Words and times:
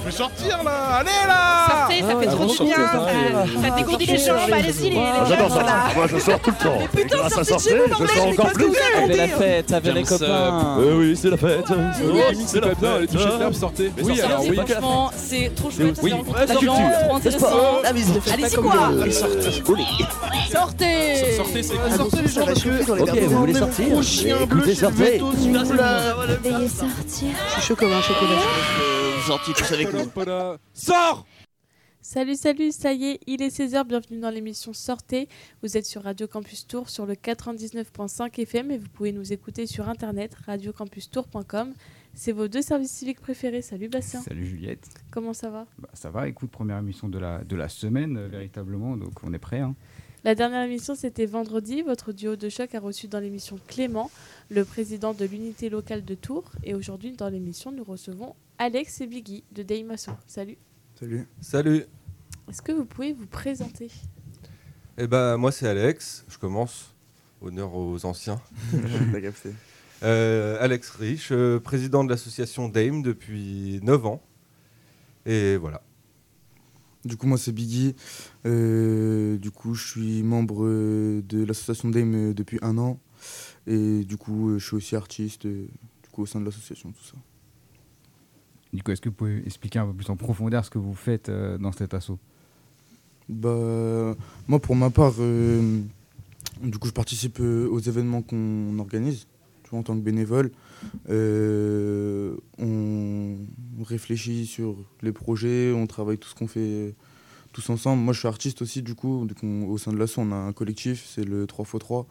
Je 0.00 0.04
vais 0.06 0.10
sortir 0.16 0.62
là 0.64 0.98
Allez 0.98 1.10
là 1.26 1.66
Sortez, 1.68 2.00
ça 2.00 2.08
fait 2.20 2.26
Ah, 2.28 2.32
trop 2.32 2.46
bon, 2.46 2.52
du 2.52 2.62
bien. 2.64 2.76
Ça, 2.76 3.62
ça 3.62 3.76
dégourdit 3.76 4.06
les 4.06 4.18
jambes. 4.18 4.36
Allez-y, 4.52 4.82
les, 4.84 4.90
les 4.90 4.98
Ah, 4.98 5.24
J'adore 5.28 5.56
là. 5.62 5.74
Moi, 5.94 6.06
je 6.06 6.18
sors 6.18 6.40
tout 6.40 6.50
le 6.50 6.64
temps. 6.64 6.78
Mais 6.94 7.02
putain, 7.02 7.16
sortez 7.28 7.38
de 7.38 7.44
chez 7.44 7.44
sortir, 7.44 7.76
vous, 7.98 8.06
je 8.06 8.12
sors 8.12 8.26
encore 8.28 8.52
plus. 8.52 8.72
fait 8.72 8.94
racontez 8.94 9.16
la 9.16 9.28
fête, 9.28 9.70
ça 9.70 9.80
fait 9.80 9.92
les 9.92 10.04
ça, 10.04 10.18
copains. 10.18 10.76
Euh, 10.78 10.98
oui, 10.98 11.16
c'est 11.20 11.30
la 11.30 11.36
fête. 11.36 11.64
C'est 12.46 12.60
la 12.60 12.66
fête. 12.68 12.76
Les 13.00 13.06
toucher 13.06 13.24
de 13.32 13.38
l'herbe, 13.38 13.52
sortez. 13.54 13.92
Oui, 14.02 14.20
alors 14.20 14.40
oui. 14.42 14.56
Franchement, 14.56 15.10
c'est 15.16 15.54
trop 15.54 15.70
chouette. 15.70 16.00
C'est 16.00 16.08
La 16.08 16.46
culture. 16.46 17.38
trop. 17.38 17.82
La 17.82 17.88
Allez-y 18.32 18.56
quoi 18.56 18.72
Sortez, 20.50 21.36
Sortez 21.36 21.62
c'est 21.62 21.96
Sortez 21.96 22.22
les 22.22 22.28
gens 22.28 22.44
parce 22.46 22.62
que... 22.62 23.02
Ok, 23.02 23.18
vous 23.18 23.38
voulez 23.38 23.54
sortir 23.54 23.86
Écoutez, 24.42 24.74
sortez. 24.74 25.18
Veuillez 25.18 26.68
sortir. 26.68 27.28
Je 27.48 27.52
suis 27.52 27.62
chaud 27.62 27.76
comme 27.76 27.92
un 27.92 28.00
chocolat. 28.02 28.97
Vous 29.28 29.34
sortez 29.34 29.52
tous 29.52 29.72
avec 29.74 29.92
nous. 29.92 30.10
Voilà. 30.14 30.56
Sors 30.72 31.26
Salut, 32.00 32.34
salut, 32.34 32.72
ça 32.72 32.94
y 32.94 33.04
est, 33.04 33.20
il 33.26 33.42
est 33.42 33.54
16h, 33.54 33.86
bienvenue 33.86 34.20
dans 34.20 34.30
l'émission 34.30 34.72
Sortez. 34.72 35.28
Vous 35.62 35.76
êtes 35.76 35.84
sur 35.84 36.04
Radio 36.04 36.26
Campus 36.26 36.66
Tour 36.66 36.88
sur 36.88 37.04
le 37.04 37.12
99.5 37.12 38.40
FM 38.40 38.70
et 38.70 38.78
vous 38.78 38.88
pouvez 38.88 39.12
nous 39.12 39.30
écouter 39.30 39.66
sur 39.66 39.86
internet 39.86 40.34
radiocampustour.com. 40.46 41.74
C'est 42.14 42.32
vos 42.32 42.48
deux 42.48 42.62
services 42.62 42.92
civiques 42.92 43.20
préférés. 43.20 43.60
Salut 43.60 43.90
Bastien, 43.90 44.22
Salut 44.22 44.46
Juliette. 44.46 44.88
comment 45.10 45.34
ça 45.34 45.50
va? 45.50 45.66
Bah, 45.78 45.90
ça 45.92 46.08
va, 46.08 46.26
écoute, 46.26 46.50
première 46.50 46.78
émission 46.78 47.10
de 47.10 47.18
la, 47.18 47.44
de 47.44 47.54
la 47.54 47.68
semaine, 47.68 48.16
euh, 48.16 48.28
véritablement, 48.28 48.96
donc 48.96 49.12
on 49.24 49.34
est 49.34 49.38
prêt. 49.38 49.60
Hein. 49.60 49.74
La 50.24 50.34
dernière 50.34 50.62
émission 50.62 50.94
c'était 50.94 51.26
vendredi. 51.26 51.82
Votre 51.82 52.12
duo 52.12 52.34
de 52.36 52.48
choc 52.48 52.74
a 52.74 52.80
reçu 52.80 53.08
dans 53.08 53.20
l'émission 53.20 53.58
Clément, 53.66 54.10
le 54.48 54.64
président 54.64 55.12
de 55.12 55.26
l'unité 55.26 55.68
locale 55.68 56.02
de 56.06 56.14
Tours. 56.14 56.50
Et 56.64 56.74
aujourd'hui 56.74 57.12
dans 57.12 57.28
l'émission 57.28 57.72
nous 57.72 57.84
recevons 57.84 58.34
Alex 58.60 59.00
et 59.00 59.06
Biggie 59.06 59.44
de 59.52 59.62
Deimaso. 59.62 60.10
Salut. 60.26 60.58
Salut. 60.98 61.28
Salut. 61.40 61.84
Est-ce 62.48 62.60
que 62.60 62.72
vous 62.72 62.84
pouvez 62.84 63.12
vous 63.12 63.28
présenter? 63.28 63.88
Eh 64.96 65.06
ben 65.06 65.36
moi 65.36 65.52
c'est 65.52 65.68
Alex. 65.68 66.24
Je 66.28 66.38
commence. 66.38 66.92
Honneur 67.40 67.74
aux 67.74 68.04
anciens. 68.04 68.40
Euh, 70.04 70.56
Alex 70.60 70.90
Rich, 70.90 71.32
euh, 71.32 71.58
président 71.58 72.04
de 72.04 72.10
l'association 72.10 72.68
Dame 72.68 73.02
depuis 73.02 73.80
9 73.82 74.06
ans. 74.06 74.22
Et 75.26 75.56
voilà. 75.56 75.82
Du 77.04 77.16
coup, 77.16 77.26
moi, 77.26 77.36
c'est 77.36 77.50
Biggie. 77.50 77.96
Euh, 78.46 79.38
du 79.38 79.50
coup, 79.50 79.74
je 79.74 79.88
suis 79.88 80.22
membre 80.22 80.68
de 80.68 81.44
l'association 81.44 81.88
Dame 81.88 82.32
depuis 82.32 82.60
un 82.62 82.78
an. 82.78 83.00
Et 83.66 84.04
du 84.04 84.16
coup, 84.16 84.56
je 84.56 84.64
suis 84.64 84.76
aussi 84.76 84.94
artiste 84.94 85.48
du 85.48 85.68
coup, 86.12 86.22
au 86.22 86.26
sein 86.26 86.38
de 86.38 86.44
l'association, 86.44 86.92
tout 86.92 87.04
ça. 87.04 87.16
Du 88.72 88.82
coup, 88.82 88.90
est-ce 88.90 89.00
que 89.00 89.08
vous 89.08 89.14
pouvez 89.14 89.42
expliquer 89.46 89.78
un 89.78 89.86
peu 89.86 89.94
plus 89.94 90.10
en 90.10 90.16
profondeur 90.16 90.64
ce 90.64 90.70
que 90.70 90.78
vous 90.78 90.94
faites 90.94 91.28
euh, 91.28 91.58
dans 91.58 91.72
cet 91.72 91.94
assaut? 91.94 92.18
Bah, 93.28 94.14
moi, 94.46 94.58
pour 94.58 94.76
ma 94.76 94.90
part, 94.90 95.14
euh, 95.20 95.80
du 96.62 96.78
coup, 96.78 96.88
je 96.88 96.92
participe 96.92 97.40
euh, 97.40 97.68
aux 97.68 97.80
événements 97.80 98.22
qu'on 98.22 98.78
organise, 98.78 99.26
en 99.72 99.82
tant 99.82 99.94
que 99.94 100.02
bénévole. 100.02 100.50
On 101.08 102.34
réfléchit 103.84 104.46
sur 104.46 104.76
les 105.02 105.12
projets, 105.12 105.72
on 105.72 105.86
travaille 105.86 106.18
tout 106.18 106.28
ce 106.28 106.34
qu'on 106.34 106.48
fait 106.48 106.94
tous 107.52 107.70
ensemble. 107.70 108.02
Moi, 108.02 108.12
je 108.12 108.18
suis 108.18 108.28
artiste 108.28 108.60
aussi, 108.60 108.82
du 108.82 108.94
coup. 108.94 109.26
Au 109.66 109.78
sein 109.78 109.92
de 109.92 109.98
l'asso, 109.98 110.18
on 110.18 110.30
a 110.30 110.36
un 110.36 110.52
collectif, 110.52 111.10
c'est 111.14 111.24
le 111.24 111.46
3x3. 111.46 112.04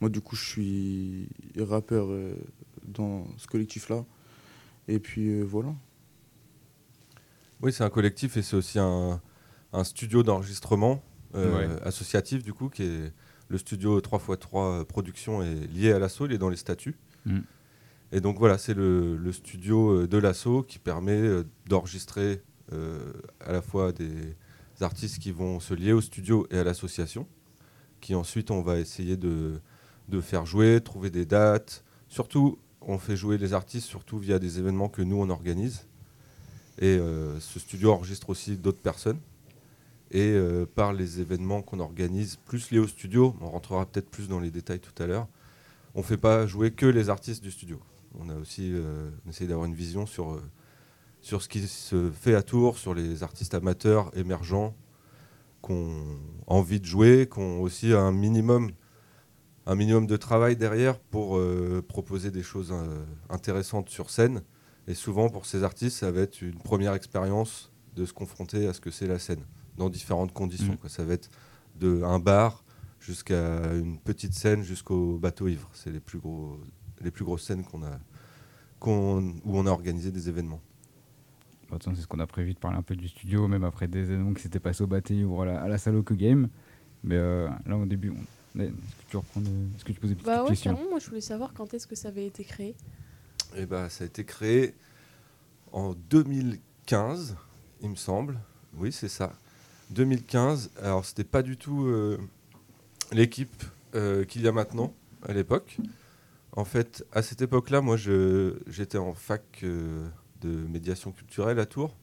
Moi, 0.00 0.10
du 0.10 0.20
coup, 0.20 0.36
je 0.36 0.44
suis 0.44 1.28
rappeur 1.58 2.08
dans 2.86 3.26
ce 3.36 3.48
collectif-là. 3.48 4.04
Et 4.86 5.00
puis, 5.00 5.42
voilà. 5.42 5.74
Oui, 7.62 7.72
c'est 7.72 7.84
un 7.84 7.90
collectif 7.90 8.36
et 8.36 8.42
c'est 8.42 8.56
aussi 8.56 8.78
un, 8.78 9.20
un 9.72 9.84
studio 9.84 10.22
d'enregistrement 10.22 11.02
euh, 11.34 11.68
Ouais. 11.68 11.82
associatif 11.82 12.42
du 12.44 12.52
coup 12.52 12.68
qui 12.68 12.82
est 12.84 13.12
le 13.48 13.58
studio 13.58 14.00
3x3 14.00 14.84
production 14.84 15.42
est 15.42 15.66
lié 15.72 15.92
à 15.92 15.98
l'assaut, 15.98 16.26
il 16.26 16.32
est 16.32 16.38
dans 16.38 16.48
les 16.48 16.56
statuts. 16.56 16.96
Mm. 17.26 17.40
Et 18.12 18.20
donc 18.20 18.38
voilà, 18.38 18.58
c'est 18.58 18.74
le, 18.74 19.16
le 19.16 19.32
studio 19.32 20.02
euh, 20.02 20.06
de 20.06 20.18
l'assaut 20.18 20.62
qui 20.62 20.78
permet 20.78 21.12
euh, 21.20 21.44
d'enregistrer 21.66 22.42
euh, 22.72 23.12
à 23.40 23.52
la 23.52 23.60
fois 23.62 23.92
des 23.92 24.36
artistes 24.80 25.18
qui 25.18 25.32
vont 25.32 25.58
se 25.60 25.74
lier 25.74 25.92
au 25.92 26.00
studio 26.00 26.46
et 26.50 26.58
à 26.58 26.64
l'association, 26.64 27.26
qui 28.00 28.14
ensuite 28.14 28.50
on 28.50 28.62
va 28.62 28.78
essayer 28.78 29.16
de, 29.16 29.60
de 30.08 30.20
faire 30.20 30.46
jouer, 30.46 30.80
trouver 30.80 31.10
des 31.10 31.26
dates. 31.26 31.84
Surtout, 32.08 32.58
on 32.80 32.98
fait 32.98 33.16
jouer 33.16 33.36
les 33.38 33.52
artistes 33.52 33.86
surtout 33.88 34.18
via 34.18 34.38
des 34.38 34.58
événements 34.58 34.88
que 34.88 35.02
nous 35.02 35.16
on 35.16 35.28
organise. 35.30 35.86
Et 36.78 36.96
euh, 36.98 37.38
ce 37.40 37.58
studio 37.58 37.92
enregistre 37.92 38.30
aussi 38.30 38.56
d'autres 38.56 38.80
personnes. 38.80 39.18
Et 40.10 40.32
euh, 40.32 40.66
par 40.66 40.92
les 40.92 41.20
événements 41.20 41.62
qu'on 41.62 41.80
organise, 41.80 42.36
plus 42.36 42.70
liés 42.70 42.78
au 42.78 42.86
studio, 42.86 43.36
on 43.40 43.48
rentrera 43.48 43.86
peut-être 43.86 44.08
plus 44.08 44.28
dans 44.28 44.40
les 44.40 44.50
détails 44.50 44.80
tout 44.80 45.02
à 45.02 45.06
l'heure, 45.06 45.26
on 45.94 46.00
ne 46.00 46.04
fait 46.04 46.16
pas 46.16 46.46
jouer 46.46 46.72
que 46.72 46.86
les 46.86 47.08
artistes 47.08 47.42
du 47.42 47.50
studio. 47.50 47.80
On 48.18 48.28
a 48.28 48.34
aussi 48.34 48.70
euh, 48.72 49.10
on 49.26 49.30
essaie 49.30 49.46
d'avoir 49.46 49.66
une 49.66 49.74
vision 49.74 50.06
sur, 50.06 50.40
sur 51.20 51.42
ce 51.42 51.48
qui 51.48 51.66
se 51.66 52.10
fait 52.10 52.34
à 52.34 52.42
Tours, 52.42 52.78
sur 52.78 52.94
les 52.94 53.22
artistes 53.22 53.54
amateurs, 53.54 54.10
émergents, 54.16 54.74
qui 55.64 55.72
ont 55.72 56.18
envie 56.46 56.80
de 56.80 56.84
jouer, 56.84 57.28
qui 57.32 57.38
ont 57.38 57.62
aussi 57.62 57.92
un 57.92 58.12
minimum, 58.12 58.70
un 59.66 59.74
minimum 59.74 60.06
de 60.06 60.16
travail 60.16 60.56
derrière 60.56 60.98
pour 60.98 61.40
proposer 61.88 62.30
des 62.30 62.42
choses 62.42 62.72
intéressantes 63.30 63.88
sur 63.88 64.10
scène. 64.10 64.42
Et 64.86 64.94
souvent, 64.94 65.28
pour 65.30 65.46
ces 65.46 65.62
artistes, 65.62 65.96
ça 65.98 66.10
va 66.10 66.20
être 66.22 66.42
une 66.42 66.58
première 66.58 66.94
expérience 66.94 67.70
de 67.96 68.04
se 68.04 68.12
confronter 68.12 68.66
à 68.66 68.72
ce 68.74 68.80
que 68.80 68.90
c'est 68.90 69.06
la 69.06 69.18
scène, 69.18 69.42
dans 69.78 69.88
différentes 69.88 70.32
conditions. 70.32 70.74
Mm. 70.74 70.76
quoi. 70.78 70.90
Ça 70.90 71.04
va 71.04 71.14
être 71.14 71.30
de 71.80 72.02
un 72.02 72.18
bar 72.18 72.64
jusqu'à 73.00 73.72
une 73.74 73.98
petite 73.98 74.34
scène, 74.34 74.62
jusqu'au 74.62 75.18
bateau 75.18 75.48
ivre. 75.48 75.68
C'est 75.72 75.90
les 75.90 76.00
plus 76.00 76.18
gros, 76.18 76.58
les 77.02 77.10
plus 77.10 77.24
grosses 77.24 77.44
scènes 77.44 77.64
qu'on 77.64 77.82
a, 77.82 77.98
qu'on- 78.78 79.34
où 79.44 79.58
on 79.58 79.66
a 79.66 79.70
organisé 79.70 80.10
des 80.10 80.28
événements. 80.28 80.60
Bon, 81.70 81.78
façon, 81.78 81.94
C'est 81.94 82.02
ce 82.02 82.06
qu'on 82.06 82.18
a 82.20 82.26
prévu 82.26 82.52
de 82.54 82.58
parler 82.58 82.76
un 82.78 82.82
peu 82.82 82.94
du 82.96 83.08
studio, 83.08 83.48
même 83.48 83.64
après 83.64 83.88
des 83.88 84.00
événements 84.00 84.34
qui 84.34 84.42
s'étaient 84.42 84.60
passés 84.60 84.82
au 84.82 84.86
Bâté 84.86 85.24
ou 85.24 85.40
à 85.40 85.46
la, 85.46 85.62
à 85.62 85.68
la 85.68 85.78
salle 85.78 85.96
Oku 85.96 86.14
Game. 86.14 86.48
Mais 87.02 87.16
euh, 87.16 87.48
là, 87.66 87.76
au 87.76 87.86
début, 87.86 88.10
on- 88.10 88.60
est-ce 88.60 88.68
que 88.70 89.10
tu 89.10 89.16
reprends 89.16 89.40
de- 89.40 89.46
Est-ce 89.76 89.84
que 89.84 89.92
tu 89.92 90.00
poses 90.00 90.10
des 90.10 90.16
petites 90.16 90.26
Bah 90.26 90.44
ouais, 90.44 90.56
carrément, 90.56 90.88
moi 90.90 90.98
je 90.98 91.08
voulais 91.08 91.20
savoir 91.20 91.52
quand 91.54 91.72
est-ce 91.74 91.86
que 91.86 91.94
ça 91.96 92.08
avait 92.08 92.26
été 92.26 92.44
créé. 92.44 92.74
Et 93.56 93.66
bah, 93.66 93.88
ça 93.88 94.04
a 94.04 94.06
été 94.06 94.24
créé 94.24 94.74
en 95.72 95.94
2015, 95.94 97.36
il 97.82 97.90
me 97.90 97.94
semble. 97.96 98.38
Oui, 98.76 98.92
c'est 98.92 99.08
ça. 99.08 99.32
2015. 99.90 100.70
Alors, 100.80 101.04
c'était 101.04 101.24
pas 101.24 101.42
du 101.42 101.56
tout 101.56 101.86
euh, 101.86 102.18
l'équipe 103.12 103.62
euh, 103.94 104.24
qu'il 104.24 104.42
y 104.42 104.48
a 104.48 104.52
maintenant, 104.52 104.94
à 105.22 105.32
l'époque. 105.32 105.78
En 106.52 106.64
fait, 106.64 107.04
à 107.12 107.22
cette 107.22 107.42
époque-là, 107.42 107.80
moi, 107.80 107.96
j'étais 107.96 108.98
en 108.98 109.14
fac 109.14 109.42
euh, 109.62 110.06
de 110.40 110.48
médiation 110.48 111.12
culturelle 111.12 111.58
à 111.58 111.66
Tours, 111.66 111.96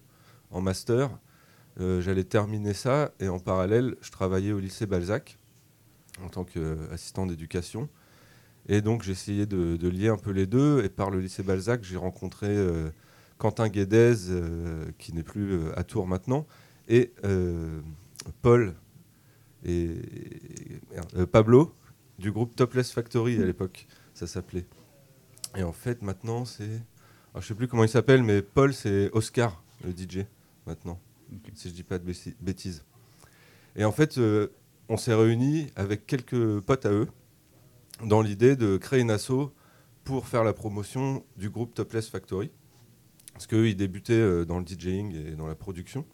en 0.51 0.62
master. 0.62 1.09
J'allais 1.79 2.25
terminer 2.25 2.73
ça 2.73 3.12
et 3.19 3.28
en 3.28 3.39
parallèle, 3.39 3.95
je 4.01 4.12
travaillais 4.12 4.51
au 4.51 4.59
lycée 4.59 4.85
Balzac 4.85 5.39
en 6.22 6.29
tant 6.29 6.44
qu'assistant 6.44 7.25
d'éducation. 7.25 7.89
Et 8.72 8.80
donc 8.80 9.04
j'essayais 9.04 9.46
de, 9.46 9.76
de 9.76 9.88
lier 9.90 10.08
un 10.08 10.18
peu 10.18 10.32
les 10.32 10.48
deux. 10.48 10.82
Et 10.86 10.88
par 10.88 11.12
le 11.12 11.20
lycée 11.20 11.44
Balzac, 11.44 11.84
j'ai 11.84 11.98
rencontré 11.98 12.48
euh, 12.48 12.90
Quentin 13.38 13.68
Guédez, 13.68 14.30
euh, 14.30 14.86
qui 14.98 15.12
n'est 15.12 15.24
plus 15.24 15.52
euh, 15.52 15.78
à 15.78 15.84
Tours 15.84 16.08
maintenant, 16.08 16.48
et 16.88 17.12
Paul 18.42 18.74
et 19.66 19.96
Pablo 21.31 21.76
du 22.18 22.31
groupe 22.31 22.56
Topless 22.56 22.92
Factory 22.92 23.42
à 23.42 23.46
l'époque, 23.46 23.88
ça 24.14 24.26
s'appelait. 24.26 24.66
Et 25.58 25.64
en 25.64 25.74
fait 25.74 26.02
maintenant 26.02 26.46
c'est, 26.46 26.81
alors, 27.34 27.42
je 27.42 27.48
sais 27.48 27.56
plus 27.56 27.68
comment 27.68 27.84
il 27.84 27.90
s'appelle, 27.90 28.24
mais 28.24 28.42
Paul 28.42 28.74
c'est 28.74 29.10
Oscar 29.12 29.64
le 29.84 29.92
DJ 29.92 30.26
maintenant, 30.66 31.00
si 31.56 31.69
je 31.69 31.74
dis 31.74 31.84
pas 31.84 32.00
de 32.00 32.06
bêti- 32.10 32.36
bêtises. 32.42 32.84
Et 33.75 33.84
en 33.86 33.92
fait, 33.92 34.19
on 34.90 34.98
s'est 34.98 35.13
réunis 35.13 35.68
avec 35.75 36.07
quelques 36.07 36.60
potes 36.62 36.86
à 36.86 36.92
eux 36.92 37.07
dans 38.06 38.21
l'idée 38.21 38.56
de 38.56 38.77
créer 38.77 39.01
une 39.01 39.12
asso 39.12 39.51
pour 40.03 40.27
faire 40.27 40.44
la 40.44 40.53
promotion 40.53 41.24
du 41.38 41.50
groupe 41.50 41.74
Topless 41.74 42.09
Factory. 42.09 42.51
Parce 43.33 43.48
qu'eux, 43.48 43.69
ils 43.69 43.75
débutaient 43.75 44.13
euh, 44.13 44.45
dans 44.45 44.59
le 44.59 44.65
DJing 44.65 45.15
et 45.15 45.31
dans 45.36 45.48
la 45.48 45.56
production. 45.56 46.06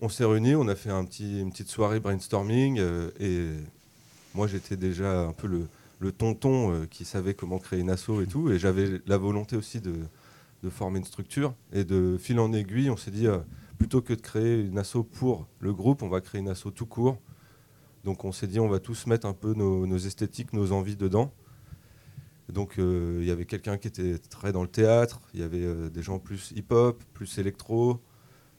On 0.00 0.08
s'est 0.08 0.24
réunis, 0.24 0.54
on 0.54 0.68
a 0.68 0.74
fait 0.74 0.90
une 0.90 1.50
petite 1.50 1.68
soirée 1.68 2.00
brainstorming. 2.00 2.78
euh, 2.78 3.10
et 3.20 3.48
moi, 4.34 4.46
j'étais 4.46 4.76
déjà 4.76 5.20
un 5.20 5.32
peu 5.32 5.46
le, 5.46 6.12
tonton 6.12 6.72
euh, 6.72 6.86
qui 6.86 7.04
savait 7.04 7.34
comment 7.34 7.58
créer 7.58 7.80
une 7.80 7.90
asso 7.90 8.20
et 8.22 8.26
tout. 8.26 8.50
Et 8.50 8.58
j'avais 8.58 9.00
la 9.06 9.16
volonté 9.16 9.56
aussi 9.56 9.80
de, 9.80 9.94
de 10.62 10.70
former 10.70 10.98
une 10.98 11.04
structure. 11.04 11.54
Et 11.72 11.84
de 11.84 12.16
fil 12.18 12.38
en 12.38 12.52
aiguille, 12.52 12.90
on 12.90 12.96
s'est 12.96 13.10
dit, 13.10 13.26
plutôt 13.78 14.02
que 14.02 14.12
de 14.12 14.20
créer 14.20 14.60
une 14.60 14.78
asso 14.78 15.02
pour 15.12 15.46
le 15.60 15.72
groupe, 15.72 16.02
on 16.02 16.08
va 16.08 16.20
créer 16.20 16.40
une 16.40 16.48
asso 16.48 16.70
tout 16.74 16.86
court. 16.86 17.18
Donc 18.06 18.24
on 18.24 18.30
s'est 18.30 18.46
dit, 18.46 18.60
on 18.60 18.68
va 18.68 18.78
tous 18.78 19.08
mettre 19.08 19.26
un 19.26 19.32
peu 19.32 19.52
nos, 19.52 19.98
esthétiques, 19.98 20.52
nos 20.52 20.70
envies 20.70 20.94
dedans. 20.94 21.34
Donc 22.48 22.78
euh, 22.78 23.18
il 23.20 23.26
y 23.26 23.32
avait 23.32 23.46
quelqu'un 23.46 23.78
qui 23.78 23.88
était 23.88 24.18
très 24.18 24.52
dans 24.52 24.62
le 24.62 24.68
théâtre, 24.68 25.20
il 25.34 25.40
y 25.40 25.42
avait 25.42 25.64
euh, 25.64 25.90
des 25.90 26.02
gens 26.02 26.20
plus 26.20 26.52
hip-hop, 26.54 27.02
plus 27.14 27.38
électro, 27.38 28.00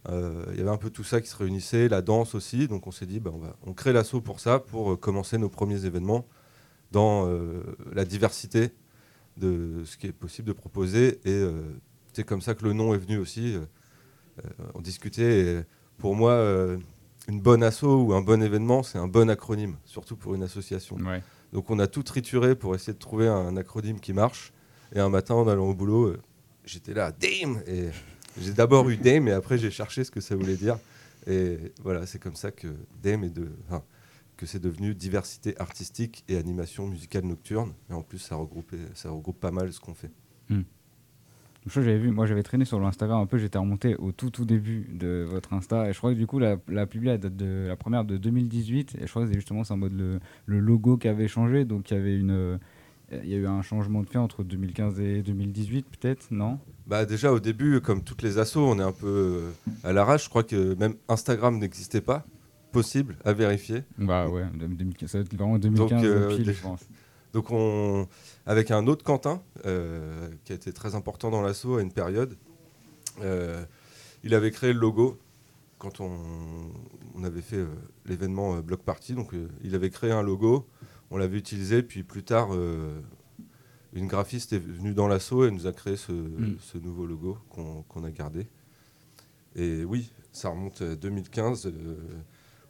euh, 0.09 0.43
il 0.51 0.57
y 0.57 0.59
avait 0.59 0.69
un 0.69 0.77
peu 0.77 0.89
tout 0.89 1.05
ça 1.05 1.21
qui 1.21 1.29
se 1.29 1.37
réunissait, 1.37 1.87
la 1.87 2.01
danse 2.01 2.35
aussi. 2.35 2.67
Donc 2.67 2.87
on 2.87 2.91
s'est 2.91 3.05
dit, 3.05 3.21
bah, 3.21 3.31
on, 3.33 3.37
va, 3.37 3.55
on 3.65 3.71
crée 3.71 3.93
l'assaut 3.93 4.19
pour 4.19 4.41
ça, 4.41 4.59
pour 4.59 4.99
commencer 4.99 5.37
nos 5.37 5.47
premiers 5.47 5.85
événements 5.85 6.27
dans 6.91 7.29
la 7.93 8.03
diversité 8.03 8.71
de 9.37 9.83
ce 9.85 9.95
qui 9.95 10.07
est 10.07 10.11
possible 10.11 10.49
de 10.49 10.53
proposer. 10.53 11.21
Et 11.23 11.45
c'est 12.11 12.25
comme 12.25 12.41
ça 12.41 12.53
que 12.53 12.65
le 12.65 12.73
nom 12.73 12.93
est 12.93 12.97
venu 12.97 13.17
aussi. 13.17 13.57
On 14.73 14.81
discutait. 14.81 15.65
Pour 15.97 16.15
moi, 16.15 16.77
une 17.27 17.41
bonne 17.41 17.63
asso 17.63 17.83
ou 17.83 18.13
un 18.13 18.21
bon 18.21 18.41
événement, 18.41 18.83
c'est 18.83 18.97
un 18.97 19.07
bon 19.07 19.29
acronyme, 19.29 19.77
surtout 19.85 20.15
pour 20.15 20.35
une 20.35 20.43
association. 20.43 20.95
Ouais. 20.97 21.21
Donc 21.53 21.69
on 21.69 21.79
a 21.79 21.87
tout 21.87 22.03
trituré 22.03 22.55
pour 22.55 22.75
essayer 22.75 22.93
de 22.93 22.99
trouver 22.99 23.27
un 23.27 23.55
acronyme 23.57 23.99
qui 23.99 24.13
marche. 24.13 24.53
Et 24.95 24.99
un 24.99 25.09
matin, 25.09 25.35
en 25.35 25.47
allant 25.47 25.67
au 25.67 25.73
boulot, 25.73 26.05
euh, 26.05 26.21
j'étais 26.63 26.93
là, 26.93 27.11
DAME 27.11 27.61
Et 27.67 27.89
j'ai 28.39 28.53
d'abord 28.53 28.89
eu 28.89 28.95
DAME, 28.95 29.27
et 29.27 29.33
après 29.33 29.57
j'ai 29.57 29.71
cherché 29.71 30.03
ce 30.03 30.11
que 30.11 30.21
ça 30.21 30.35
voulait 30.35 30.55
dire. 30.55 30.77
Et 31.25 31.73
voilà, 31.83 32.05
c'est 32.05 32.19
comme 32.19 32.35
ça 32.35 32.51
que 32.51 32.67
DAME 33.03 33.25
est 33.25 33.29
de, 33.29 33.49
enfin, 33.67 33.83
que 34.37 34.45
c'est 34.45 34.59
devenu 34.59 34.95
diversité 34.95 35.59
artistique 35.59 36.23
et 36.29 36.37
animation 36.37 36.87
musicale 36.87 37.25
nocturne. 37.25 37.73
Et 37.89 37.93
en 37.93 38.01
plus, 38.01 38.19
ça 38.19 38.35
regroupe, 38.35 38.73
ça 38.93 39.09
regroupe 39.09 39.39
pas 39.39 39.51
mal 39.51 39.73
ce 39.73 39.81
qu'on 39.81 39.93
fait. 39.93 40.11
Je 41.67 41.71
crois 41.71 41.81
que 41.83 41.87
j'avais 41.89 41.99
vu, 41.99 42.11
moi 42.11 42.25
j'avais 42.25 42.43
traîné 42.43 42.65
sur 42.65 42.79
l'Instagram 42.79 43.21
un 43.21 43.25
peu, 43.25 43.37
j'étais 43.37 43.57
remonté 43.57 43.95
au 43.97 44.11
tout 44.11 44.29
tout 44.29 44.45
début 44.45 44.87
de 44.91 45.25
votre 45.29 45.53
Insta 45.53 45.89
et 45.89 45.93
je 45.93 45.97
crois 45.97 46.13
que 46.13 46.17
du 46.17 46.25
coup 46.25 46.39
la, 46.39 46.57
la 46.69 46.85
publi 46.87 47.09
elle 47.09 47.19
date 47.19 47.35
de 47.35 47.65
la 47.67 47.75
première 47.75 48.05
de 48.05 48.17
2018 48.17 48.95
et 48.95 49.05
je 49.05 49.09
crois 49.09 49.23
que 49.23 49.27
c'est 49.29 49.35
justement 49.35 49.63
c'est 49.63 49.73
en 49.73 49.77
mode 49.77 49.93
le, 49.93 50.19
le 50.45 50.59
logo 50.59 50.97
qui 50.97 51.07
avait 51.07 51.27
changé 51.27 51.65
donc 51.65 51.91
il 51.91 51.95
y 51.95 51.97
avait 51.97 52.17
une 52.17 52.31
euh, 52.31 52.57
il 53.11 53.29
y 53.29 53.35
a 53.35 53.37
eu 53.37 53.47
un 53.47 53.61
changement 53.61 54.01
de 54.01 54.09
fait 54.09 54.17
entre 54.17 54.43
2015 54.43 54.99
et 54.99 55.21
2018 55.21 55.85
peut-être 55.99 56.27
non? 56.31 56.59
Bah 56.87 57.05
déjà 57.05 57.31
au 57.31 57.39
début, 57.39 57.81
comme 57.81 58.03
toutes 58.03 58.21
les 58.21 58.37
assos, 58.37 58.65
on 58.65 58.79
est 58.79 58.83
un 58.83 58.91
peu 58.91 59.07
euh, 59.07 59.51
à 59.83 59.93
l'arrache. 59.93 60.25
Je 60.25 60.29
crois 60.29 60.43
que 60.43 60.73
même 60.75 60.95
Instagram 61.09 61.57
n'existait 61.57 62.01
pas. 62.01 62.25
Possible 62.73 63.15
à 63.23 63.31
vérifier. 63.31 63.83
bah 63.97 64.27
ouais 64.27 64.43
2015, 64.53 65.09
ça 65.09 65.17
va 65.17 65.23
être 65.23 65.33
vraiment 65.35 65.57
2015 65.57 65.89
Donc, 65.89 66.03
euh, 66.03 66.35
pile 66.35 66.51
je 66.51 66.61
pense 66.61 66.85
Donc 67.37 67.51
on, 67.51 68.07
avec 68.47 68.71
un 68.71 68.87
autre 68.87 69.03
Quentin, 69.03 69.43
euh, 69.67 70.27
qui 70.43 70.53
a 70.53 70.55
été 70.55 70.73
très 70.73 70.95
important 70.95 71.29
dans 71.29 71.43
l'assaut 71.43 71.75
à 71.75 71.83
une 71.83 71.91
période, 71.91 72.35
euh, 73.21 73.63
il 74.23 74.33
avait 74.33 74.49
créé 74.49 74.73
le 74.73 74.79
logo 74.79 75.19
quand 75.77 76.01
on, 76.01 76.17
on 77.13 77.23
avait 77.23 77.43
fait 77.43 77.57
euh, 77.57 77.67
l'événement 78.07 78.57
Block 78.61 78.81
Party. 78.81 79.13
Donc 79.13 79.33
il 79.63 79.75
avait 79.75 79.91
créé 79.91 80.09
un 80.09 80.23
logo, 80.23 80.65
on 81.11 81.17
l'avait 81.17 81.37
utilisé, 81.37 81.83
puis 81.83 82.01
plus 82.01 82.23
tard, 82.23 82.49
une 83.93 84.07
graphiste 84.07 84.51
est 84.53 84.57
venue 84.57 84.95
dans 84.95 85.07
l'assaut 85.07 85.45
et 85.45 85.51
nous 85.51 85.67
a 85.67 85.73
créé 85.73 85.95
ce, 85.95 86.11
ce 86.59 86.79
nouveau 86.79 87.05
logo 87.05 87.37
qu'on 87.51 87.83
qu'on 87.83 88.03
a 88.03 88.09
gardé. 88.09 88.47
Et 89.55 89.83
oui, 89.83 90.11
ça 90.31 90.49
remonte 90.49 90.81
à 90.81 90.95
2015. 90.95 91.71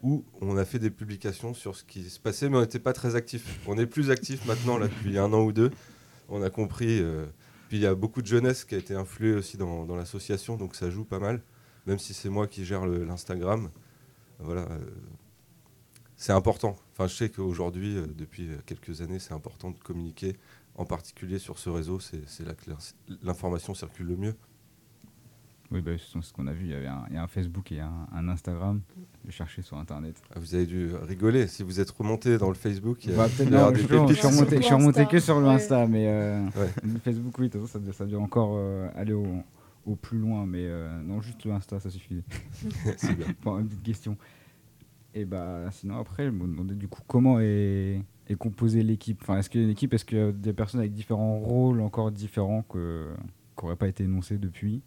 Où 0.04 0.24
on 0.42 0.58
a 0.58 0.66
fait 0.66 0.80
des 0.80 0.92
publications 0.92 1.54
sur 1.54 1.76
ce 1.76 1.84
qui 1.84 2.10
se 2.10 2.20
passait, 2.20 2.50
mais 2.50 2.58
on 2.58 2.62
n'était 2.62 2.80
pas 2.80 2.94
très 2.94 3.16
actifs. 3.16 3.60
On 3.68 3.78
est 3.78 3.88
plus 3.88 4.12
actifs 4.12 4.46
maintenant, 4.46 4.78
là, 4.78 4.88
depuis 4.88 5.18
un 5.18 5.32
an 5.34 5.44
ou 5.44 5.52
deux. 5.52 5.72
On 6.30 6.42
a 6.44 6.50
compris. 6.50 7.00
euh, 7.02 7.26
puis 7.68 7.78
il 7.78 7.82
y 7.82 7.86
a 7.88 7.96
beaucoup 7.96 8.22
de 8.22 8.28
jeunesse 8.28 8.64
qui 8.64 8.76
a 8.76 8.78
été 8.78 8.94
influée 8.96 9.34
aussi 9.34 9.58
dans, 9.58 9.86
l'association, 9.96 10.56
donc 10.56 10.76
ça 10.76 10.90
joue 10.90 11.04
pas 11.04 11.20
mal, 11.20 11.42
même 11.86 12.00
si 12.00 12.14
c'est 12.14 12.30
moi 12.30 12.48
qui 12.48 12.64
gère 12.64 12.86
l'Instagram. 12.86 13.70
Voilà. 14.40 14.62
euh, 14.72 14.80
c'est 16.16 16.32
important. 16.32 16.76
Enfin, 16.94 17.08
je 17.08 17.16
sais 17.16 17.30
qu'aujourd'hui, 17.30 17.98
euh, 17.98 18.08
depuis 18.08 18.50
quelques 18.66 19.02
années, 19.02 19.20
c'est 19.20 19.34
important 19.34 19.72
de 19.72 19.78
communiquer, 19.80 20.38
en 20.76 20.86
particulier 20.86 21.40
sur 21.40 21.60
ce 21.60 21.70
réseau. 21.70 22.00
C'est 22.00 22.46
là 22.46 22.54
que 22.54 22.70
l'in- 22.70 23.18
l'information 23.24 23.74
circule 23.74 24.08
le 24.08 24.16
mieux. 24.18 24.36
Oui 25.72 25.82
bah, 25.82 25.92
c'est 25.98 26.22
ce 26.22 26.32
qu'on 26.34 26.48
a 26.48 26.54
vu 26.54 26.66
il 26.66 26.72
y 26.72 26.74
avait 26.74 26.88
un, 26.88 27.04
il 27.10 27.16
y 27.16 27.18
a 27.18 27.24
un 27.24 27.28
Facebook 27.28 27.72
et 27.72 27.80
un, 27.82 28.08
un 28.14 28.28
Instagram 28.30 28.82
j'ai 29.26 29.32
cherché 29.32 29.62
sur 29.62 29.78
internet 29.78 30.22
Ah, 30.34 30.40
Vous 30.40 30.56
avez 30.56 30.66
dû 30.66 30.90
rigoler. 30.96 31.48
Si 31.48 31.62
vous 31.62 31.82
êtes 31.82 31.90
remonté 31.92 32.38
dans 32.38 32.48
le 32.48 32.54
Facebook, 32.56 33.04
il 33.04 33.12
y 33.12 33.14
a, 33.14 33.18
Bah, 33.18 33.26
peut-être 33.28 33.50
il 33.50 33.54
y 33.54 33.56
a 33.58 33.66
non, 33.66 33.72
des 33.72 33.80
je 33.82 33.88
pépites. 33.88 34.16
suis 34.16 34.28
remonté, 34.28 34.56
je 34.58 34.62
suis 34.62 34.74
remonté 34.74 35.06
que 35.06 35.20
sur 35.20 35.40
le 35.42 35.48
Ouais. 35.48 35.54
Insta, 35.56 35.86
mais 35.86 36.08
euh, 36.08 36.46
Ouais. 36.56 36.70
le 36.84 37.00
Facebook, 37.00 37.38
oui, 37.38 37.50
de 37.50 37.58
toute 37.60 37.68
façon, 37.68 37.84
ça, 37.86 37.92
ça 37.92 38.06
doit 38.06 38.22
encore 38.22 38.54
euh, 38.56 38.88
aller 38.96 39.12
au, 39.12 39.28
au 39.86 39.96
plus 39.98 40.18
loin, 40.18 40.46
mais 40.46 40.62
euh, 40.66 41.02
non, 41.04 41.20
juste 41.22 41.44
le 41.44 41.52
Insta, 41.52 41.78
ça 41.82 41.90
suffisait. 41.90 42.24
C'est 42.98 43.16
bien. 43.18 43.28
Pour 43.42 43.58
une 43.58 43.68
petite 43.68 43.84
question. 43.84 44.16
Et 45.14 45.26
bah, 45.26 45.66
sinon, 45.72 45.98
après, 46.00 46.24
je 46.28 46.30
me 46.32 46.48
demandais 46.48 46.76
du 46.76 46.88
coup 46.88 47.02
comment 47.06 47.42
est, 47.42 48.02
est 48.28 48.36
composée 48.36 48.82
l'équipe? 48.84 49.20
Enfin, 49.24 49.40
est-ce 49.40 49.50
qu'il 49.50 49.60
y 49.60 49.64
a 49.64 49.66
une 49.66 49.72
équipe, 49.74 49.94
est-ce 49.94 50.06
qu'il 50.06 50.18
y 50.18 50.22
a 50.22 50.32
des 50.32 50.54
personnes 50.54 50.80
avec 50.80 50.94
différents 50.94 51.38
rôles 51.40 51.82
encore 51.82 52.12
différents 52.12 52.62
que 52.62 53.10
qui 53.58 53.66
n'auraient 53.66 53.76
pas 53.76 53.90
été 53.90 54.06
énoncés 54.06 54.38
depuis? 54.38 54.84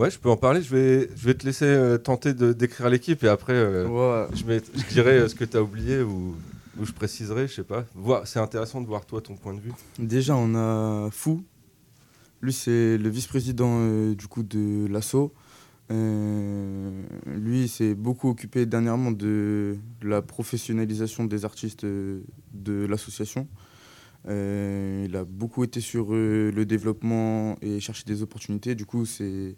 Ouais, 0.00 0.10
je 0.10 0.18
peux 0.18 0.30
en 0.30 0.36
parler. 0.38 0.62
Je 0.62 0.74
vais, 0.74 1.10
je 1.14 1.26
vais 1.26 1.34
te 1.34 1.44
laisser 1.44 1.66
euh, 1.66 1.98
tenter 1.98 2.32
de 2.32 2.54
décrire 2.54 2.88
l'équipe 2.88 3.22
et 3.22 3.28
après, 3.28 3.52
euh, 3.52 4.26
je, 4.32 4.44
je 4.46 4.88
dirai 4.94 5.18
euh, 5.18 5.28
ce 5.28 5.34
que 5.34 5.44
tu 5.44 5.58
as 5.58 5.62
oublié 5.62 6.00
ou, 6.00 6.34
ou 6.78 6.86
je 6.86 6.92
préciserai, 6.92 7.46
je 7.46 7.56
sais 7.56 7.64
pas. 7.64 7.84
C'est 8.24 8.38
intéressant 8.38 8.80
de 8.80 8.86
voir 8.86 9.04
toi 9.04 9.20
ton 9.20 9.36
point 9.36 9.52
de 9.52 9.60
vue. 9.60 9.72
Déjà, 9.98 10.34
on 10.36 10.54
a 10.54 11.10
Fou. 11.10 11.44
Lui, 12.40 12.54
c'est 12.54 12.96
le 12.96 13.10
vice-président 13.10 14.10
du 14.14 14.26
coup 14.26 14.42
de 14.42 14.86
l'ASSO. 14.90 15.34
Lui, 15.90 17.68
s'est 17.68 17.92
beaucoup 17.94 18.30
occupé 18.30 18.64
dernièrement 18.64 19.10
de, 19.10 19.76
de 20.00 20.08
la 20.08 20.22
professionnalisation 20.22 21.26
des 21.26 21.44
artistes 21.44 21.84
de 21.84 22.86
l'association. 22.86 23.46
Il 24.24 25.14
a 25.14 25.24
beaucoup 25.28 25.62
été 25.62 25.82
sur 25.82 26.12
le 26.12 26.64
développement 26.64 27.56
et 27.60 27.80
chercher 27.80 28.04
des 28.06 28.22
opportunités. 28.22 28.74
Du 28.74 28.86
coup, 28.86 29.04
c'est, 29.04 29.56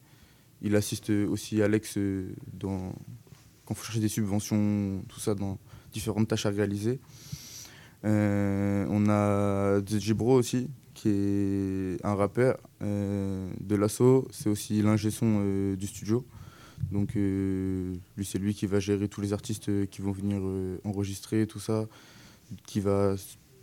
il 0.62 0.76
assiste 0.76 1.10
aussi 1.10 1.60
Alex 1.60 1.98
euh, 1.98 2.32
dans, 2.52 2.94
quand 3.64 3.74
il 3.74 3.74
faut 3.74 3.84
chercher 3.84 4.00
des 4.00 4.08
subventions, 4.08 5.02
tout 5.08 5.20
ça, 5.20 5.34
dans 5.34 5.58
différentes 5.92 6.28
tâches 6.28 6.46
à 6.46 6.50
réaliser. 6.50 7.00
Euh, 8.04 8.86
on 8.88 9.08
a 9.08 9.80
DJ 9.84 10.12
Bro 10.12 10.34
aussi, 10.34 10.70
qui 10.94 11.08
est 11.08 12.04
un 12.04 12.14
rappeur 12.14 12.58
euh, 12.82 13.50
de 13.60 13.74
l'assaut. 13.74 14.28
C'est 14.30 14.48
aussi 14.48 14.80
l'ingé 14.82 15.10
son 15.10 15.74
du 15.74 15.86
studio. 15.86 16.24
Donc 16.90 17.14
lui, 17.14 18.24
c'est 18.24 18.38
lui 18.38 18.54
qui 18.54 18.66
va 18.66 18.80
gérer 18.80 19.08
tous 19.08 19.20
les 19.20 19.32
artistes 19.32 19.88
qui 19.90 20.02
vont 20.02 20.10
venir 20.10 20.42
enregistrer, 20.84 21.46
tout 21.46 21.60
ça, 21.60 21.86
qui 22.66 22.80
va 22.80 23.14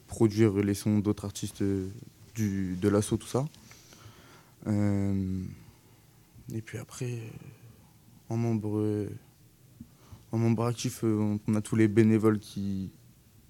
produire 0.07 0.53
les 0.53 0.73
sons 0.73 0.99
d'autres 0.99 1.25
artistes 1.25 1.61
de 1.61 2.87
l'assaut, 2.87 3.17
tout 3.17 3.27
ça. 3.27 3.45
Et 6.53 6.61
puis 6.61 6.77
après, 6.77 7.11
euh, 7.11 7.29
en 8.29 8.37
membre, 8.37 8.77
euh, 8.79 9.09
en 10.31 10.37
membre 10.37 10.65
actif, 10.65 11.03
euh, 11.03 11.17
on, 11.19 11.39
on 11.47 11.55
a 11.55 11.61
tous 11.61 11.75
les 11.75 11.87
bénévoles 11.87 12.39
qui 12.39 12.91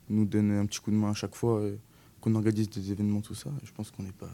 nous 0.09 0.25
donnent 0.25 0.51
un 0.51 0.65
petit 0.65 0.79
coup 0.79 0.91
de 0.91 0.95
main 0.95 1.11
à 1.11 1.13
chaque 1.13 1.35
fois 1.35 1.61
qu'on 2.21 2.35
organise 2.35 2.69
des 2.69 2.91
événements, 2.91 3.21
tout 3.21 3.35
ça. 3.35 3.51
Je 3.63 3.71
pense 3.71 3.91
qu'on 3.91 4.03
n'est 4.03 4.11
pas. 4.11 4.29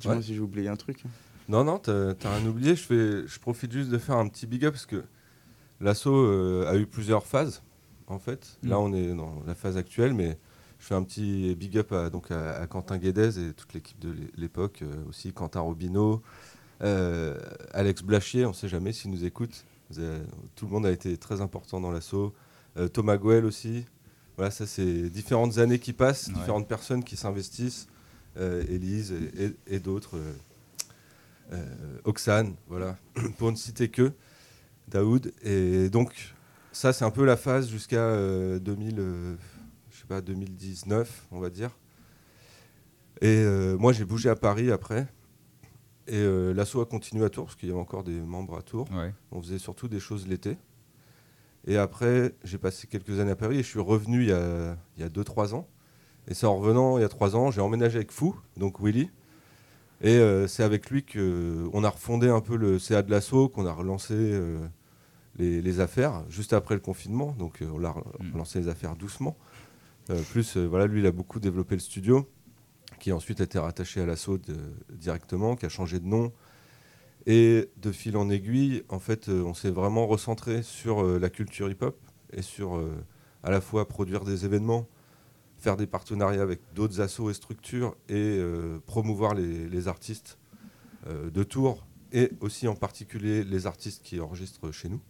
Dis-moi 0.00 0.16
Ouais. 0.16 0.22
si 0.22 0.34
j'ai 0.34 0.40
oublié 0.40 0.68
un 0.68 0.76
truc. 0.76 1.02
Non, 1.48 1.64
non, 1.64 1.78
t'as 1.78 2.14
rien 2.22 2.46
oublié. 2.46 2.74
Je, 2.76 2.82
fais, 2.82 3.26
je 3.26 3.38
profite 3.40 3.72
juste 3.72 3.90
de 3.90 3.98
faire 3.98 4.16
un 4.16 4.28
petit 4.28 4.46
big 4.46 4.64
up 4.64 4.72
parce 4.74 4.86
que 4.86 5.02
l'assaut 5.80 6.14
euh, 6.14 6.66
a 6.70 6.76
eu 6.76 6.86
plusieurs 6.86 7.26
phases, 7.26 7.62
en 8.06 8.18
fait. 8.18 8.58
Là, 8.62 8.76
Mm. 8.76 8.80
on 8.80 8.92
est 8.94 9.14
dans 9.14 9.42
la 9.46 9.54
phase 9.54 9.76
actuelle, 9.76 10.14
mais 10.14 10.38
je 10.78 10.84
fais 10.86 10.94
un 10.94 11.02
petit 11.02 11.54
big 11.56 11.76
up 11.78 11.90
à, 11.92 12.10
donc 12.10 12.30
à, 12.30 12.58
à 12.60 12.66
Quentin 12.68 12.98
Guédez 12.98 13.40
et 13.40 13.52
toute 13.54 13.74
l'équipe 13.74 13.98
de 13.98 14.10
l'é- 14.12 14.30
l'époque, 14.36 14.82
euh, 14.82 15.04
aussi 15.08 15.32
Quentin 15.32 15.60
Robineau, 15.60 16.22
euh, 16.82 17.36
Alex 17.72 18.02
Blachier, 18.02 18.44
on 18.46 18.50
ne 18.50 18.54
sait 18.54 18.68
jamais 18.68 18.92
s'il 18.92 19.10
nous 19.10 19.24
écoute. 19.24 19.64
Avez- 19.90 20.20
tout 20.54 20.66
le 20.66 20.72
monde 20.72 20.86
a 20.86 20.90
été 20.92 21.16
très 21.16 21.40
important 21.40 21.80
dans 21.80 21.90
l'assaut. 21.90 22.34
Euh, 22.76 22.88
Thomas 22.88 23.16
Goel 23.16 23.44
aussi. 23.44 23.86
Voilà, 24.36 24.50
ça, 24.50 24.66
c'est 24.66 25.08
différentes 25.10 25.58
années 25.58 25.78
qui 25.80 25.92
passent, 25.92 26.28
Ouais. 26.28 26.34
différentes 26.34 26.68
personnes 26.68 27.02
qui 27.02 27.16
s'investissent. 27.16 27.88
Euh, 28.36 28.62
Élise 28.68 29.12
et, 29.12 29.44
et- 29.46 29.56
et 29.76 29.80
d'autres. 29.80 30.16
euh, 31.52 31.98
Oxane, 32.04 32.54
voilà, 32.68 32.96
pour 33.38 33.50
ne 33.50 33.56
citer 33.56 33.88
que 33.88 34.12
Daoud. 34.88 35.32
Et 35.42 35.88
donc, 35.88 36.34
ça, 36.72 36.92
c'est 36.92 37.04
un 37.06 37.10
peu 37.10 37.24
la 37.24 37.36
phase 37.38 37.68
jusqu'à 37.68 37.96
euh, 38.00 38.58
2000, 38.58 38.96
euh, 38.98 39.34
je 39.90 39.98
sais 39.98 40.06
pas, 40.06 40.20
2019, 40.20 41.26
on 41.32 41.40
va 41.40 41.48
dire. 41.50 41.70
Et 43.20 43.44
moi, 43.78 43.92
j'ai 43.92 44.04
bougé 44.04 44.28
à 44.28 44.36
Paris 44.36 44.70
après. 44.70 45.08
Et 46.08 46.16
euh, 46.16 46.52
l'assaut 46.54 46.80
a 46.80 46.86
continué 46.86 47.24
à 47.24 47.30
Tours, 47.30 47.44
parce 47.44 47.56
qu'il 47.56 47.68
y 47.68 47.72
avait 47.72 47.80
encore 47.80 48.02
des 48.02 48.18
membres 48.20 48.56
à 48.56 48.62
Tours. 48.62 48.88
Ouais. 48.92 49.12
On 49.30 49.40
faisait 49.42 49.58
surtout 49.58 49.88
des 49.88 50.00
choses 50.00 50.26
l'été. 50.26 50.56
Et 51.66 51.76
après, 51.76 52.34
j'ai 52.44 52.56
passé 52.58 52.86
quelques 52.86 53.20
années 53.20 53.32
à 53.32 53.36
Paris 53.36 53.58
et 53.58 53.62
je 53.62 53.68
suis 53.68 53.80
revenu 53.80 54.22
il 54.22 54.28
y 54.28 55.02
a 55.02 55.08
2-3 55.08 55.54
ans. 55.54 55.68
Et 56.26 56.34
c'est 56.34 56.46
en 56.46 56.56
revenant 56.58 56.96
il 56.98 57.02
y 57.02 57.04
a 57.04 57.08
3 57.08 57.36
ans, 57.36 57.50
j'ai 57.50 57.60
emménagé 57.60 57.96
avec 57.96 58.10
Fou, 58.10 58.34
donc 58.56 58.80
Willy. 58.80 59.10
Et 60.00 60.16
euh, 60.16 60.46
c'est 60.46 60.62
avec 60.62 60.88
lui 60.90 61.04
qu'on 61.04 61.84
a 61.84 61.88
refondé 61.90 62.28
un 62.28 62.40
peu 62.40 62.56
le 62.56 62.78
CA 62.78 63.02
de 63.02 63.10
l'assaut, 63.10 63.48
qu'on 63.48 63.66
a 63.66 63.72
relancé 63.72 64.14
euh, 64.14 64.64
les, 65.36 65.60
les 65.60 65.80
affaires 65.80 66.22
juste 66.30 66.52
après 66.52 66.74
le 66.74 66.80
confinement. 66.80 67.34
Donc 67.38 67.60
euh, 67.60 67.68
on 67.74 67.84
a 67.84 67.90
Mm. 68.20 68.32
relancé 68.32 68.60
les 68.60 68.68
affaires 68.68 68.96
doucement. 68.96 69.36
Plus, 70.32 70.56
voilà, 70.56 70.86
lui, 70.86 71.00
il 71.00 71.06
a 71.06 71.12
beaucoup 71.12 71.38
développé 71.38 71.74
le 71.74 71.80
studio. 71.80 72.26
Qui 72.98 73.12
ensuite 73.12 73.40
a 73.40 73.44
été 73.44 73.58
rattaché 73.58 74.00
à 74.00 74.06
l'assaut 74.06 74.38
directement, 74.90 75.56
qui 75.56 75.66
a 75.66 75.68
changé 75.68 76.00
de 76.00 76.06
nom. 76.06 76.32
Et 77.26 77.68
de 77.76 77.92
fil 77.92 78.16
en 78.16 78.30
aiguille, 78.30 78.84
en 78.88 79.00
fait, 79.00 79.28
euh, 79.28 79.42
on 79.42 79.52
s'est 79.52 79.70
vraiment 79.70 80.06
recentré 80.06 80.62
sur 80.62 81.04
euh, 81.04 81.18
la 81.18 81.28
culture 81.28 81.70
hip-hop 81.70 81.98
et 82.32 82.40
sur 82.40 82.76
euh, 82.76 82.90
à 83.42 83.50
la 83.50 83.60
fois 83.60 83.86
produire 83.86 84.24
des 84.24 84.46
événements, 84.46 84.88
faire 85.58 85.76
des 85.76 85.86
partenariats 85.86 86.40
avec 86.40 86.60
d'autres 86.74 87.02
assos 87.02 87.28
et 87.28 87.34
structures 87.34 87.96
et 88.08 88.40
promouvoir 88.86 89.34
les, 89.34 89.68
les 89.68 89.88
artistes 89.88 90.38
de 91.08 91.42
Tours 91.42 91.84
et 92.12 92.30
aussi 92.40 92.68
en 92.68 92.76
particulier 92.76 93.42
les 93.42 93.66
artistes 93.66 94.02
qui 94.04 94.20
enregistrent 94.20 94.70
chez 94.70 94.88
nous. 94.88 95.00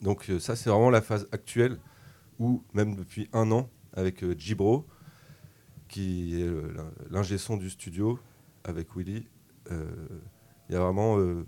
Donc 0.00 0.30
ça, 0.40 0.56
c'est 0.56 0.70
vraiment 0.70 0.88
la 0.88 1.02
phase 1.02 1.28
actuelle 1.32 1.78
où, 2.38 2.62
même 2.72 2.96
depuis 2.96 3.28
un 3.34 3.50
an, 3.50 3.68
avec 3.92 4.24
Gibro, 4.38 4.86
qui 5.92 6.40
est 6.40 6.46
euh, 6.46 6.72
l'in- 6.74 6.90
l'ingé 7.10 7.38
son 7.38 7.56
du 7.56 7.70
studio, 7.70 8.18
avec 8.64 8.96
Willy, 8.96 9.26
euh, 9.70 9.84
il 10.68 10.72
y 10.72 10.76
a 10.76 10.80
vraiment 10.80 11.18
euh, 11.18 11.44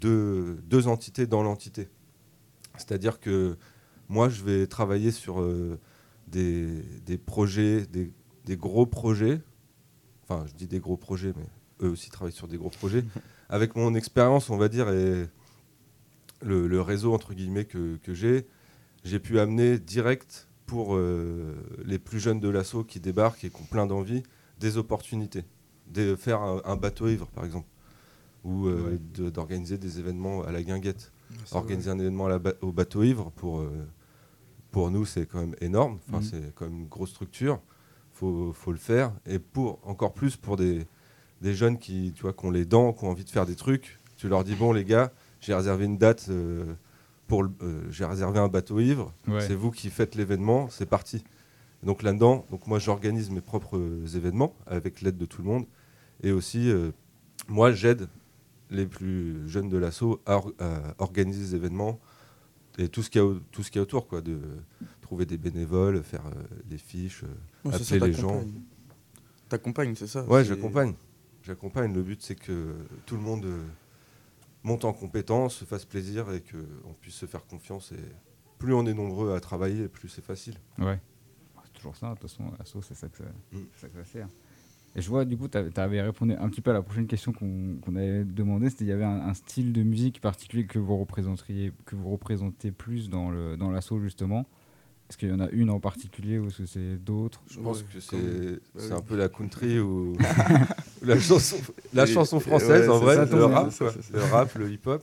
deux, 0.00 0.60
deux 0.66 0.86
entités 0.88 1.26
dans 1.26 1.42
l'entité. 1.42 1.88
C'est-à-dire 2.76 3.18
que 3.18 3.56
moi, 4.08 4.28
je 4.28 4.42
vais 4.44 4.66
travailler 4.66 5.10
sur 5.10 5.42
des, 6.28 6.82
des 7.06 7.18
projets, 7.18 7.86
des, 7.86 8.12
des 8.44 8.56
gros 8.56 8.86
projets. 8.86 9.40
Enfin, 10.24 10.44
je 10.46 10.54
dis 10.54 10.66
des 10.66 10.80
gros 10.80 10.96
projets, 10.96 11.32
mais 11.36 11.46
eux 11.86 11.90
aussi 11.90 12.10
travaillent 12.10 12.32
sur 12.32 12.48
des 12.48 12.58
gros 12.58 12.70
projets. 12.70 13.04
Avec 13.48 13.74
mon 13.76 13.94
expérience, 13.94 14.50
on 14.50 14.56
va 14.56 14.68
dire, 14.68 14.88
et 14.90 15.28
le, 16.42 16.66
le 16.66 16.80
réseau, 16.80 17.14
entre 17.14 17.34
guillemets, 17.34 17.64
que, 17.64 17.96
que 18.02 18.12
j'ai, 18.14 18.46
j'ai 19.04 19.18
pu 19.18 19.38
amener 19.38 19.78
direct 19.78 20.48
pour 20.72 20.96
euh, 20.96 21.54
les 21.84 21.98
plus 21.98 22.18
jeunes 22.18 22.40
de 22.40 22.48
l'assaut 22.48 22.82
qui 22.82 22.98
débarquent 22.98 23.44
et 23.44 23.50
qui 23.50 23.60
ont 23.60 23.64
plein 23.70 23.86
d'envie, 23.86 24.22
des 24.58 24.78
opportunités. 24.78 25.44
De 25.92 26.16
faire 26.16 26.40
un, 26.40 26.62
un 26.64 26.76
bateau 26.76 27.08
ivre, 27.08 27.26
par 27.26 27.44
exemple, 27.44 27.66
ou 28.42 28.66
euh, 28.68 28.98
de- 29.14 29.28
d'organiser 29.28 29.76
des 29.76 29.98
événements 29.98 30.42
à 30.44 30.50
la 30.50 30.62
guinguette. 30.62 31.12
Organiser 31.58 31.90
un 31.90 31.98
événement 31.98 32.24
à 32.26 32.30
la 32.30 32.38
ba- 32.38 32.54
au 32.62 32.72
bateau 32.72 33.02
ivre, 33.02 33.30
pour, 33.36 33.60
euh, 33.60 33.68
pour 34.70 34.90
nous, 34.90 35.04
c'est 35.04 35.26
quand 35.26 35.40
même 35.40 35.54
énorme. 35.60 35.98
Enfin, 36.08 36.18
Mhm. 36.18 36.22
C'est 36.30 36.54
quand 36.54 36.64
même 36.64 36.80
une 36.80 36.88
grosse 36.88 37.10
structure. 37.10 37.60
Il 38.14 38.18
faut, 38.18 38.52
faut 38.54 38.72
le 38.72 38.78
faire. 38.78 39.12
Et 39.26 39.38
pour, 39.38 39.78
encore 39.82 40.14
plus 40.14 40.36
pour 40.36 40.56
des, 40.56 40.86
des 41.42 41.52
jeunes 41.54 41.76
qui, 41.78 42.12
tu 42.16 42.22
vois, 42.22 42.32
qui 42.32 42.46
ont 42.46 42.50
les 42.50 42.64
dents, 42.64 42.94
qui 42.94 43.04
ont 43.04 43.10
envie 43.10 43.24
de 43.24 43.30
faire 43.30 43.44
des 43.46 43.56
trucs, 43.56 43.98
tu 44.16 44.28
leur 44.28 44.42
dis 44.44 44.54
bon, 44.54 44.72
les 44.72 44.84
gars, 44.84 45.12
j'ai 45.40 45.52
réservé 45.54 45.84
une 45.84 45.98
date. 45.98 46.26
euh, 46.30 46.64
pour 47.32 47.44
euh, 47.62 47.80
j'ai 47.88 48.04
réservé 48.04 48.38
un 48.38 48.48
bateau 48.48 48.78
ivre, 48.78 49.10
Ouais. 49.26 49.40
c'est 49.40 49.54
vous 49.54 49.70
qui 49.70 49.88
faites 49.88 50.16
l'événement, 50.16 50.68
c'est 50.68 50.84
parti. 50.84 51.24
Et 51.82 51.86
donc 51.86 52.02
là-dedans, 52.02 52.44
donc 52.50 52.66
moi 52.66 52.78
j'organise 52.78 53.30
mes 53.30 53.40
propres 53.40 53.78
euh, 53.78 54.06
événements 54.14 54.54
avec 54.66 55.00
l'aide 55.00 55.16
de 55.16 55.24
tout 55.24 55.40
le 55.40 55.48
monde, 55.48 55.64
et 56.22 56.30
aussi 56.30 56.68
euh, 56.70 56.90
moi 57.48 57.72
j'aide 57.72 58.06
les 58.68 58.84
plus 58.84 59.48
jeunes 59.48 59.70
de 59.70 59.78
l'assaut 59.78 60.20
à, 60.26 60.36
or- 60.36 60.52
à 60.58 60.94
organiser 60.98 61.40
des 61.40 61.54
événements 61.54 61.98
et 62.76 62.88
tout 62.90 63.02
ce 63.02 63.08
qu'il 63.08 63.22
y 63.22 63.24
a, 63.24 63.34
tout 63.50 63.62
ce 63.62 63.70
qu'il 63.70 63.78
y 63.78 63.80
a 63.80 63.82
autour, 63.84 64.06
quoi, 64.08 64.20
de 64.20 64.38
trouver 65.00 65.24
des 65.24 65.38
bénévoles, 65.38 66.02
faire 66.02 66.26
euh, 66.26 66.32
les 66.68 66.76
fiches. 66.76 67.24
Ouais, 67.64 67.72
ça, 67.72 67.94
appeler 67.96 68.12
les 68.12 68.12
gens. 68.12 68.44
t'accompagnes. 69.48 69.94
C'est 69.94 70.06
ça 70.06 70.22
Ouais, 70.24 70.44
j'accompagne. 70.44 70.92
J'accompagne. 71.44 71.94
Le 71.94 72.02
but, 72.02 72.20
c'est 72.22 72.34
que 72.34 72.74
tout 73.06 73.16
le 73.16 73.22
monde 73.22 73.44
euh, 73.46 73.58
monte 74.64 74.84
en 74.84 74.92
compétence, 74.92 75.56
se 75.56 75.64
fasse 75.64 75.84
plaisir 75.84 76.32
et 76.32 76.40
qu'on 76.40 76.92
puisse 77.00 77.14
se 77.16 77.26
faire 77.26 77.44
confiance. 77.46 77.92
Et 77.92 77.96
plus 78.58 78.74
on 78.74 78.86
est 78.86 78.94
nombreux 78.94 79.34
à 79.34 79.40
travailler, 79.40 79.88
plus 79.88 80.08
c'est 80.08 80.24
facile. 80.24 80.54
Ouais. 80.78 80.98
C'est 81.64 81.72
toujours 81.72 81.96
ça, 81.96 82.10
de 82.10 82.18
toute 82.18 82.30
façon, 82.30 82.44
l'assaut, 82.58 82.82
c'est 82.82 82.94
ça, 82.94 83.08
que 83.08 83.18
ça, 83.18 83.24
Mm. 83.52 83.58
c'est 83.74 83.80
ça 83.80 83.88
que 83.88 84.04
ça 84.04 84.04
sert. 84.04 84.28
Et 84.94 85.00
je 85.00 85.08
vois, 85.08 85.24
du 85.24 85.38
coup, 85.38 85.48
tu 85.48 85.56
avais 85.56 86.02
répondu 86.02 86.34
un 86.34 86.48
petit 86.50 86.60
peu 86.60 86.70
à 86.70 86.74
la 86.74 86.82
prochaine 86.82 87.06
question 87.06 87.32
qu'on 87.32 87.96
avait 87.96 88.24
demandé, 88.24 88.68
c'était 88.68 88.84
il 88.84 88.88
y 88.88 88.92
avait 88.92 89.04
un, 89.04 89.20
un 89.26 89.32
style 89.34 89.72
de 89.72 89.82
musique 89.82 90.20
particulier 90.20 90.66
que 90.66 90.78
vous 90.78 90.98
représenteriez, 90.98 91.72
que 91.86 91.96
vous 91.96 92.10
représentez 92.10 92.70
plus 92.72 93.08
dans 93.08 93.30
le 93.30 93.56
dans 93.56 93.70
l'assaut 93.70 93.98
justement. 94.00 94.46
Est-ce 95.08 95.16
qu'il 95.18 95.28
y 95.30 95.32
en 95.32 95.40
a 95.40 95.48
une 95.50 95.70
en 95.70 95.80
particulier 95.80 96.38
ou 96.38 96.46
est-ce 96.48 96.58
que 96.58 96.66
c'est 96.66 96.96
d'autres? 96.96 97.42
Je 97.50 97.58
pense 97.60 97.82
que 97.82 98.10
comme- 98.10 98.60
c'est 98.76 98.92
un 98.92 99.00
peu 99.00 99.16
la 99.16 99.28
country 99.30 99.78
ou, 99.78 100.12
ou 100.12 100.16
la 101.02 101.18
chanson, 101.20 101.56
la 101.92 102.06
française 102.06 102.82
ouais, 102.82 102.88
en 102.88 102.98
vrai, 102.98 103.14
ça, 103.16 103.24
le 103.24 103.44
rap, 103.44 103.72
ça, 103.72 103.90
ça. 103.90 103.98
le 104.12 104.22
rap, 104.22 104.54
le 104.56 104.70
hip-hop. 104.70 105.02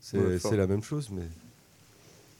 C'est 0.00 0.18
Ouais, 0.18 0.56
la 0.56 0.66
même 0.66 0.82
chose, 0.82 1.10
mais 1.10 1.22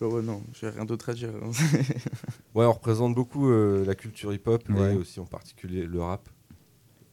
Ouais, 0.00 0.12
ouais, 0.14 0.22
non, 0.22 0.42
j'ai 0.58 0.68
rien 0.70 0.84
d'autre 0.86 1.10
à 1.10 1.14
dire. 1.14 1.28
hein. 1.28 1.50
ouais, 2.54 2.64
on 2.64 2.72
représente 2.72 3.14
beaucoup 3.14 3.50
euh, 3.50 3.84
la 3.84 3.94
culture 3.94 4.32
hip-hop 4.32 4.62
Ouais. 4.70 4.94
et 4.94 4.96
aussi 4.96 5.20
en 5.20 5.26
particulier 5.26 5.84
le 5.84 6.00
rap. 6.00 6.26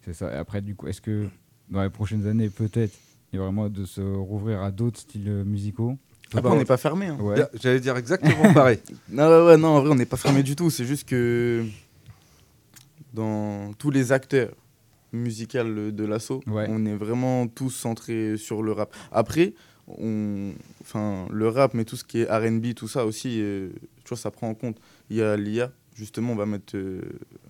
C'est 0.06 0.14
ça. 0.14 0.34
Et 0.34 0.38
après, 0.38 0.62
du 0.62 0.74
coup, 0.74 0.88
est-ce 0.88 1.02
que 1.02 1.28
dans 1.70 1.84
les 1.84 1.90
prochaines 1.90 2.26
années, 2.28 2.50
peut-être, 2.50 2.94
il 3.34 3.36
y 3.36 3.40
a 3.40 3.44
vraiment 3.44 3.68
de 3.68 3.84
se 3.86 4.00
rouvrir 4.00 4.62
à 4.62 4.72
d'autres 4.72 5.02
styles 5.02 5.28
euh, 5.28 5.44
musicaux? 5.44 5.98
Après, 6.34 6.50
on 6.50 6.56
n'est 6.58 6.64
pas 6.66 6.78
fermé. 6.78 7.08
hein. 7.08 7.18
Ouais. 7.20 7.42
J'allais 7.62 7.82
dire 7.82 7.98
exactement 7.98 8.54
pareil. 8.54 8.80
Non, 9.10 9.28
ouais, 9.30 9.46
ouais, 9.48 9.58
non, 9.58 9.68
en 9.70 9.82
vrai, 9.82 9.90
on 9.92 9.96
n'est 9.96 10.06
pas 10.06 10.16
fermé 10.18 10.42
du 10.44 10.56
tout. 10.56 10.70
C'est 10.70 10.86
juste 10.86 11.08
que 11.10 11.66
dans 13.14 13.74
tous 13.74 13.92
les 13.92 14.12
acteurs 14.12 14.54
musicaux 15.14 15.64
de 15.64 16.06
l'assaut, 16.06 16.42
Ouais. 16.48 16.68
on 16.70 16.86
est 16.86 16.96
vraiment 16.96 17.48
tous 17.48 17.70
centrés 17.72 18.38
sur 18.38 18.62
le 18.64 18.72
rap. 18.74 18.94
Après, 19.12 19.54
on, 19.88 20.52
enfin, 20.82 21.28
le 21.32 21.48
rap, 21.48 21.74
mais 21.74 21.86
tout 21.86 21.96
ce 21.96 22.04
qui 22.04 22.20
est 22.20 22.26
R&B, 22.26 22.74
tout 22.76 22.88
ça 22.90 23.06
aussi, 23.06 23.40
euh, 23.42 23.70
tu 24.04 24.10
vois, 24.10 24.18
ça 24.18 24.32
prend 24.32 24.50
en 24.50 24.54
compte. 24.54 24.78
Il 25.10 25.16
y 25.18 25.22
a 25.22 25.38
l'IA, 25.38 25.72
justement, 25.96 26.34
on 26.34 26.36
va 26.36 26.46
mettre 26.46 26.76
euh, 26.76 27.02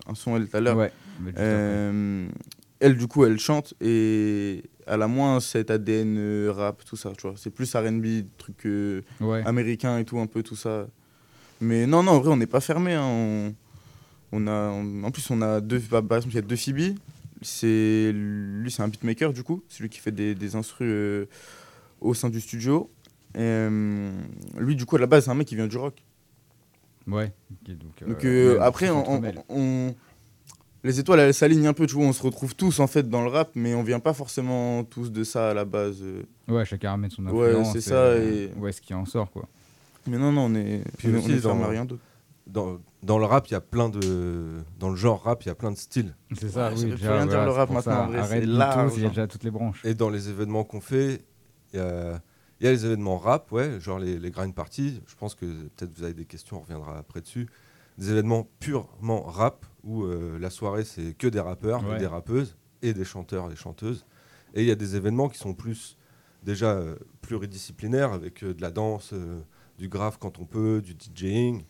un 0.06 0.14
son 0.14 0.36
elle 0.36 0.48
tout 0.48 0.56
à 0.56 0.60
l'heure. 0.60 0.76
Ouais. 0.76 0.92
Euh, 1.36 2.28
elle, 2.80 2.96
du 2.96 3.08
coup, 3.08 3.24
elle 3.24 3.38
chante 3.40 3.74
et 3.80 4.62
elle 4.86 5.02
a 5.02 5.08
moins 5.08 5.40
cet 5.40 5.70
ADN 5.72 6.48
rap, 6.50 6.84
tout 6.84 6.94
ça, 6.96 7.10
tu 7.16 7.22
vois. 7.26 7.34
C'est 7.36 7.50
plus 7.50 7.74
R&B, 7.74 8.06
truc 8.38 8.66
Ouais. 9.20 9.42
américain 9.44 9.98
et 9.98 10.04
tout, 10.04 10.18
un 10.20 10.26
peu 10.26 10.42
tout 10.44 10.56
ça. 10.56 10.86
Mais 11.60 11.86
non, 11.86 12.04
non, 12.04 12.12
en 12.12 12.20
vrai, 12.20 12.30
on 12.30 12.36
n'est 12.36 12.46
pas 12.46 12.60
fermé. 12.60 12.94
hein. 12.94 13.02
On, 13.04 13.52
on 14.30 14.46
a, 14.46 14.68
en 14.70 15.10
plus, 15.10 15.28
on 15.30 15.42
a 15.42 15.60
deux, 15.60 15.82
bah, 15.90 16.02
par 16.02 16.18
exemple, 16.18 16.34
il 16.34 16.36
y 16.36 16.38
a 16.38 16.42
deux 16.42 16.54
Phoebe. 16.56 16.96
C'est, 17.42 18.12
lui, 18.14 18.70
c'est 18.70 18.82
un 18.82 18.88
beatmaker, 18.88 19.32
du 19.32 19.42
coup. 19.42 19.62
C'est 19.68 19.82
lui 19.82 19.88
qui 19.88 20.00
fait 20.00 20.12
des, 20.12 20.34
des 20.34 20.56
instrus 20.56 20.88
euh, 20.90 21.26
au 22.00 22.14
sein 22.14 22.30
du 22.30 22.40
studio. 22.40 22.90
Et, 23.34 23.38
euh, 23.40 24.10
lui, 24.58 24.74
du 24.76 24.84
coup, 24.86 24.96
à 24.96 24.98
la 24.98 25.06
base, 25.06 25.24
c'est 25.26 25.30
un 25.30 25.34
mec 25.34 25.46
qui 25.46 25.54
vient 25.56 25.66
du 25.68 25.76
rock. 25.76 25.94
Ouais. 27.06 27.32
Ok, 27.52 27.76
donc, 27.76 28.08
Donc 28.08 28.24
euh, 28.24 28.54
ouais, 28.58 28.60
après, 28.64 28.90
on, 28.90 29.94
les 30.84 31.00
étoiles, 31.00 31.20
elles 31.20 31.34
s'alignent 31.34 31.66
un 31.66 31.72
peu, 31.72 31.86
tu 31.86 31.94
vois, 31.94 32.04
on 32.04 32.12
se 32.12 32.22
retrouve 32.22 32.54
tous 32.54 32.78
en 32.80 32.86
fait 32.86 33.08
dans 33.08 33.22
le 33.22 33.28
rap, 33.28 33.50
mais 33.54 33.74
on 33.74 33.82
vient 33.82 33.98
pas 34.00 34.12
forcément 34.12 34.84
tous 34.84 35.10
de 35.10 35.24
ça 35.24 35.50
à 35.50 35.54
la 35.54 35.64
base. 35.64 36.02
Ouais, 36.46 36.64
chacun 36.64 36.90
ramène 36.90 37.10
son 37.10 37.26
Ouais, 37.26 37.48
influence. 37.48 37.72
c'est 37.72 37.78
et, 37.78 37.80
ça, 37.80 38.16
et- 38.18 38.50
Ouais, 38.58 38.72
ce 38.72 38.80
qui 38.80 38.94
en 38.94 39.04
sort, 39.04 39.30
quoi. 39.30 39.48
Mais 40.06 40.18
non, 40.18 40.32
non, 40.32 40.42
on 40.46 40.54
est, 40.54 40.82
Puis 40.98 41.08
on 41.12 41.18
aussi 41.18 41.32
on 41.32 41.34
est 41.36 41.40
dans- 41.40 41.68
rien 41.68 41.84
d'autre. 41.84 42.02
Dans, 42.48 42.78
dans 43.02 43.18
le 43.18 43.26
rap, 43.26 43.46
il 43.48 43.52
y 43.52 43.56
a 43.56 43.60
plein 43.60 43.90
de. 43.90 44.62
Dans 44.78 44.88
le 44.88 44.96
genre 44.96 45.22
rap, 45.22 45.42
il 45.44 45.48
y 45.48 45.50
a 45.50 45.54
plein 45.54 45.70
de 45.70 45.76
styles. 45.76 46.16
C'est 46.34 46.48
ça, 46.48 46.70
Ouais, 46.70 46.74
oui. 46.78 46.90
déjà, 46.92 47.16
rien 47.16 47.26
dire, 47.26 47.44
le 47.44 47.50
rap, 47.50 47.68
maintenant, 47.68 47.92
ça, 47.92 48.02
en 48.04 48.06
vrai, 48.08 48.18
arrête 48.18 48.44
large, 48.44 48.92
tout, 48.92 48.96
Il 48.98 49.02
y 49.02 49.04
a 49.04 49.06
hein. 49.08 49.10
déjà 49.10 49.26
toutes 49.26 49.44
les 49.44 49.50
branches. 49.50 49.84
Et 49.84 49.94
dans 49.94 50.08
les 50.08 50.30
événements 50.30 50.64
qu'on 50.64 50.80
fait, 50.80 51.22
il 51.74 51.78
y 51.78 51.82
a, 51.82 52.22
il 52.60 52.64
y 52.64 52.68
a 52.68 52.72
les 52.72 52.86
événements 52.86 53.18
rap, 53.18 53.52
ouais, 53.52 53.78
genre 53.80 53.98
les, 53.98 54.18
les 54.18 54.30
grind 54.30 54.54
parties. 54.54 55.02
Je 55.06 55.14
pense 55.14 55.34
que 55.34 55.44
peut-être 55.44 55.92
vous 55.94 56.04
avez 56.04 56.14
des 56.14 56.24
questions, 56.24 56.56
on 56.56 56.60
reviendra 56.60 56.96
après 56.96 57.20
dessus. 57.20 57.48
Des 57.98 58.10
événements 58.12 58.48
purement 58.60 59.22
rap, 59.22 59.66
où 59.84 60.04
euh, 60.04 60.38
la 60.38 60.48
soirée, 60.50 60.84
c'est 60.84 61.12
que 61.18 61.26
des 61.26 61.40
rappeurs 61.40 61.86
Ouais. 61.86 61.96
et 61.96 61.98
des 61.98 62.06
rappeuses, 62.06 62.56
et 62.80 62.94
des 62.94 63.04
chanteurs 63.04 63.52
et 63.52 63.56
chanteuses. 63.56 64.06
Et 64.54 64.62
il 64.62 64.66
y 64.66 64.70
a 64.70 64.74
des 64.76 64.96
événements 64.96 65.28
qui 65.28 65.36
sont 65.38 65.52
plus, 65.52 65.98
déjà, 66.44 66.70
euh, 66.72 66.94
pluridisciplinaires, 67.20 68.12
avec 68.12 68.42
euh, 68.42 68.54
de 68.54 68.62
la 68.62 68.70
danse, 68.70 69.10
euh, 69.12 69.40
du 69.78 69.88
graphe 69.88 70.16
quand 70.18 70.38
on 70.38 70.44
peut, 70.46 70.80
du 70.80 70.94
DJing. 70.94 71.62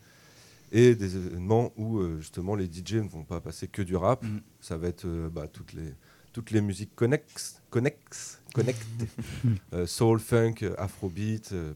Et 0.71 0.95
des 0.95 1.15
événements 1.15 1.73
où 1.77 1.97
euh, 1.97 2.19
justement 2.19 2.55
les 2.55 2.65
DJ 2.65 2.95
ne 2.95 3.09
vont 3.09 3.23
pas 3.23 3.41
passer 3.41 3.67
que 3.67 3.81
du 3.81 3.95
rap. 3.95 4.23
Mhm. 4.23 4.41
Ça 4.59 4.77
va 4.77 4.87
être 4.87 5.05
euh, 5.05 5.29
bah, 5.29 5.47
toutes 5.47 5.73
les 5.73 5.93
toutes 6.33 6.51
les 6.51 6.61
musiques 6.61 6.95
connexes, 6.95 7.61
connexes, 7.69 8.41
connectées, 8.53 9.09
Euh, 9.73 9.85
soul, 9.85 10.19
funk, 10.19 10.55
afrobeat, 10.77 11.51
euh, 11.51 11.73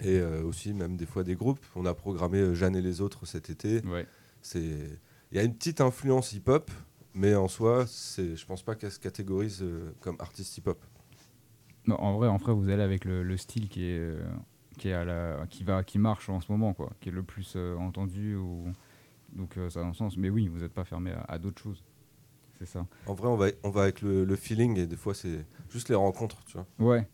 et 0.00 0.18
euh, 0.18 0.42
aussi 0.42 0.72
même 0.72 0.96
des 0.96 1.06
fois 1.06 1.24
des 1.24 1.34
groupes. 1.34 1.64
On 1.74 1.86
a 1.86 1.94
programmé 1.94 2.54
Jeanne 2.54 2.76
et 2.76 2.82
les 2.82 3.00
autres 3.00 3.26
cet 3.26 3.50
été. 3.50 3.80
Ouais. 3.86 4.06
C'est, 4.40 4.60
il 5.30 5.36
y 5.36 5.38
a 5.38 5.42
une 5.42 5.54
petite 5.54 5.80
influence 5.80 6.32
hip-hop, 6.32 6.70
mais 7.14 7.34
en 7.34 7.48
soi, 7.48 7.86
c'est, 7.86 8.36
je 8.36 8.46
pense 8.46 8.62
pas 8.62 8.74
qu'elle 8.74 8.92
se 8.92 8.98
catégorise 8.98 9.64
comme 10.00 10.16
artiste 10.18 10.56
hip-hop. 10.58 10.82
Non, 11.86 11.96
en 12.00 12.16
vrai, 12.16 12.28
en 12.28 12.36
vrai, 12.36 12.52
vous 12.52 12.68
allez 12.68 12.82
avec 12.82 13.04
le, 13.04 13.22
le 13.22 13.36
style 13.36 13.68
qui 13.68 13.84
est, 13.84 14.16
qui 14.82 14.88
est 14.88 14.94
à 14.94 15.04
la, 15.04 15.46
qui 15.48 15.62
va, 15.62 15.84
qui 15.84 16.00
marche 16.00 16.28
en 16.28 16.40
ce 16.40 16.50
moment, 16.50 16.74
quoi, 16.74 16.90
qui 17.00 17.10
est 17.10 17.12
le 17.12 17.22
plus 17.22 17.54
euh, 17.54 17.76
entendu. 17.76 18.34
Ou... 18.34 18.64
Donc 19.32 19.56
euh, 19.56 19.70
ça 19.70 19.78
a 19.78 19.84
un 19.84 19.92
sens. 19.92 20.16
Mais 20.16 20.28
oui, 20.28 20.48
vous 20.48 20.58
n'êtes 20.58 20.72
pas 20.72 20.82
fermé 20.82 21.12
à, 21.12 21.24
à 21.28 21.38
d'autres 21.38 21.62
choses. 21.62 21.84
C'est 22.58 22.66
ça. 22.66 22.84
En 23.06 23.14
vrai, 23.14 23.28
on 23.28 23.36
va, 23.36 23.46
on 23.62 23.70
va 23.70 23.82
avec 23.82 24.02
le, 24.02 24.24
le 24.24 24.36
feeling 24.36 24.76
et 24.78 24.88
des 24.88 24.96
fois, 24.96 25.14
c'est 25.14 25.46
juste 25.70 25.88
les 25.88 25.94
rencontres, 25.94 26.42
tu 26.46 26.58
vois. 26.58 26.66
Ouais. 26.80 27.06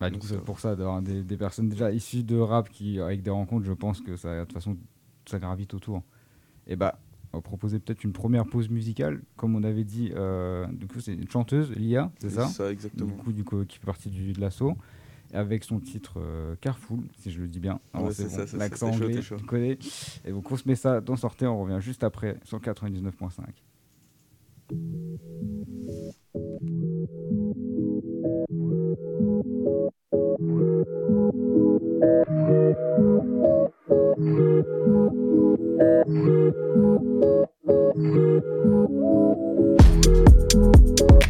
Bah, 0.00 0.08
du 0.08 0.18
coup, 0.18 0.26
c'est 0.26 0.40
pour 0.40 0.58
ça 0.58 0.74
d'avoir 0.74 1.02
des, 1.02 1.22
des 1.22 1.36
personnes 1.36 1.68
déjà 1.68 1.92
issues 1.92 2.22
de 2.22 2.38
rap 2.38 2.70
qui, 2.70 2.98
avec 2.98 3.22
des 3.22 3.30
rencontres, 3.30 3.66
je 3.66 3.74
pense 3.74 4.00
que 4.00 4.16
ça, 4.16 4.34
de 4.34 4.44
toute 4.44 4.54
façon, 4.54 4.78
ça 5.26 5.38
gravite 5.38 5.74
autour. 5.74 6.02
Et 6.66 6.76
bah, 6.76 6.98
va 7.32 7.42
proposer 7.42 7.78
peut-être 7.78 8.04
une 8.04 8.12
première 8.14 8.46
pause 8.46 8.70
musicale. 8.70 9.20
Comme 9.36 9.54
on 9.54 9.64
avait 9.64 9.84
dit, 9.84 10.12
euh, 10.14 10.66
du 10.68 10.86
coup, 10.86 11.00
c'est 11.00 11.14
une 11.14 11.28
chanteuse, 11.30 11.72
Lia, 11.72 12.10
c'est 12.20 12.30
ça? 12.30 12.46
C'est 12.46 12.54
ça, 12.54 12.72
exactement. 12.72 13.10
Du 13.10 13.16
coup, 13.16 13.32
du 13.32 13.44
coup, 13.44 13.64
qui 13.66 13.78
fait 13.78 13.86
partie 13.86 14.10
du, 14.10 14.32
de 14.32 14.40
l'assaut. 14.40 14.76
Avec 15.32 15.64
son 15.64 15.80
titre 15.80 16.14
euh, 16.18 16.54
Carful, 16.60 17.00
si 17.18 17.30
je 17.30 17.40
le 17.40 17.48
dis 17.48 17.60
bien. 17.60 17.80
Ouais, 17.94 18.12
c'est 18.12 18.28
ça, 18.28 18.46
c'est 18.46 18.52
ça, 18.52 18.56
L'accent 18.56 18.90
anglais, 18.92 19.20
chaud. 19.22 19.36
tu 19.36 19.44
connais. 19.44 19.78
Et 20.24 20.30
donc, 20.30 20.50
on 20.50 20.56
se 20.56 20.68
met 20.68 20.76
ça 20.76 21.00
dans 21.00 21.16
Sortez, 21.16 21.46
on 21.46 21.60
revient 21.62 21.78
juste 21.80 22.04
après 22.04 22.38
sur 22.44 22.58
le 22.58 22.64
99.5. 22.64 23.42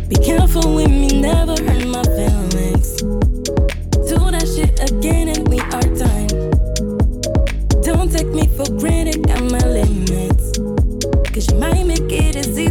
Be 0.08 0.14
careful 0.22 0.74
with 0.76 0.88
me, 0.88 1.08
never 1.20 1.54
hurt 1.60 1.86
my 1.86 2.02
feelings. 2.14 3.02
Shit 4.56 4.90
again 4.90 5.28
and 5.28 5.46
we 5.48 5.60
are 5.60 5.82
done. 5.82 6.28
Don't 7.82 8.10
take 8.10 8.28
me 8.28 8.48
for 8.56 8.64
granted, 8.80 9.26
got 9.28 9.42
my 9.42 9.58
limits. 9.58 10.56
Cause 11.28 11.50
you 11.50 11.58
might 11.58 11.84
make 11.84 12.10
it 12.10 12.36
easy 12.36 12.70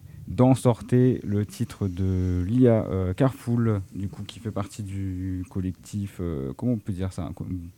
dans 0.31 0.55
Sortez 0.55 1.19
le 1.23 1.45
titre 1.45 1.87
de 1.87 2.43
Lia 2.47 2.85
euh, 2.89 3.13
du 3.93 4.07
coup 4.07 4.23
qui 4.23 4.39
fait 4.39 4.51
partie 4.51 4.83
du 4.83 5.43
collectif. 5.49 6.17
euh, 6.19 6.53
comment 6.55 6.73
on 6.73 6.77
peut 6.77 6.93
dire 6.93 7.11
ça 7.13 7.29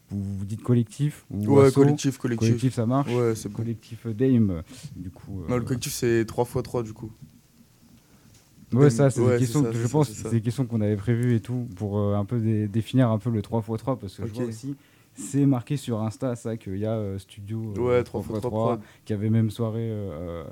vous, 0.10 0.24
vous 0.40 0.46
dites 0.46 0.62
collectif 0.64 1.26
ou 1.32 1.58
Ouais, 1.58 1.66
asso 1.66 1.74
collectif, 1.76 2.18
collectif. 2.18 2.48
Collectif, 2.48 2.74
ça 2.74 2.86
marche? 2.86 3.12
Ouais, 3.12 3.36
c'est 3.36 3.50
bon. 3.50 3.58
collectif 3.58 4.08
Dame. 4.08 4.64
Du 4.96 5.10
coup. 5.10 5.42
euh, 5.42 5.50
Non, 5.50 5.58
le 5.58 5.64
collectif, 5.64 5.94
c'est 5.94 6.24
3x3 6.26 6.84
du 6.84 6.94
coup. 6.94 7.12
Ouais, 8.72 8.90
ça, 8.90 9.10
c'est 9.12 9.22
Ouais, 9.22 9.34
des 9.34 9.40
questions 9.40 9.64
ça, 9.64 9.72
que 9.72 9.78
je 9.78 9.88
pense, 9.88 10.12
c'est 10.12 10.32
des 10.32 10.42
questions 10.42 10.66
qu'on 10.66 10.82
avait 10.82 10.96
prévues 10.96 11.36
et 11.36 11.40
tout 11.40 11.68
pour 11.76 12.00
euh, 12.00 12.16
un 12.16 12.26
peu 12.26 12.40
dé- 12.40 12.68
définir 12.68 13.10
un 13.10 13.20
peu 13.20 13.30
le 13.30 13.42
3x3 13.42 14.00
parce 14.00 14.16
que 14.16 14.24
je 14.26 14.32
Ok. 14.32 14.36
vois 14.36 14.46
aussi 14.46 14.76
c'est 15.16 15.46
marqué 15.46 15.78
sur 15.78 16.02
Insta 16.02 16.36
ça 16.36 16.58
qu'il 16.58 16.78
y 16.80 16.88
a 16.88 16.94
euh, 16.94 17.20
studio 17.20 17.76
euh, 17.78 17.80
Ouais, 17.80 18.02
3x3 18.02 18.42
prod. 18.50 18.82
qui 19.06 19.14
avait 19.14 19.30
même 19.30 19.52
soirée 19.52 19.92
euh, 19.92 20.10
euh, 20.12 20.44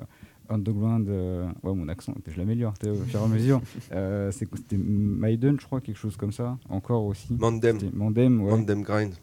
underground 0.52 1.08
euh, 1.10 1.48
ouais 1.64 1.74
mon 1.74 1.88
accent 1.88 2.14
je 2.28 2.38
l'améliore 2.38 2.74
au 2.86 2.96
fur 3.06 3.20
et 3.20 3.24
à 3.24 3.28
mesure 3.28 3.62
Euh, 3.92 4.32
c'était 4.32 4.78
Maiden 4.78 5.60
je 5.60 5.66
crois 5.66 5.82
quelque 5.82 5.98
chose 5.98 6.16
comme 6.18 6.32
ça 6.32 6.58
encore 6.70 7.04
aussi 7.06 7.34
Mandem. 7.34 7.80
Mandem 7.94 8.42
ouais 8.42 8.52
Mandem 8.52 8.82
Grind. 8.84 9.14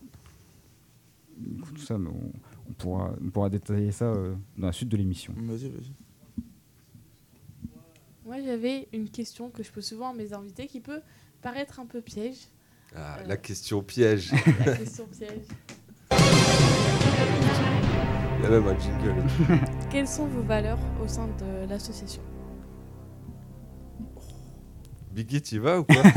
Tout 1.65 1.77
ça 1.79 1.97
mais 1.99 2.09
on, 2.11 2.33
on 2.69 2.73
pourra 2.73 3.13
on 3.25 3.31
pourra 3.31 3.49
détailler 3.51 3.93
ça 3.93 4.07
euh, 4.07 4.35
dans 4.57 4.67
la 4.67 4.73
suite 4.73 4.89
de 4.89 4.97
l'émission 4.97 5.33
Vas-y, 5.37 5.69
vas-y. 5.69 5.93
Moi, 8.27 8.43
j'avais 8.45 8.89
une 8.93 9.09
question 9.09 9.49
que 9.49 9.63
je 9.63 9.73
pose 9.73 9.87
souvent 9.87 10.11
à 10.11 10.13
mes 10.13 10.35
invités 10.35 10.67
qui 10.67 10.81
peut 10.81 11.01
paraître 11.41 11.81
un 11.81 11.87
peu 11.87 12.03
piège. 12.03 12.37
Ah, 12.95 13.17
Euh. 13.21 13.27
La 13.27 13.37
question 13.39 13.83
piège. 13.83 14.33
La 14.67 14.77
question 14.77 15.07
piège. 15.07 15.47
Il 18.39 18.45
y 18.45 18.47
a 18.47 18.51
même 18.51 18.67
un 18.69 18.79
jingle. 18.79 19.15
Quelles 19.91 20.09
sont 20.09 20.27
vos 20.27 20.43
valeurs 20.43 20.79
au 21.03 21.09
sein 21.09 21.27
de 21.27 21.69
l'association? 21.69 22.23
Biggie, 25.13 25.43
tu 25.43 25.57
y 25.57 25.59
vas 25.59 25.81
ou 25.81 25.85
quoi? 25.85 26.03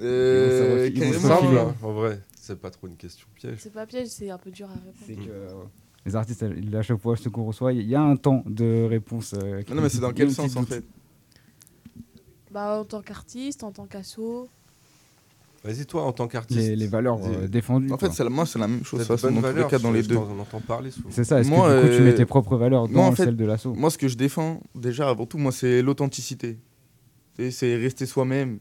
Euh, 0.00 0.88
Il 0.94 1.14
simple, 1.14 1.46
filer. 1.48 1.58
hein, 1.58 1.74
en 1.82 1.92
vrai? 1.92 2.20
C'est 2.34 2.58
pas 2.58 2.70
trop 2.70 2.86
une 2.86 2.96
question 2.96 3.26
piège. 3.34 3.58
C'est 3.58 3.72
pas 3.72 3.84
piège, 3.84 4.08
c'est 4.08 4.30
un 4.30 4.38
peu 4.38 4.50
dur 4.50 4.66
à 4.70 4.74
répondre. 4.74 5.26
que 5.26 5.30
euh, 5.30 5.64
les 6.06 6.16
artistes 6.16 6.42
à 6.74 6.82
chaque 6.82 6.98
fois 6.98 7.14
ce 7.16 7.28
qu'on 7.28 7.44
reçoit 7.44 7.72
il 7.74 7.86
y 7.86 7.94
a 7.94 8.00
un 8.00 8.16
temps 8.16 8.42
de 8.46 8.84
réponse 8.84 9.34
euh, 9.34 9.62
Non, 9.68 9.82
mais 9.82 9.90
c'est 9.90 10.00
dans 10.00 10.12
quel 10.12 10.32
sens 10.32 10.56
en 10.56 10.62
fait? 10.64 10.84
Bah, 12.50 12.80
en 12.80 12.84
tant 12.84 13.02
qu'artiste, 13.02 13.64
en 13.64 13.72
tant 13.72 13.86
qu'asso. 13.86 14.48
Vas-y, 15.64 15.86
toi, 15.86 16.02
en 16.02 16.12
tant 16.12 16.26
qu'artiste. 16.26 16.58
les, 16.58 16.74
les 16.74 16.86
valeurs 16.88 17.20
euh, 17.24 17.46
défendues 17.46 17.92
En 17.92 17.98
fait, 17.98 18.18
la- 18.18 18.28
moi, 18.30 18.46
c'est 18.46 18.58
la 18.58 18.66
même 18.66 18.84
chose. 18.84 19.06
Bonnes 19.06 19.16
dans 19.16 19.40
tous 19.40 19.46
les 19.46 19.52
valeurs, 19.52 19.68
cas, 19.70 19.78
dans 19.78 19.92
les 19.92 20.02
deux. 20.02 20.16
On 20.16 20.40
entend 20.40 20.60
parler 20.60 20.90
souvent. 20.90 21.10
C'est 21.12 21.22
ça, 21.22 21.38
est-ce 21.40 21.48
Moi, 21.48 21.68
que 21.68 21.74
du 21.74 21.80
coup 21.88 21.94
tu 21.94 22.00
euh, 22.00 22.04
mets 22.04 22.14
tes 22.14 22.26
propres 22.26 22.56
valeurs 22.56 22.88
dans 22.88 22.94
moi, 22.94 23.06
en 23.06 23.12
fait, 23.12 23.24
celles 23.26 23.36
de 23.36 23.44
l'assaut? 23.44 23.72
Moi, 23.74 23.88
ce 23.90 23.96
que 23.98 24.08
je 24.08 24.16
défends, 24.16 24.60
déjà, 24.74 25.08
avant 25.08 25.24
tout, 25.26 25.38
moi, 25.38 25.52
c'est 25.52 25.80
l'authenticité. 25.82 26.58
C'est 27.50 27.76
rester 27.76 28.06
soi-même. 28.06 28.58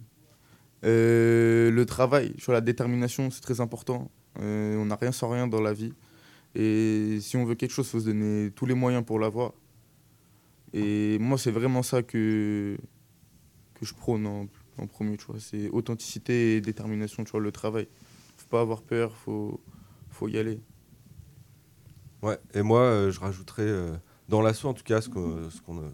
Euh, 0.83 1.71
le 1.71 1.85
travail, 1.85 2.33
sur 2.37 2.53
la 2.53 2.61
détermination, 2.61 3.29
c'est 3.31 3.41
très 3.41 3.61
important. 3.61 4.09
Euh, 4.39 4.75
on 4.77 4.85
n'a 4.85 4.95
rien 4.95 5.11
sans 5.11 5.29
rien 5.29 5.47
dans 5.47 5.61
la 5.61 5.73
vie. 5.73 5.93
Et 6.55 7.17
si 7.21 7.35
on 7.37 7.45
veut 7.45 7.55
quelque 7.55 7.71
chose, 7.71 7.87
il 7.87 7.91
faut 7.91 7.99
se 7.99 8.05
donner 8.05 8.51
tous 8.51 8.65
les 8.65 8.73
moyens 8.75 9.03
pour 9.05 9.17
l'avoir. 9.19 9.53
Et 10.73 11.17
moi, 11.19 11.37
c'est 11.37 11.51
vraiment 11.51 11.83
ça 11.83 12.01
que, 12.03 12.77
que 13.79 13.85
je 13.85 13.93
prône 13.93 14.25
en, 14.25 14.45
en 14.81 14.87
premier. 14.87 15.17
tu 15.17 15.25
vois. 15.25 15.39
C'est 15.39 15.69
authenticité 15.69 16.57
et 16.57 16.61
détermination, 16.61 17.23
tu 17.23 17.31
vois, 17.31 17.39
le 17.41 17.51
travail. 17.51 17.87
faut 18.37 18.47
pas 18.49 18.61
avoir 18.61 18.81
peur, 18.81 19.15
faut, 19.15 19.61
faut 20.09 20.27
y 20.27 20.37
aller. 20.37 20.59
Ouais, 22.21 22.37
et 22.53 22.61
moi, 22.61 22.81
euh, 22.81 23.11
je 23.11 23.19
rajouterais, 23.19 23.63
euh, 23.63 23.95
dans 24.29 24.41
l'assaut 24.41 24.67
en 24.69 24.73
tout 24.73 24.83
cas, 24.83 25.01
ce 25.01 25.09
que- 25.09 25.49
ce 25.49 25.61
qu'on, 25.61 25.79
euh, 25.79 25.89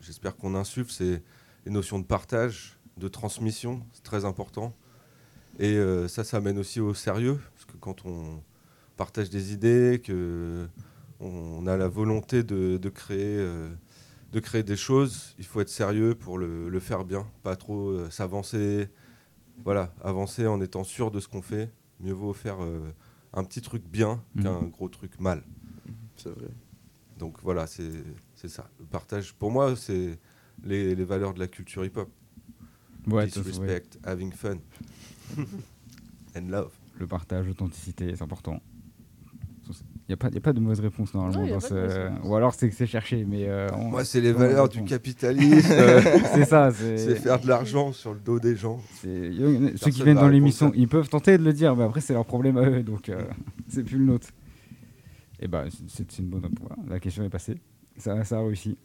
j'espère 0.00 0.36
qu'on 0.36 0.54
insuffle, 0.54 0.90
c'est 0.90 1.22
les 1.64 1.70
notions 1.70 1.98
de 1.98 2.04
partage, 2.04 2.78
de 2.96 3.08
transmission, 3.08 3.82
c'est 3.92 4.02
très 4.02 4.24
important. 4.24 4.74
Et 5.58 5.74
euh, 5.76 6.08
ça, 6.08 6.24
ça 6.24 6.38
amène 6.38 6.58
aussi 6.58 6.80
au 6.80 6.94
sérieux, 6.94 7.38
parce 7.54 7.64
que 7.66 7.76
quand 7.78 8.06
on 8.06 8.42
partage 8.96 9.30
des 9.30 9.52
idées, 9.52 10.00
que 10.02 10.66
on 11.18 11.66
a 11.66 11.76
la 11.78 11.88
volonté 11.88 12.42
de, 12.42 12.76
de 12.76 12.88
créer, 12.90 13.38
de 14.32 14.40
créer 14.40 14.62
des 14.62 14.76
choses, 14.76 15.34
il 15.38 15.44
faut 15.44 15.60
être 15.60 15.68
sérieux 15.68 16.14
pour 16.14 16.38
le, 16.38 16.68
le 16.68 16.80
faire 16.80 17.04
bien, 17.04 17.26
pas 17.42 17.56
trop 17.56 17.88
euh, 17.90 18.10
s'avancer. 18.10 18.88
Voilà, 19.64 19.94
avancer 20.02 20.46
en 20.46 20.60
étant 20.60 20.84
sûr 20.84 21.10
de 21.10 21.20
ce 21.20 21.28
qu'on 21.28 21.42
fait. 21.42 21.72
Mieux 22.00 22.12
vaut 22.12 22.34
faire 22.34 22.62
euh, 22.62 22.90
un 23.32 23.42
petit 23.44 23.62
truc 23.62 23.82
bien 23.88 24.22
Mhm. 24.34 24.42
qu'un 24.42 24.62
gros 24.64 24.88
truc 24.88 25.18
mal. 25.20 25.42
C'est 26.16 26.28
vrai. 26.30 26.48
Donc 27.18 27.36
voilà, 27.42 27.66
c'est 27.66 27.90
ça. 28.48 28.68
Le 28.78 28.84
partage, 28.84 29.32
pour 29.34 29.50
moi, 29.50 29.74
c'est 29.76 30.18
les, 30.62 30.94
les 30.94 31.04
valeurs 31.04 31.32
de 31.32 31.38
la 31.38 31.48
culture 31.48 31.84
hip-hop. 31.84 32.10
Ouais, 33.06 33.28
having 34.04 34.32
fun. 34.32 34.58
And 36.36 36.48
love. 36.48 36.72
Le 36.98 37.06
partage, 37.06 37.46
l'authenticité, 37.46 38.14
c'est 38.14 38.22
important. 38.22 38.60
Il 40.08 40.12
n'y 40.12 40.14
a, 40.14 40.16
pas- 40.18 40.28
y 40.28 40.36
a 40.38 40.40
pas 40.40 40.52
de 40.52 40.60
mauvaise 40.60 40.78
réponse 40.78 41.12
normalement. 41.14 41.44
Dans 41.48 41.58
ce-. 41.58 42.10
Ou 42.24 42.36
alors 42.36 42.54
c'est 42.54 42.68
que 42.68 42.74
c'est 42.76 42.86
cherché. 42.86 43.24
Mais 43.28 43.48
euh, 43.48 43.66
on- 43.76 43.86
Moi, 43.88 44.04
c'est 44.04 44.20
les 44.20 44.30
valeurs 44.32 44.68
du 44.68 44.84
capitalisme. 44.84 45.68
euh, 45.72 46.00
c'est 46.32 46.44
ça. 46.44 46.70
C'est 46.70 46.96
c'est 46.98 47.16
faire 47.16 47.40
de 47.40 47.48
l'argent 47.48 47.92
sur 47.92 48.14
le 48.14 48.20
dos 48.20 48.38
des 48.38 48.54
gens. 48.54 48.78
Ceux 49.02 49.90
qui 49.90 50.02
viennent 50.04 50.14
dans 50.16 50.28
l'émission, 50.28 50.70
ils 50.76 50.86
peuvent 50.86 51.08
tenter 51.08 51.38
de 51.38 51.42
le 51.42 51.52
dire, 51.52 51.74
mais 51.74 51.82
après 51.84 52.00
c'est 52.00 52.12
leur 52.12 52.24
problème 52.24 52.56
à 52.56 52.62
eux, 52.68 52.82
donc 52.84 53.08
euh, 53.08 53.20
c'est 53.68 53.82
plus 53.82 53.98
le 53.98 54.04
nôtre. 54.04 54.28
Et 55.40 55.48
bah 55.48 55.64
c'est 55.88 56.08
c'est 56.10 56.22
une 56.22 56.28
bonne. 56.28 56.48
Voilà, 56.60 56.76
la 56.88 57.00
question 57.00 57.24
est 57.24 57.28
passée. 57.28 57.56
Ça, 57.98 58.22
ça 58.24 58.38
a 58.38 58.42
réussi. 58.42 58.78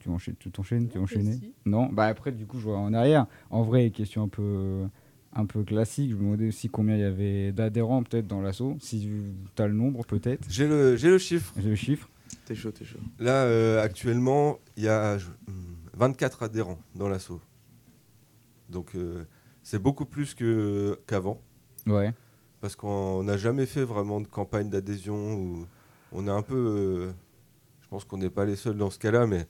Tu 0.00 0.08
enchaînes, 0.10 0.34
tu 0.38 0.50
t'enchaînes, 0.50 0.88
tu 0.88 0.98
Non, 0.98 1.04
enchaînes 1.04 1.22
vas-y. 1.28 1.52
Non, 1.64 1.86
bah 1.92 2.06
après 2.06 2.32
du 2.32 2.44
coup 2.46 2.58
je 2.58 2.64
vois 2.64 2.78
en 2.78 2.92
arrière. 2.92 3.26
En 3.50 3.62
vrai, 3.62 3.90
question 3.90 4.24
un 4.24 4.28
peu 4.28 4.82
un 5.38 5.46
peu 5.46 5.62
classique. 5.64 6.10
Je 6.10 6.16
me 6.16 6.20
demandais 6.22 6.48
aussi 6.48 6.68
combien 6.68 6.96
il 6.96 7.00
y 7.00 7.04
avait 7.04 7.52
d'adhérents 7.52 8.02
peut-être 8.02 8.26
dans 8.26 8.40
l'assaut. 8.42 8.76
Si 8.80 9.08
tu 9.54 9.62
as 9.62 9.66
le 9.66 9.72
nombre 9.74 10.04
peut-être. 10.04 10.44
J'ai 10.50 10.66
le, 10.68 10.96
j'ai 10.96 11.08
le 11.08 11.18
chiffre. 11.18 11.54
J'ai 11.56 11.70
le 11.70 11.74
chiffre. 11.76 12.08
T'es 12.44 12.54
chaud, 12.54 12.70
t'es 12.72 12.84
chaud. 12.84 12.98
Là, 13.18 13.44
euh, 13.44 13.80
actuellement, 13.82 14.58
il 14.76 14.82
y 14.84 14.88
a 14.88 15.16
je- 15.18 15.26
hmm, 15.46 15.74
24 15.94 16.42
adhérents 16.42 16.78
dans 16.94 17.08
l'assaut. 17.08 17.40
Donc, 18.68 18.94
euh, 18.94 19.24
c'est 19.62 19.78
beaucoup 19.78 20.04
plus 20.04 20.34
que- 20.34 20.98
qu'avant. 21.06 21.40
Ouais. 21.86 22.12
parce 22.60 22.74
qu'on 22.74 23.22
n'a 23.22 23.36
jamais 23.36 23.64
fait 23.66 23.84
vraiment 23.84 24.20
de 24.20 24.26
campagne 24.26 24.68
d'adhésion. 24.68 25.34
Où 25.34 25.66
on 26.10 26.26
est 26.26 26.30
un 26.30 26.42
peu, 26.42 26.56
euh, 26.56 27.12
je 27.80 27.86
pense 27.88 28.04
qu'on 28.04 28.18
n'est 28.18 28.30
pas 28.30 28.44
les 28.44 28.56
seuls 28.56 28.76
dans 28.76 28.90
ce 28.90 28.98
cas-là, 28.98 29.28
mais 29.28 29.46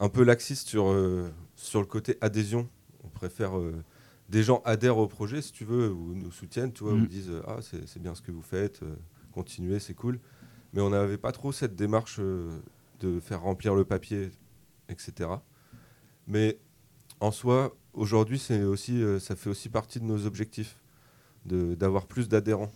un 0.00 0.08
peu 0.08 0.24
laxiste 0.24 0.66
sur, 0.66 0.88
euh, 0.90 1.28
sur 1.54 1.80
le 1.80 1.86
côté 1.86 2.16
adhésion. 2.22 2.66
On 3.04 3.08
préfère 3.08 3.58
euh, 3.58 3.74
des 4.30 4.42
gens 4.44 4.62
adhèrent 4.64 4.96
au 4.98 5.08
projet, 5.08 5.42
si 5.42 5.52
tu 5.52 5.64
veux, 5.64 5.90
ou 5.92 6.14
nous 6.14 6.30
soutiennent, 6.30 6.72
tu 6.72 6.84
vois, 6.84 6.94
Mm. 6.94 7.02
ou 7.02 7.06
disent 7.06 7.30
euh, 7.30 7.42
ah 7.46 7.58
c'est 7.62 8.00
bien 8.00 8.14
ce 8.14 8.22
que 8.22 8.30
vous 8.30 8.42
faites, 8.42 8.82
euh, 8.82 8.94
continuez, 9.32 9.80
c'est 9.80 9.94
cool. 9.94 10.20
Mais 10.72 10.80
on 10.80 10.90
n'avait 10.90 11.18
pas 11.18 11.32
trop 11.32 11.50
cette 11.52 11.74
démarche 11.74 12.18
euh, 12.20 12.48
de 13.00 13.18
faire 13.20 13.42
remplir 13.42 13.74
le 13.74 13.84
papier, 13.84 14.30
etc. 14.88 15.30
Mais 16.28 16.58
en 17.18 17.32
soi, 17.32 17.76
aujourd'hui, 17.92 18.38
c'est 18.38 18.62
aussi, 18.62 19.02
euh, 19.02 19.18
ça 19.18 19.34
fait 19.34 19.50
aussi 19.50 19.68
partie 19.68 19.98
de 19.98 20.04
nos 20.04 20.26
objectifs 20.26 20.76
d'avoir 21.44 22.06
plus 22.06 22.28
d'adhérents. 22.28 22.70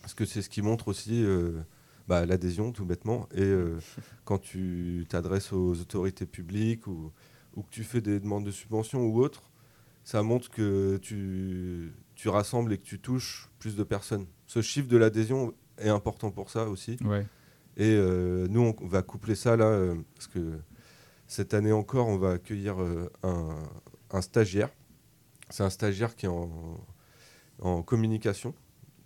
Parce 0.00 0.14
que 0.14 0.24
c'est 0.24 0.42
ce 0.42 0.48
qui 0.48 0.62
montre 0.62 0.88
aussi 0.88 1.22
euh, 1.22 1.60
bah, 2.08 2.24
l'adhésion, 2.26 2.72
tout 2.72 2.84
bêtement. 2.86 3.28
Et 3.32 3.42
euh, 3.42 3.78
quand 4.24 4.38
tu 4.38 5.06
t'adresses 5.08 5.52
aux 5.52 5.78
autorités 5.78 6.26
publiques 6.26 6.86
ou, 6.88 7.12
ou 7.54 7.62
que 7.62 7.70
tu 7.70 7.84
fais 7.84 8.00
des 8.00 8.18
demandes 8.18 8.44
de 8.44 8.50
subventions 8.50 9.04
ou 9.06 9.20
autres, 9.22 9.49
ça 10.10 10.24
montre 10.24 10.50
que 10.50 10.96
tu, 10.96 11.92
tu 12.16 12.28
rassembles 12.28 12.72
et 12.72 12.78
que 12.78 12.82
tu 12.84 12.98
touches 12.98 13.48
plus 13.60 13.76
de 13.76 13.84
personnes. 13.84 14.26
Ce 14.48 14.60
chiffre 14.60 14.88
de 14.88 14.96
l'adhésion 14.96 15.54
est 15.78 15.88
important 15.88 16.32
pour 16.32 16.50
ça 16.50 16.68
aussi. 16.68 16.96
Ouais. 17.04 17.24
Et 17.76 17.94
euh, 17.94 18.48
nous, 18.48 18.74
on 18.76 18.86
va 18.88 19.02
coupler 19.02 19.36
ça 19.36 19.56
là, 19.56 19.66
euh, 19.66 19.94
parce 20.16 20.26
que 20.26 20.58
cette 21.28 21.54
année 21.54 21.70
encore, 21.70 22.08
on 22.08 22.18
va 22.18 22.32
accueillir 22.32 22.82
euh, 22.82 23.08
un, 23.22 23.56
un 24.10 24.20
stagiaire. 24.20 24.70
C'est 25.48 25.62
un 25.62 25.70
stagiaire 25.70 26.16
qui 26.16 26.26
est 26.26 26.28
en, 26.28 26.84
en 27.60 27.82
communication. 27.82 28.52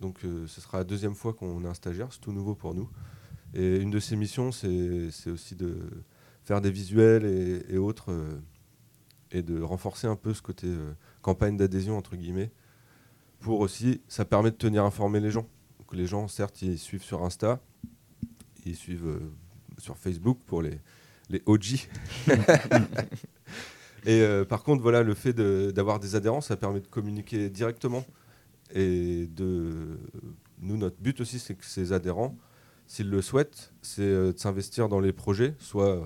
Donc 0.01 0.21
ce 0.21 0.59
sera 0.59 0.79
la 0.79 0.85
deuxième 0.85 1.13
fois 1.13 1.33
qu'on 1.33 1.65
a 1.65 1.69
un 1.69 1.75
stagiaire, 1.75 2.07
c'est 2.09 2.19
tout 2.19 2.31
nouveau 2.33 2.55
pour 2.55 2.73
nous. 2.73 2.89
Et 3.53 3.77
une 3.77 3.91
de 3.91 3.99
ses 3.99 4.15
missions, 4.15 4.51
c'est 4.51 5.29
aussi 5.29 5.55
de 5.55 5.77
faire 6.43 6.61
des 6.61 6.71
visuels 6.71 7.25
et, 7.25 7.75
et 7.75 7.77
autres, 7.77 8.11
et 9.31 9.41
de 9.41 9.61
renforcer 9.61 10.07
un 10.07 10.15
peu 10.15 10.33
ce 10.33 10.41
côté 10.41 10.67
euh, 10.67 10.93
campagne 11.21 11.57
d'adhésion, 11.57 11.97
entre 11.97 12.15
guillemets, 12.15 12.51
pour 13.39 13.59
aussi, 13.59 14.01
ça 14.07 14.25
permet 14.25 14.51
de 14.51 14.55
tenir 14.55 14.83
informés 14.85 15.19
les 15.19 15.31
gens. 15.31 15.47
Donc 15.79 15.93
les 15.93 16.07
gens, 16.07 16.27
certes, 16.27 16.61
ils 16.61 16.79
suivent 16.79 17.03
sur 17.03 17.23
Insta, 17.23 17.59
ils 18.65 18.75
suivent 18.75 19.07
euh, 19.07 19.19
sur 19.77 19.97
Facebook 19.97 20.39
pour 20.45 20.61
les, 20.61 20.79
les 21.29 21.41
OG. 21.45 21.87
et 24.05 24.21
euh, 24.21 24.45
par 24.45 24.63
contre, 24.63 24.81
voilà, 24.81 25.03
le 25.03 25.13
fait 25.13 25.33
de- 25.33 25.71
d'avoir 25.73 25.99
des 25.99 26.15
adhérents, 26.15 26.41
ça 26.41 26.55
permet 26.57 26.79
de 26.79 26.87
communiquer 26.87 27.49
directement. 27.49 28.05
Et 28.73 29.27
de, 29.27 29.99
nous, 30.59 30.77
notre 30.77 30.97
but 30.99 31.19
aussi, 31.21 31.39
c'est 31.39 31.55
que 31.55 31.65
ces 31.65 31.93
adhérents, 31.93 32.35
s'ils 32.87 33.09
le 33.09 33.21
souhaitent, 33.21 33.73
c'est 33.81 34.01
de 34.01 34.33
s'investir 34.37 34.89
dans 34.89 34.99
les 34.99 35.13
projets, 35.13 35.55
soit 35.59 36.03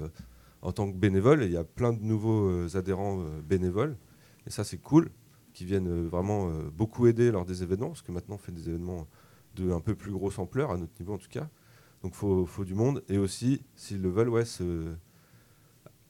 en 0.61 0.71
tant 0.71 0.91
que 0.91 0.97
bénévole. 0.97 1.43
Et 1.43 1.45
il 1.45 1.51
y 1.51 1.57
a 1.57 1.63
plein 1.63 1.93
de 1.93 2.01
nouveaux 2.01 2.49
euh, 2.49 2.67
adhérents 2.75 3.21
euh, 3.21 3.41
bénévoles. 3.41 3.97
Et 4.47 4.49
ça, 4.49 4.63
c'est 4.63 4.77
cool, 4.77 5.09
qui 5.53 5.65
viennent 5.65 5.87
euh, 5.87 6.07
vraiment 6.07 6.49
euh, 6.49 6.69
beaucoup 6.71 7.07
aider 7.07 7.31
lors 7.31 7.45
des 7.45 7.63
événements, 7.63 7.89
parce 7.89 8.01
que 8.01 8.11
maintenant, 8.11 8.35
on 8.35 8.39
fait 8.39 8.51
des 8.51 8.69
événements 8.69 9.07
de 9.55 9.71
un 9.71 9.81
peu 9.81 9.95
plus 9.95 10.11
grosse 10.11 10.39
ampleur, 10.39 10.71
à 10.71 10.77
notre 10.77 10.93
niveau 10.99 11.13
en 11.13 11.17
tout 11.17 11.29
cas. 11.29 11.49
Donc, 12.03 12.13
il 12.13 12.17
faut, 12.17 12.45
faut 12.45 12.65
du 12.65 12.75
monde. 12.75 13.03
Et 13.09 13.17
aussi, 13.17 13.61
s'ils 13.75 14.01
le 14.01 14.09
veulent, 14.09 14.29
ouais, 14.29 14.43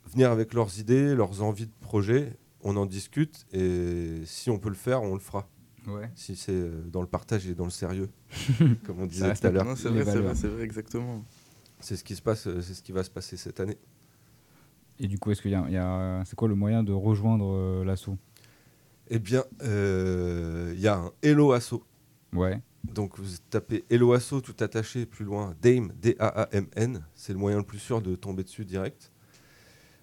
venir 0.06 0.32
avec 0.32 0.54
leurs 0.54 0.80
idées, 0.80 1.16
leurs 1.16 1.42
envies 1.42 1.66
de 1.66 1.74
projet, 1.82 2.38
on 2.62 2.76
en 2.78 2.86
discute. 2.86 3.48
Et 3.52 4.22
si 4.26 4.50
on 4.50 4.60
peut 4.60 4.70
le 4.70 4.76
faire, 4.76 5.02
on 5.02 5.14
le 5.14 5.20
fera. 5.20 5.50
Ouais. 5.88 6.12
Si 6.14 6.36
c'est 6.36 6.70
dans 6.92 7.02
le 7.02 7.08
partage 7.08 7.48
et 7.48 7.56
dans 7.56 7.64
le 7.64 7.72
sérieux, 7.72 8.10
comme 8.86 9.00
on 9.00 9.08
disait 9.08 9.34
tout 9.34 9.48
à 9.48 9.50
l'heure. 9.50 9.66
C'est 9.76 9.90
vrai, 9.90 10.06
c'est 10.06 10.20
vrai, 10.20 10.36
c'est 10.36 10.48
vrai, 10.48 10.64
exactement. 10.64 11.26
C'est 11.80 11.96
ce 11.96 12.04
qui 12.04 12.16
se 12.16 12.22
passe, 12.22 12.44
c'est 12.44 12.74
ce 12.74 12.84
qui 12.84 12.92
va 12.92 13.04
se 13.04 13.10
passer 13.10 13.38
cette 13.38 13.60
année. 13.60 13.78
Et 15.00 15.08
du 15.08 15.18
coup, 15.18 15.32
est-ce 15.32 15.42
qu'il 15.42 15.52
y 15.52 15.56
a, 15.56 15.64
il 15.68 15.74
y 15.74 15.78
a- 15.78 16.24
c'est 16.26 16.36
quoi 16.36 16.48
le 16.48 16.56
moyen 16.56 16.84
de 16.84 16.92
rejoindre 16.92 17.54
euh, 17.54 17.86
l'assaut? 17.86 18.18
Eh 19.10 19.20
bien, 19.20 19.44
euh, 19.64 20.72
il 20.76 20.82
y 20.82 20.88
a 20.88 20.98
un 20.98 21.12
Hello 21.22 21.52
Asso. 21.54 21.84
Ouais. 22.34 22.62
Donc 22.94 23.18
vous 23.18 23.26
tapez 23.50 23.84
Hello 23.90 24.14
Asso 24.14 24.42
tout 24.42 24.56
attaché 24.60 25.06
plus 25.06 25.26
loin, 25.26 25.56
Dame, 25.62 25.92
D-A-A-M-N. 26.02 27.04
C'est 27.16 27.34
le 27.34 27.40
moyen 27.40 27.58
le 27.58 27.64
plus 27.64 27.80
sûr 27.80 28.02
de 28.02 28.16
tomber 28.16 28.44
dessus 28.44 28.66
direct. 28.66 29.12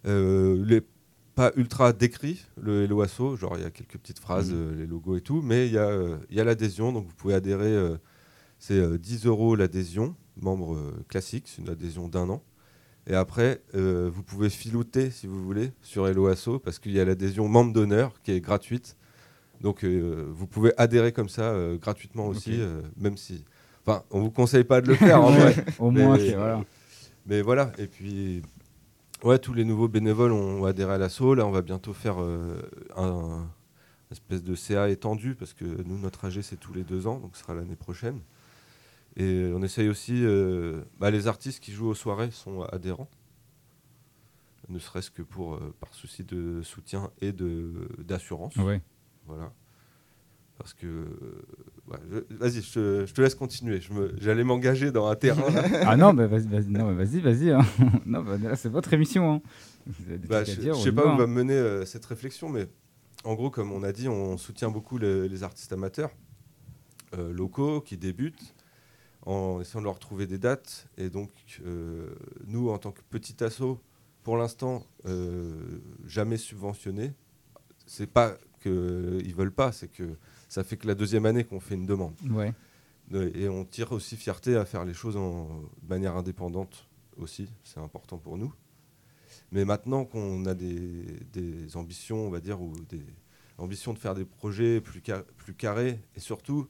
Euh, 0.07 0.63
il 0.67 0.73
est 0.73 0.87
pas 1.35 1.53
ultra 1.57 1.93
décrit, 1.93 2.45
le 2.61 2.85
Hello 2.85 3.03
Asso. 3.03 3.37
Genre, 3.37 3.57
il 3.59 3.63
y 3.63 3.67
a 3.67 3.71
quelques 3.71 3.99
petites 3.99 4.19
phrases, 4.19 4.51
euh, 4.53 4.75
les 4.77 4.87
logos 4.87 5.17
et 5.17 5.21
tout. 5.21 5.43
Mais 5.43 5.67
il 5.67 5.73
y 5.75 5.79
a, 5.79 5.89
euh, 5.89 6.17
y 6.31 6.41
a 6.41 6.45
l'adhésion. 6.45 6.93
Donc 6.93 7.07
vous 7.07 7.15
pouvez 7.15 7.35
adhérer. 7.35 7.67
euh, 7.67 7.97
c'est 8.59 8.79
euh, 8.79 8.97
10 8.99 9.27
euros 9.27 9.55
l'adhésion, 9.55 10.17
membre 10.41 10.75
euh, 10.75 11.05
classique. 11.09 11.45
C'est 11.47 11.61
une 11.63 11.69
adhésion 11.69 12.09
d'un 12.09 12.29
an. 12.31 12.43
Et 13.07 13.15
après, 13.15 13.63
euh, 13.75 14.11
vous 14.13 14.23
pouvez 14.23 14.51
filouter, 14.51 15.11
si 15.11 15.27
vous 15.27 15.43
voulez, 15.45 15.73
sur 15.83 16.09
Hello 16.09 16.27
Asso, 16.27 16.59
parce 16.63 16.79
qu'il 16.79 16.93
y 16.93 17.01
a 17.01 17.05
l'adhésion 17.05 17.47
membre 17.49 17.73
d'honneur 17.73 18.21
qui 18.23 18.33
est 18.33 18.41
gratuite. 18.41 18.97
Donc, 19.61 19.85
euh, 19.85 20.27
vous 20.33 20.47
pouvez 20.47 20.73
adhérer 20.77 21.13
comme 21.13 21.29
ça 21.29 21.51
euh, 21.53 21.77
gratuitement 21.77 22.27
aussi, 22.27 22.61
même 22.97 23.17
si. 23.17 23.45
Enfin, 23.87 24.03
on 24.11 24.21
vous 24.21 24.31
conseille 24.31 24.65
pas 24.65 24.81
de 24.81 24.89
le 24.89 24.95
faire 24.97 25.23
en 25.23 25.31
vrai. 25.31 25.55
Au 25.79 25.91
Mais- 25.91 26.03
moins, 26.05 26.17
voilà. 26.19 26.65
Mais 27.27 27.43
voilà, 27.43 27.73
et 27.79 27.87
puis. 27.87 28.43
Ouais, 29.25 29.39
tous 29.39 29.55
les 29.55 29.65
nouveaux 29.65 29.89
bénévoles 29.89 30.33
ont 30.33 30.67
adhéré 30.67 30.93
à 30.95 30.99
l'assaut. 30.99 31.35
Là, 31.35 31.47
on 31.47 31.51
va 31.51 31.63
bientôt 31.63 31.95
faire 31.95 32.19
un 32.97 33.49
espèce 34.11 34.43
de 34.43 34.55
CA 34.55 34.89
étendu, 34.91 35.35
parce 35.35 35.55
que 35.55 35.65
nous, 35.65 35.99
notre 35.99 36.27
AG, 36.27 36.41
c'est 36.43 36.57
tous 36.61 36.75
les 36.75 36.83
deux 36.83 37.07
ans, 37.07 37.19
donc 37.19 37.35
ce 37.37 37.43
sera 37.43 37.55
l'année 37.55 37.77
prochaine. 37.77 38.21
Et 39.17 39.51
on 39.55 39.63
essaye 39.63 39.89
aussi. 39.89 40.25
euh, 40.25 40.83
bah, 40.99 41.11
les 41.11 41.27
artistes 41.27 41.61
qui 41.63 41.73
jouent 41.73 41.89
aux 41.89 41.95
soirées 41.95 42.31
sont 42.31 42.63
adhérents. 42.63 43.09
Ne 44.69 44.79
serait-ce 44.79 45.11
que 45.11 45.23
pour, 45.23 45.55
euh, 45.55 45.75
par 45.81 45.95
souci 45.95 46.25
de 46.25 46.61
soutien 46.63 47.11
et 47.21 47.33
de- 47.33 47.89
d'assurance. 47.99 48.57
Ouais. 48.57 48.83
Voilà. 49.27 49.53
Parce 50.59 50.75
que. 50.75 50.87
euh, 50.87 51.07
ouais, 51.89 51.99
je- 52.11 52.35
Vas-y, 52.37 52.63
je, 52.63 52.73
te- 52.73 53.07
je 53.07 53.15
te 53.15 53.21
laisse 53.23 53.35
continuer. 53.35 53.81
Je 53.81 53.93
me- 53.93 54.13
J'allais 54.19 54.43
m'engager 54.45 54.91
dans 54.91 55.07
un 55.07 55.15
terrain. 55.15 55.51
là. 55.51 55.63
Ah 55.93 55.97
non, 55.97 56.13
bah 56.15 56.27
vas-y, 56.27 56.49
vas-y, 56.49 56.69
non, 56.69 56.93
mais 56.93 57.05
vas-y, 57.05 57.21
vas-y. 57.21 57.51
hein. 57.53 57.61
non, 58.07 58.23
bah, 58.23 58.37
là, 58.39 58.57
c'est 58.57 58.69
votre 58.71 58.93
émission. 58.93 59.35
Hein. 59.35 59.43
Vous 59.87 60.09
avez 60.09 60.19
des 60.19 60.27
Bah, 60.29 60.43
trucs 60.43 60.51
à 60.51 60.57
je 60.57 60.61
dire, 60.61 60.77
on 60.77 60.83
sais 60.83 60.89
y 60.89 60.93
pas 60.93 61.03
va, 61.05 61.09
où 61.09 61.13
hein. 61.13 61.17
va 61.19 61.27
me 61.27 61.33
mener 61.35 61.55
euh, 61.55 61.85
cette 61.85 62.05
réflexion, 62.07 62.49
mais 62.49 62.67
en 63.25 63.35
gros, 63.35 63.51
comme 63.51 63.71
on 63.71 63.83
a 63.85 63.93
dit, 63.93 64.09
on 64.09 64.37
soutient 64.37 64.71
beaucoup 64.71 64.99
les, 64.99 65.29
les 65.29 65.43
artistes 65.45 65.73
amateurs 65.73 66.11
euh, 67.17 67.33
locaux 67.33 67.81
qui 67.81 67.97
débutent 67.97 68.55
en 69.27 69.61
essayant 69.61 69.81
de 69.81 69.85
leur 69.85 69.99
trouver 69.99 70.27
des 70.27 70.39
dates. 70.39 70.89
Et 70.97 71.11
donc, 71.11 71.31
euh, 71.65 72.15
nous, 72.47 72.71
en 72.71 72.79
tant 72.79 72.93
que 72.93 73.03
petit 73.11 73.43
asso, 73.45 73.79
pour 74.23 74.37
l'instant, 74.37 74.87
euh, 75.05 75.79
jamais 76.07 76.37
subventionné. 76.37 77.13
C'est 77.87 78.07
pas 78.07 78.37
qu'ils 78.61 79.35
veulent 79.35 79.53
pas, 79.53 79.73
c'est 79.73 79.89
que 79.89 80.17
ça 80.49 80.65
fait 80.65 80.77
que 80.77 80.87
la 80.87 80.95
deuxième 80.95 81.27
année 81.27 81.45
qu'on 81.45 81.61
fait 81.61 81.75
une 81.75 81.87
demande. 81.87 82.15
Ouais. 82.31 82.53
Et 83.35 83.49
on 83.49 83.65
tire 83.65 83.93
aussi 83.93 84.17
fierté 84.17 84.57
à 84.57 84.65
faire 84.65 84.85
les 84.85 84.95
choses 84.95 85.17
en, 85.17 85.61
de 85.83 85.89
manière 85.89 86.17
indépendante 86.17 86.89
aussi, 87.17 87.49
c'est 87.63 87.79
important 87.79 88.19
pour 88.19 88.37
nous. 88.37 88.53
Mais 89.53 89.65
maintenant 89.65 90.05
qu'on 90.05 90.45
a 90.47 90.55
des, 90.55 91.21
des 91.33 91.77
ambitions, 91.77 92.27
on 92.27 92.31
va 92.31 92.41
dire, 92.41 92.61
ou 92.61 92.73
des 92.89 93.07
ambitions 93.59 93.93
de 93.93 93.99
faire 93.99 94.15
des 94.15 94.25
projets 94.25 94.81
plus 94.81 95.55
carrés, 95.55 96.01
et 96.17 96.21
surtout, 96.21 96.67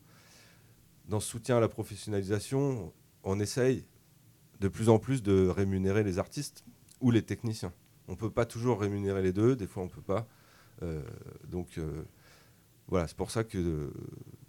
dans 1.09 1.21
ce 1.21 1.29
soutien 1.29 1.57
à 1.59 1.61
la 1.61 1.69
professionnalisation, 1.69 2.93
on 3.23 3.41
essaye 3.41 3.85
de 4.61 4.69
plus 4.69 4.89
en 4.89 4.99
plus 4.99 5.23
de 5.23 5.49
rémunérer 5.49 6.03
les 6.03 6.19
artistes 6.19 6.65
ou 7.01 7.11
les 7.11 7.23
techniciens. 7.23 7.73
On 8.09 8.13
ne 8.13 8.17
peut 8.17 8.31
pas 8.31 8.47
toujours 8.47 8.81
rémunérer 8.81 9.23
les 9.23 9.33
deux, 9.33 9.57
des 9.57 9.67
fois 9.67 9.83
on 9.83 9.87
ne 9.87 9.91
peut 9.91 10.01
pas. 10.03 10.27
Euh, 10.83 11.03
donc 11.49 11.79
euh, 11.79 12.05
voilà, 12.89 13.09
c'est 13.09 13.17
pour 13.17 13.31
ça 13.31 13.45
que, 13.45 13.59
euh, 13.59 13.91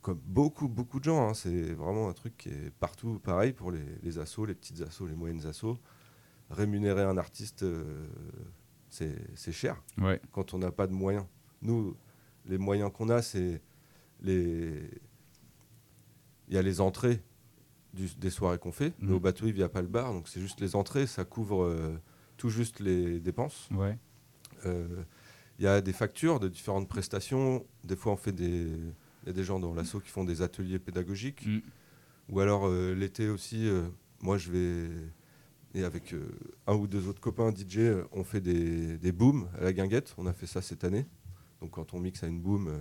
comme 0.01 0.19
beaucoup, 0.25 0.67
beaucoup 0.67 0.99
de 0.99 1.05
gens, 1.05 1.27
hein, 1.29 1.33
c'est 1.33 1.73
vraiment 1.73 2.07
un 2.09 2.13
truc 2.13 2.37
qui 2.37 2.49
est 2.49 2.71
partout 2.79 3.19
pareil 3.19 3.51
pour 3.53 3.71
les, 3.71 3.83
les 4.03 4.19
assos, 4.19 4.45
les 4.45 4.53
petites 4.55 4.81
assos, 4.81 5.07
les 5.07 5.15
moyennes 5.15 5.45
assos. 5.45 5.79
Rémunérer 6.49 7.03
un 7.03 7.17
artiste, 7.17 7.63
euh, 7.63 8.07
c'est 8.89 9.15
c'est 9.35 9.51
cher 9.51 9.83
Ouais. 9.97 10.21
quand 10.31 10.53
on 10.53 10.59
n'a 10.59 10.71
pas 10.71 10.87
de 10.87 10.93
moyens. 10.93 11.25
Nous, 11.61 11.97
les 12.45 12.57
moyens 12.57 12.89
qu'on 12.93 13.09
a, 13.09 13.21
c'est 13.21 13.61
les. 14.21 14.89
Il 16.47 16.55
y 16.55 16.57
a 16.57 16.61
les 16.61 16.79
entrées 16.81 17.21
du- 17.93 18.13
des 18.17 18.29
soirées 18.29 18.57
qu'on 18.59 18.71
fait, 18.71 18.93
mais 18.99 19.09
Mhm. 19.09 19.13
au 19.15 19.19
bateau, 19.19 19.47
il 19.47 19.55
n'y 19.55 19.63
a 19.63 19.69
pas 19.69 19.81
le 19.81 19.87
bar, 19.87 20.13
donc 20.13 20.27
c'est 20.27 20.39
juste 20.41 20.59
les 20.61 20.75
entrées, 20.75 21.07
ça 21.07 21.25
couvre 21.25 21.63
euh, 21.63 21.97
tout 22.37 22.49
juste 22.49 22.79
les 22.79 23.19
dépenses. 23.19 23.69
Ouais. 23.71 23.97
Euh, 24.65 25.03
Il 25.59 25.63
y 25.63 25.67
a 25.67 25.81
des 25.81 25.91
factures 25.93 26.39
de 26.39 26.47
différentes 26.49 26.87
prestations. 26.87 27.65
Des 27.83 27.95
fois, 27.95 28.11
on 28.11 28.15
fait 28.15 28.31
des. 28.31 28.67
Il 29.23 29.25
y 29.25 29.29
a 29.31 29.33
des 29.33 29.43
gens 29.43 29.59
dans 29.59 29.73
l'assaut 29.73 29.99
qui 29.99 30.09
font 30.09 30.23
des 30.23 30.43
ateliers 30.43 30.77
pédagogiques. 30.77 31.47
Mm. 31.47 31.59
Ou 32.29 32.39
alors 32.41 32.67
euh, 32.67 32.93
l'été 32.93 33.27
aussi, 33.27 33.67
moi 34.21 34.37
je 34.37 34.51
vais. 34.51 34.89
Et 35.73 35.83
avec 35.83 36.13
un 36.67 36.75
ou 36.75 36.85
deux 36.85 37.07
autres 37.07 37.19
copains 37.19 37.51
DJ, 37.51 38.05
on 38.11 38.23
fait 38.23 38.39
des, 38.39 38.97
des 38.99 39.11
booms 39.11 39.47
à 39.59 39.63
la 39.63 39.73
guinguette. 39.73 40.13
On 40.19 40.27
a 40.27 40.33
fait 40.33 40.45
ça 40.45 40.61
cette 40.61 40.83
année. 40.83 41.07
Donc 41.59 41.71
quand 41.71 41.95
on 41.95 41.99
mixe 41.99 42.21
à 42.23 42.27
une 42.27 42.39
boom, 42.39 42.71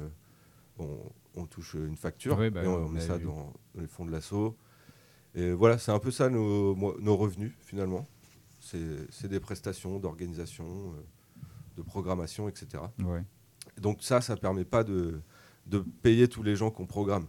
on, 0.79 0.99
on 1.37 1.47
touche 1.47 1.75
une 1.75 1.97
facture 1.97 2.39
Ouais, 2.39 2.51
bah, 2.51 2.65
et 2.65 2.67
on, 2.67 2.75
on 2.75 2.85
on 2.87 2.89
met 2.89 3.01
ça 3.01 3.19
dans, 3.19 3.53
dans 3.75 3.81
les 3.81 3.87
fonds 3.87 4.05
de 4.05 4.11
l'assaut. 4.11 4.57
Et 5.35 5.53
voilà, 5.53 5.77
c'est 5.79 5.93
un 5.93 5.99
peu 5.99 6.11
ça 6.11 6.31
nos, 6.31 6.75
revenus 7.17 7.53
finalement. 7.61 8.09
C'est 8.59 9.29
des 9.29 9.39
prestations 9.39 9.99
d'organisation, 10.01 10.65
euh, 10.67 11.03
de 11.77 11.83
programmation, 11.83 12.49
etc. 12.49 12.83
Ouais. 13.05 13.23
Donc 13.79 14.03
ça, 14.03 14.21
ça 14.21 14.37
permet 14.37 14.65
pas 14.65 14.83
de, 14.83 15.21
de 15.67 15.79
payer 15.79 16.27
tous 16.27 16.43
les 16.43 16.57
gens 16.57 16.71
qu'on 16.71 16.87
programme. 16.87 17.27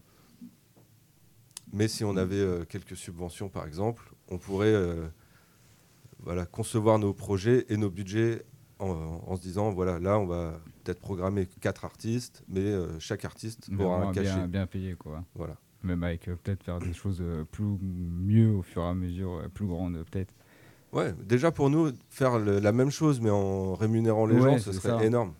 Mais 1.73 1.89
si 1.89 2.05
on 2.05 2.15
avait 2.15 2.35
euh, 2.35 2.63
quelques 2.63 2.95
subventions, 2.95 3.49
par 3.49 3.67
exemple, 3.67 4.13
on 4.29 4.37
pourrait 4.37 4.73
euh, 4.73 5.07
voilà, 6.19 6.45
concevoir 6.45 6.97
nos 6.97 7.13
projets 7.13 7.65
et 7.69 7.75
nos 7.75 7.89
budgets 7.89 8.45
en, 8.79 9.21
en 9.25 9.35
se 9.35 9.41
disant, 9.41 9.71
voilà, 9.71 9.99
là, 9.99 10.19
on 10.19 10.25
va 10.25 10.59
peut-être 10.83 10.99
programmer 10.99 11.47
quatre 11.61 11.85
artistes, 11.85 12.43
mais 12.47 12.61
euh, 12.61 12.99
chaque 12.99 13.25
artiste 13.25 13.69
aura 13.79 14.03
un 14.07 14.11
cachet. 14.11 14.33
bien, 14.35 14.47
bien 14.47 14.67
payé, 14.67 14.95
quoi. 14.95 15.23
Voilà. 15.35 15.57
Même 15.83 16.03
avec 16.03 16.27
euh, 16.27 16.35
peut-être 16.35 16.63
faire 16.63 16.79
des 16.79 16.93
choses 16.93 17.19
euh, 17.21 17.43
plus 17.43 17.65
mieux 17.81 18.51
au 18.51 18.61
fur 18.61 18.81
et 18.83 18.87
à 18.87 18.93
mesure, 18.93 19.41
plus 19.53 19.67
grandes 19.67 20.03
peut-être. 20.09 20.33
Ouais, 20.93 21.13
déjà 21.25 21.51
pour 21.51 21.69
nous, 21.69 21.91
faire 22.09 22.39
le- 22.39 22.59
la 22.59 22.71
même 22.71 22.89
chose, 22.91 23.19
mais 23.21 23.29
en 23.29 23.73
rémunérant 23.75 24.25
les 24.25 24.35
Ouais, 24.35 24.41
gens, 24.41 24.57
ce 24.59 24.71
serait 24.71 24.89
ça. 24.97 25.03
énorme. 25.03 25.33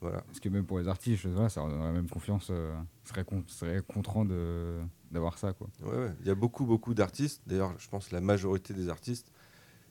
Voilà. 0.00 0.20
Parce 0.22 0.40
que 0.40 0.48
même 0.48 0.64
pour 0.64 0.78
les 0.78 0.88
artistes, 0.88 1.26
voilà, 1.26 1.48
ça 1.48 1.60
leur 1.60 1.70
donnerait 1.70 1.92
même 1.92 2.08
confiance, 2.08 2.48
euh, 2.50 2.74
serait, 3.04 3.24
con- 3.24 3.44
serait 3.46 3.82
de 4.24 4.78
d'avoir 5.12 5.36
ça, 5.38 5.52
quoi. 5.52 5.68
Ouais, 5.84 5.90
ouais. 5.96 6.12
Il 6.22 6.26
y 6.26 6.30
a 6.30 6.34
beaucoup, 6.34 6.64
beaucoup 6.64 6.94
d'artistes. 6.94 7.42
D'ailleurs, 7.46 7.74
je 7.78 7.86
pense 7.88 8.10
la 8.12 8.20
majorité 8.22 8.72
des 8.72 8.88
artistes 8.88 9.30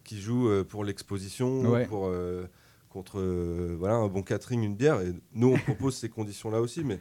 qui 0.03 0.19
jouent 0.21 0.49
euh, 0.49 0.63
pour 0.63 0.83
l'exposition, 0.83 1.61
Ouais. 1.69 1.85
pour 1.87 2.07
euh, 2.07 2.45
contre 2.89 3.19
euh, 3.19 3.75
voilà 3.79 3.95
un 3.95 4.07
bon 4.07 4.21
catering, 4.23 4.61
une 4.63 4.75
bière. 4.75 5.01
Et 5.01 5.13
nous, 5.33 5.47
on 5.53 5.57
propose 5.57 5.95
ces 5.95 6.09
conditions-là 6.09 6.59
aussi, 6.61 6.83
mais 6.83 6.99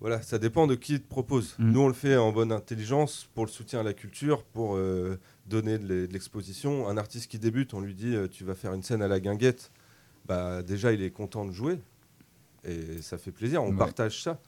voilà, 0.00 0.20
ça 0.22 0.38
dépend 0.38 0.66
de 0.66 0.74
qui 0.74 1.00
te 1.00 1.08
propose. 1.08 1.54
Mm. 1.58 1.70
Nous, 1.72 1.80
on 1.80 1.88
le 1.88 1.94
fait 1.94 2.16
en 2.16 2.30
bonne 2.32 2.52
intelligence 2.52 3.28
pour 3.34 3.46
le 3.46 3.50
soutien 3.50 3.80
à 3.80 3.82
la 3.82 3.94
culture, 3.94 4.42
pour 4.44 4.76
euh, 4.76 5.18
donner 5.46 5.78
de 5.78 5.86
l'e- 5.86 6.06
de 6.08 6.12
l'exposition. 6.12 6.88
Un 6.88 6.96
artiste 6.98 7.30
qui 7.30 7.38
débute, 7.38 7.72
on 7.74 7.80
lui 7.80 7.94
dit 7.94 8.14
tu 8.30 8.44
vas 8.44 8.54
faire 8.54 8.74
une 8.74 8.82
scène 8.82 9.02
à 9.02 9.08
la 9.08 9.20
guinguette. 9.20 9.70
Bah 10.26 10.62
déjà, 10.62 10.92
il 10.92 11.02
est 11.02 11.10
content 11.10 11.44
de 11.44 11.52
jouer 11.52 11.78
et 12.64 13.00
ça 13.00 13.16
fait 13.16 13.30
plaisir. 13.30 13.62
On 13.62 13.70
Ouais. 13.70 13.76
partage 13.76 14.22
ça. 14.22 14.40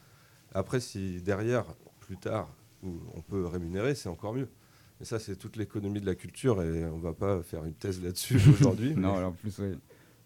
Après, 0.52 0.80
si 0.80 1.22
derrière, 1.22 1.64
plus 2.00 2.16
tard, 2.16 2.48
où 2.82 2.96
on 3.14 3.20
peut 3.20 3.46
rémunérer, 3.46 3.94
c'est 3.94 4.08
encore 4.08 4.34
mieux. 4.34 4.48
Mais 5.00 5.06
ça, 5.06 5.18
c'est 5.18 5.36
toute 5.36 5.56
l'économie 5.56 6.00
de 6.00 6.06
la 6.06 6.14
culture 6.14 6.62
et 6.62 6.84
on 6.86 6.98
va 6.98 7.12
pas 7.14 7.42
faire 7.42 7.64
une 7.64 7.74
thèse 7.74 8.02
là-dessus 8.02 8.36
aujourd'hui. 8.50 8.94
mais- 8.94 9.02
Non, 9.02 9.14
alors 9.16 9.30
en 9.30 9.32
plus, 9.32 9.56
ouais. 9.58 9.72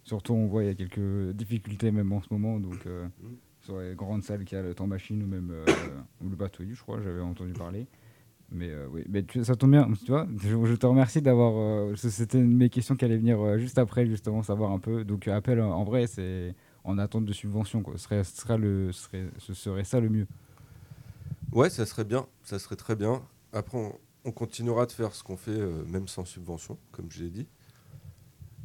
surtout 0.02 0.32
on 0.34 0.46
voit 0.46 0.64
il 0.64 0.66
y 0.66 0.70
a 0.70 0.74
quelques 0.74 1.32
difficultés 1.36 1.90
même 1.90 2.10
en 2.12 2.20
ce 2.22 2.28
moment, 2.30 2.58
donc 2.58 2.86
euh, 2.86 3.06
Mm. 3.22 3.34
sur 3.60 3.78
les 3.80 3.94
grandes 3.94 4.22
salles 4.22 4.44
qu'il 4.44 4.56
y 4.56 4.60
a 4.60 4.64
le 4.64 4.74
temps 4.74 4.86
machine 4.86 5.22
ou 5.22 5.26
même 5.26 5.50
euh, 5.52 5.64
ou 6.22 6.28
le 6.30 6.36
bateau, 6.36 6.64
je 6.68 6.80
crois, 6.80 7.00
j'avais 7.02 7.20
entendu 7.20 7.52
parler. 7.52 7.86
Mais 8.54 8.70
euh, 8.70 8.86
oui, 8.90 9.02
mais 9.08 9.22
tu- 9.22 9.42
ça 9.44 9.54
tombe 9.56 9.70
bien, 9.70 9.88
tu 10.04 10.10
vois. 10.10 10.26
Je, 10.38 10.48
je 10.66 10.74
te 10.74 10.84
remercie 10.84 11.22
d'avoir. 11.22 11.96
C'était 11.96 12.38
une 12.38 12.50
de 12.50 12.56
mes 12.56 12.68
questions 12.68 12.96
qui 12.96 13.04
allait 13.06 13.16
venir 13.16 13.58
juste 13.58 13.78
après, 13.78 14.06
justement, 14.06 14.42
savoir 14.42 14.72
un 14.72 14.78
peu. 14.78 15.04
Donc, 15.04 15.26
appel, 15.28 15.58
en 15.60 15.84
vrai, 15.84 16.06
c'est 16.06 16.54
en 16.84 16.98
attente 16.98 17.24
de 17.24 17.32
subvention. 17.32 17.80
Quoi. 17.82 17.94
Ce, 17.96 18.04
serait, 18.04 18.24
ce, 18.24 18.36
serait 18.36 18.58
le, 18.58 18.92
ce 18.92 19.02
serait, 19.04 19.24
ce 19.38 19.54
serait 19.54 19.84
ça 19.84 20.00
le 20.00 20.10
mieux. 20.10 20.26
Ouais, 21.52 21.70
ça 21.70 21.86
serait 21.86 22.04
bien, 22.04 22.26
ça 22.42 22.58
serait 22.58 22.76
très 22.76 22.94
bien. 22.96 23.22
Après, 23.54 23.78
on, 23.78 23.94
on 24.24 24.32
continuera 24.32 24.86
de 24.86 24.92
faire 24.92 25.14
ce 25.14 25.22
qu'on 25.22 25.36
fait, 25.36 25.50
euh, 25.50 25.84
même 25.86 26.08
sans 26.08 26.24
subvention, 26.24 26.78
comme 26.92 27.10
je 27.10 27.24
l'ai 27.24 27.30
dit. 27.30 27.46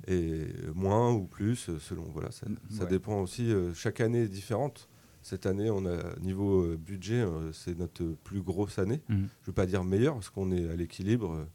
Et 0.08 0.46
moins 0.74 1.12
ou 1.12 1.26
plus, 1.26 1.70
euh, 1.70 1.80
selon, 1.80 2.04
voilà, 2.14 2.32
ça, 2.32 2.48
ça 2.70 2.84
Ouais. 2.84 2.90
dépend 2.90 3.22
aussi. 3.22 3.52
euh, 3.52 3.74
chaque 3.74 4.00
année 4.00 4.22
est 4.22 4.28
différente. 4.30 4.88
Cette 5.22 5.46
année, 5.46 5.70
on 5.70 5.86
a 5.86 6.18
niveau 6.20 6.62
euh, 6.64 6.78
budget, 6.78 7.26
c'est 7.52 7.78
notre 7.78 8.06
plus 8.24 8.42
grosse 8.42 8.80
année. 8.80 9.02
Mhm. 9.10 9.18
Je 9.18 9.24
ne 9.24 9.28
veux 9.48 9.54
pas 9.54 9.66
dire 9.66 9.84
meilleure, 9.84 10.14
parce 10.14 10.30
qu'on 10.30 10.52
est 10.52 10.70
à 10.70 10.76
l'équilibre. 10.76 11.46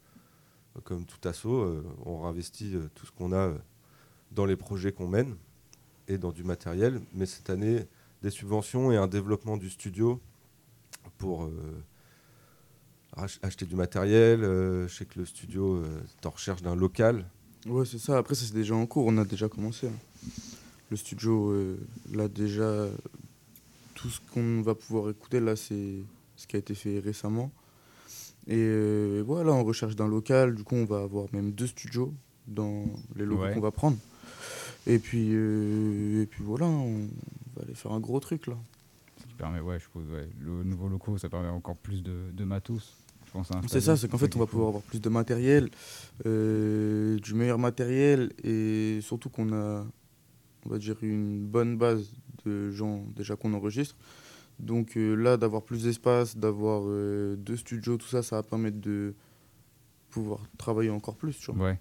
comme 0.85 1.05
tout 1.05 1.27
assaut, 1.29 1.83
on 2.03 2.21
réinvestit 2.23 2.73
tout 2.95 3.05
ce 3.05 3.11
qu'on 3.11 3.31
a 3.31 3.53
dans 4.31 4.47
les 4.47 4.55
projets 4.55 4.91
qu'on 4.91 5.07
mène 5.07 5.35
et 6.07 6.17
dans 6.17 6.31
du 6.31 6.43
matériel. 6.43 6.99
Mais 7.13 7.27
cette 7.27 7.51
année, 7.51 7.85
des 8.23 8.31
subventions 8.31 8.91
et 8.91 8.97
un 8.97 9.05
développement 9.05 9.55
du 9.57 9.69
studio 9.69 10.19
pour 11.19 11.47
acheter 13.41 13.65
du 13.65 13.75
matériel. 13.75 14.43
euh, 14.43 14.87
je 14.87 14.95
sais 14.95 15.05
que 15.05 15.19
le 15.19 15.25
studio 15.25 15.75
euh, 15.77 16.01
est 16.21 16.25
en 16.25 16.31
recherche 16.31 16.61
d'un 16.61 16.75
local. 16.75 17.25
Ouais, 17.65 17.85
c'est 17.85 17.99
ça. 17.99 18.17
Après, 18.17 18.35
ça, 18.35 18.45
c'est 18.45 18.53
déjà 18.53 18.75
en 18.75 18.85
cours. 18.85 19.05
On 19.07 19.17
a 19.17 19.25
déjà 19.25 19.47
commencé. 19.49 19.87
hein. 19.87 19.91
Le 20.89 20.97
studio, 20.97 21.49
euh, 21.51 21.77
là, 22.11 22.27
déjà, 22.27 22.87
tout 23.95 24.09
ce 24.09 24.19
qu'on 24.33 24.61
va 24.61 24.75
pouvoir 24.75 25.09
écouter, 25.09 25.39
là, 25.39 25.55
c'est 25.55 25.95
ce 26.35 26.45
qui 26.47 26.55
a 26.55 26.59
été 26.59 26.75
fait 26.75 26.99
récemment. 26.99 27.51
Et 28.47 28.57
euh, 28.57 29.23
voilà, 29.25 29.53
on 29.53 29.63
recherche 29.63 29.95
d'un 29.95 30.07
local. 30.07 30.55
Du 30.55 30.63
coup, 30.63 30.75
on 30.75 30.85
va 30.85 31.01
avoir 31.01 31.27
même 31.33 31.51
deux 31.51 31.67
studios 31.67 32.13
dans 32.47 32.85
les 33.15 33.25
locaux 33.25 33.43
Ouais. 33.43 33.53
qu'on 33.53 33.61
va 33.61 33.71
prendre. 33.71 33.97
Et 34.85 34.99
puis, 34.99 35.29
euh, 35.31 36.23
et 36.23 36.25
puis 36.25 36.43
voilà, 36.43 36.65
on 36.65 37.07
va 37.55 37.63
aller 37.63 37.73
faire 37.73 37.93
un 37.93 38.01
gros 38.01 38.19
truc, 38.19 38.47
là. 38.47 38.55
Ce 39.21 39.25
qui 39.27 39.33
permet, 39.35 39.61
ouais, 39.61 39.79
je 39.79 39.83
suppose, 39.85 40.03
ouais, 40.11 40.27
le 40.41 40.63
nouveau 40.63 40.89
locaux, 40.89 41.17
ça 41.17 41.29
permet 41.29 41.47
encore 41.47 41.77
plus 41.77 42.03
de, 42.03 42.31
de 42.33 42.43
matos. 42.43 42.97
Pense, 43.33 43.49
à 43.49 43.61
C'est 43.67 43.81
ça, 43.81 43.97
c'est 43.97 44.07
qu'en 44.07 44.19
fait, 44.19 44.35
on 44.35 44.39
va 44.39 44.45
pouvoir 44.45 44.69
avoir 44.69 44.83
plus 44.83 45.01
de 45.01 45.09
matériel, 45.09 45.69
euh, 46.27 47.17
du 47.17 47.33
meilleur 47.33 47.57
matériel, 47.57 48.31
et 48.43 48.99
surtout 49.01 49.29
qu'on 49.29 49.51
a, 49.53 49.83
on 50.65 50.69
va 50.69 50.77
dire, 50.77 50.95
une 51.01 51.43
bonne 51.43 51.75
base 51.77 52.11
de 52.45 52.69
gens 52.71 53.03
déjà 53.15 53.35
qu'on 53.35 53.53
enregistre. 53.55 53.95
Donc 54.59 54.97
euh, 54.97 55.15
là, 55.15 55.35
d'avoir 55.35 55.63
plus 55.63 55.83
d'espace, 55.83 56.37
d'avoir 56.37 56.83
euh, 56.85 57.35
deux 57.35 57.57
studios, 57.57 57.97
tout 57.97 58.07
ça, 58.07 58.21
ça 58.21 58.35
va 58.35 58.43
permettre 58.43 58.79
de 58.79 59.15
pouvoir 60.11 60.39
travailler 60.59 60.91
encore 60.91 61.15
plus. 61.15 61.37
Tu 61.39 61.51
vois. 61.51 61.69
Ouais. 61.69 61.79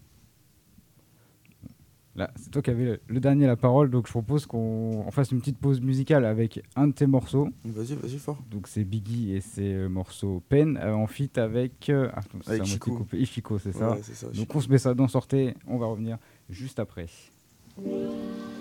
Là, 2.14 2.30
c'est 2.36 2.50
toi 2.50 2.60
qui 2.60 2.68
avais 2.68 2.84
le- 2.84 3.00
le 3.06 3.20
dernier 3.20 3.46
la 3.46 3.56
parole, 3.56 3.90
donc 3.90 4.06
je 4.06 4.12
propose 4.12 4.44
qu'on 4.44 5.02
on 5.06 5.10
fasse 5.10 5.30
une 5.32 5.40
petite 5.40 5.56
pause 5.56 5.80
musicale 5.80 6.26
avec 6.26 6.62
un 6.76 6.88
de 6.88 6.92
tes 6.92 7.06
morceaux. 7.06 7.48
Vas-y, 7.64 7.94
vas-y, 7.94 8.18
fort. 8.18 8.38
Donc 8.50 8.68
c'est 8.68 8.84
Biggie 8.84 9.32
et 9.34 9.40
c'est 9.40 9.72
le 9.72 9.88
morceau 9.88 10.42
Pen 10.50 10.76
euh, 10.76 10.92
en 10.92 11.06
feat 11.06 11.38
avec, 11.38 11.88
euh, 11.88 12.10
attends, 12.12 12.38
c'est 12.44 12.50
Avec 12.50 12.64
Chico. 12.66 12.94
coupé. 12.96 13.18
Ichiko, 13.18 13.58
c'est 13.58 13.72
ça. 13.72 13.92
Ouais, 13.92 14.02
ça, 14.02 14.26
donc 14.26 14.34
Chico. 14.34 14.58
on 14.58 14.60
se 14.60 14.68
met 14.68 14.76
ça 14.78 14.92
dans 14.92 15.08
sortez, 15.08 15.54
on 15.66 15.78
va 15.78 15.86
revenir 15.86 16.18
juste 16.50 16.78
après. 16.78 17.06
Je 17.78 18.51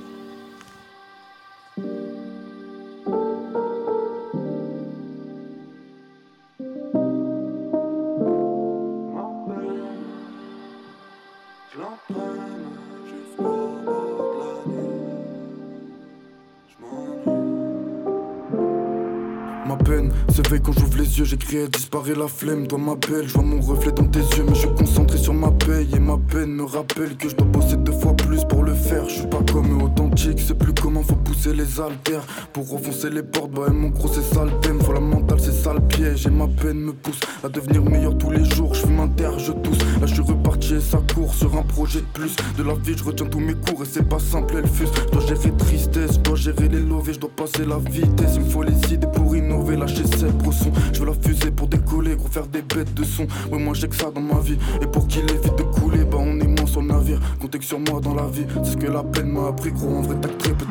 disparaît 21.58 22.16
la 22.16 22.28
flemme. 22.28 22.68
Toi 22.68 22.78
ma 22.78 22.96
belle, 22.96 23.28
je 23.28 23.34
vois 23.34 23.44
mon 23.44 23.60
reflet 23.62 23.92
dans 23.92 24.06
tes 24.06 24.20
yeux, 24.20 24.44
mais 24.48 24.56
je 24.56 24.62
suis 24.62 24.76
concentré 24.76 25.18
sur 25.18 25.34
ma 25.34 25.52
paye. 25.52 25.90
Et 25.96 26.00
ma 26.00 26.18
peine 26.18 26.52
me 26.52 26.64
rappelle 26.64 27.18
que 27.18 27.28
je 27.28 27.36
dois 27.36 27.48
bosser 27.48 27.78
deux 27.78 27.92
fois 27.92 28.14
plus 28.16 28.44
pour 28.46 28.64
le 28.64 28.74
faire. 28.74 29.08
Je 29.10 29.16
suis 29.16 29.28
pas 29.28 29.42
comme 29.52 29.82
authentique, 29.82 30.40
c'est 30.40 30.58
plus 30.58 30.74
comment 30.74 31.04
faut 31.04 31.16
pousser 31.32 31.54
les 31.54 31.80
haltères. 31.80 32.24
Pour 32.54 32.70
refoncer 32.70 33.10
les 33.10 33.24
portes, 33.24 33.52
bah 33.52 33.64
et 33.68 33.72
mon 33.72 33.90
gros 33.90 34.08
c'est 34.08 34.34
ça 34.34 34.44
le 34.44 34.52
thème. 34.62 34.82
Faut 34.82 34.94
la 34.94 35.00
mentale, 35.00 35.40
c'est 35.40 35.54
ça 35.54 35.74
le 35.74 35.82
piège. 35.82 36.28
Et 36.28 36.30
ma 36.30 36.48
peine 36.48 36.80
me 36.80 36.94
pousse 36.94 37.20
à 37.44 37.50
devenir 37.50 37.84
meilleur 37.84 38.18
tous 38.18 38.32
les 38.32 38.44
jours. 38.46 38.74
Je 38.74 38.82
fume 38.82 39.10
terre, 39.16 39.38
je 39.40 39.52
tousse. 39.52 39.80
Là 40.00 40.06
je 40.06 40.14
suis 40.14 40.24
reparti 40.24 40.76
et 40.76 40.82
ça 40.82 41.00
court 41.14 41.34
sur 41.34 41.56
un 41.56 41.64
projet 41.64 42.00
de 42.00 42.06
plus. 42.14 42.36
De 42.58 42.64
la 42.64 42.74
vie, 42.74 42.96
je 42.98 43.04
retiens 43.04 43.28
tous 43.28 43.40
mes 43.40 43.54
cours 43.54 43.82
et 43.84 43.88
c'est 43.90 44.08
pas 44.08 44.20
simple, 44.20 44.56
elle 44.58 44.68
fuse. 44.68 44.90
Je 45.08 45.12
dois 45.12 45.26
gérer 45.26 45.52
tristesse, 45.58 46.14
je 46.14 46.20
dois 46.20 46.36
gérer 46.36 46.68
les 46.68 46.80
lovés, 46.80 47.14
je 47.14 47.20
dois 47.20 47.32
passer 47.36 47.66
la 47.66 47.78
vitesse. 47.78 48.36
Il 48.36 48.42
me 48.42 48.50
faut 48.50 48.64
les 48.64 48.94
idées 48.94 49.08
pour 49.14 49.36
innover, 49.36 49.78
lâcher 49.78 50.06
ses 50.18 50.32
brosson. 50.32 50.72
Je 50.94 51.00
veux 51.00 51.08
la 51.08 51.14
fusée 51.14 51.52
pour 51.52 51.68
décoller, 51.68 52.16
gros 52.16 52.28
faire 52.28 52.48
des 52.48 52.62
bêtes 52.62 52.94
de 52.94 53.04
son. 53.04 53.24
Ouais, 53.52 53.60
moi 53.60 53.74
j'ai 53.74 53.88
que 53.88 53.96
ça 53.96 54.12
dans 54.14 54.22
ma 54.22 54.40
vie. 54.40 54.58
Et 54.82 54.88
pour 54.88 55.08
qu'il 55.08 55.24
évite 55.24 55.58
de 55.58 55.64
couler, 55.64 56.04
bah 56.04 56.18
on 56.20 56.40
est 56.40 56.48
moins 56.48 56.68
sur 56.68 56.82
le 56.82 56.88
navire. 56.88 57.20
Comptez 57.40 57.60
que 57.60 57.66
sur 57.66 57.80
moi 57.80 58.02
dans 58.02 58.16
la 58.16 58.28
vie, 58.28 58.46
c'est 58.64 58.72
ce 58.72 58.78
que 58.78 58.88
la 58.88 59.04
peine 59.04 59.32
m'a 59.32 59.48
appris, 59.48 59.72
gros. 59.72 59.96
En 59.96 60.02
vrai, 60.02 60.16
t'as 60.22 60.30
très 60.30 60.54
peu 60.54 60.66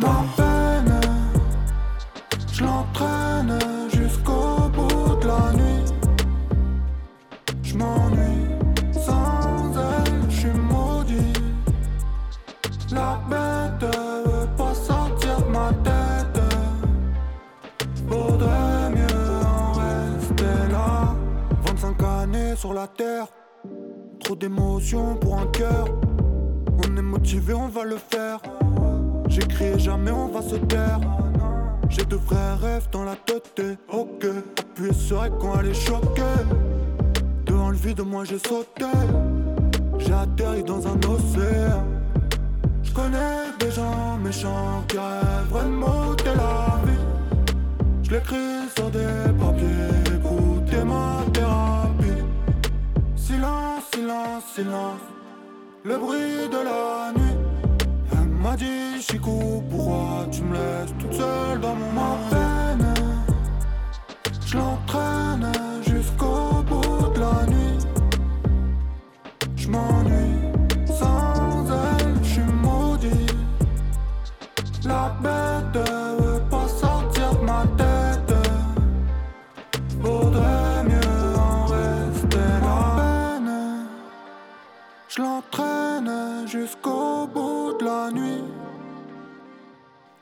trop 24.21 24.37
d'émotions 24.37 25.16
pour 25.16 25.38
un 25.38 25.47
cœur. 25.47 25.87
On 26.79 26.97
est 26.97 27.03
motivé, 27.03 27.53
on 27.53 27.69
va 27.69 27.85
le 27.85 27.97
faire. 27.97 28.40
J'écris 29.29 29.79
jamais, 29.79 30.11
on 30.11 30.29
va 30.29 30.40
se 30.40 30.57
taire. 30.57 31.01
J'ai 31.88 32.05
de 32.05 32.16
vrais 32.16 32.55
rêves 32.55 32.88
dans 32.90 33.05
la 33.05 33.16
tête, 33.16 33.62
ok. 33.93 34.27
Appuyer 34.59 34.93
sur 34.95 35.38
quand 35.38 35.61
elle 35.61 35.66
est 35.66 35.75
choquée. 35.75 36.23
Devant 37.45 37.71
le 37.71 37.77
vide, 37.77 38.01
moi 38.01 38.25
j'ai 38.25 38.38
sauté. 38.38 38.87
J'ai 39.99 40.12
atterri 40.12 40.62
dans 40.62 40.87
un 40.87 40.97
océan. 40.97 41.85
Je 42.83 42.93
connais 42.93 43.51
des 43.59 43.71
gens 43.71 44.16
méchants 44.23 44.85
qui 44.88 44.97
rêveraient 44.97 45.69
de 46.25 46.37
la 46.37 46.81
vie. 46.87 46.99
Je 48.03 48.11
l'écris 48.12 48.69
sur 48.75 48.90
des 48.90 49.33
Silence, 54.11 54.44
silence. 54.57 55.01
Le 55.85 55.96
bruit 55.96 56.49
de 56.51 56.61
la 56.64 57.12
nuit. 57.12 57.38
Elle 58.11 58.29
m'a 58.42 58.57
dit, 58.57 59.01
Chico, 59.01 59.62
pourquoi 59.70 60.27
tu 60.33 60.42
me 60.42 60.55
laisses 60.55 60.92
toute 60.99 61.12
seule 61.12 61.61
dans 61.61 61.77
mon 61.77 62.16
peine 62.29 62.92
Je 64.44 64.57
l'entraîne 64.57 65.53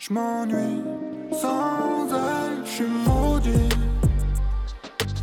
Je 0.08 0.14
m'ennuie 0.14 0.82
sans 1.32 2.08
elle, 2.10 2.64
je 2.64 2.70
suis 2.70 2.84
maudit. 3.06 3.68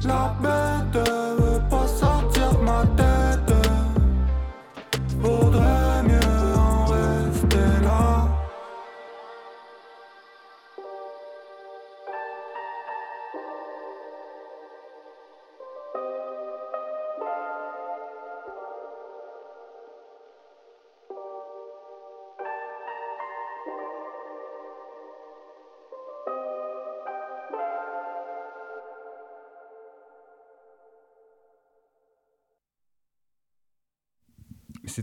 La 0.04 0.36
bête 0.42 1.25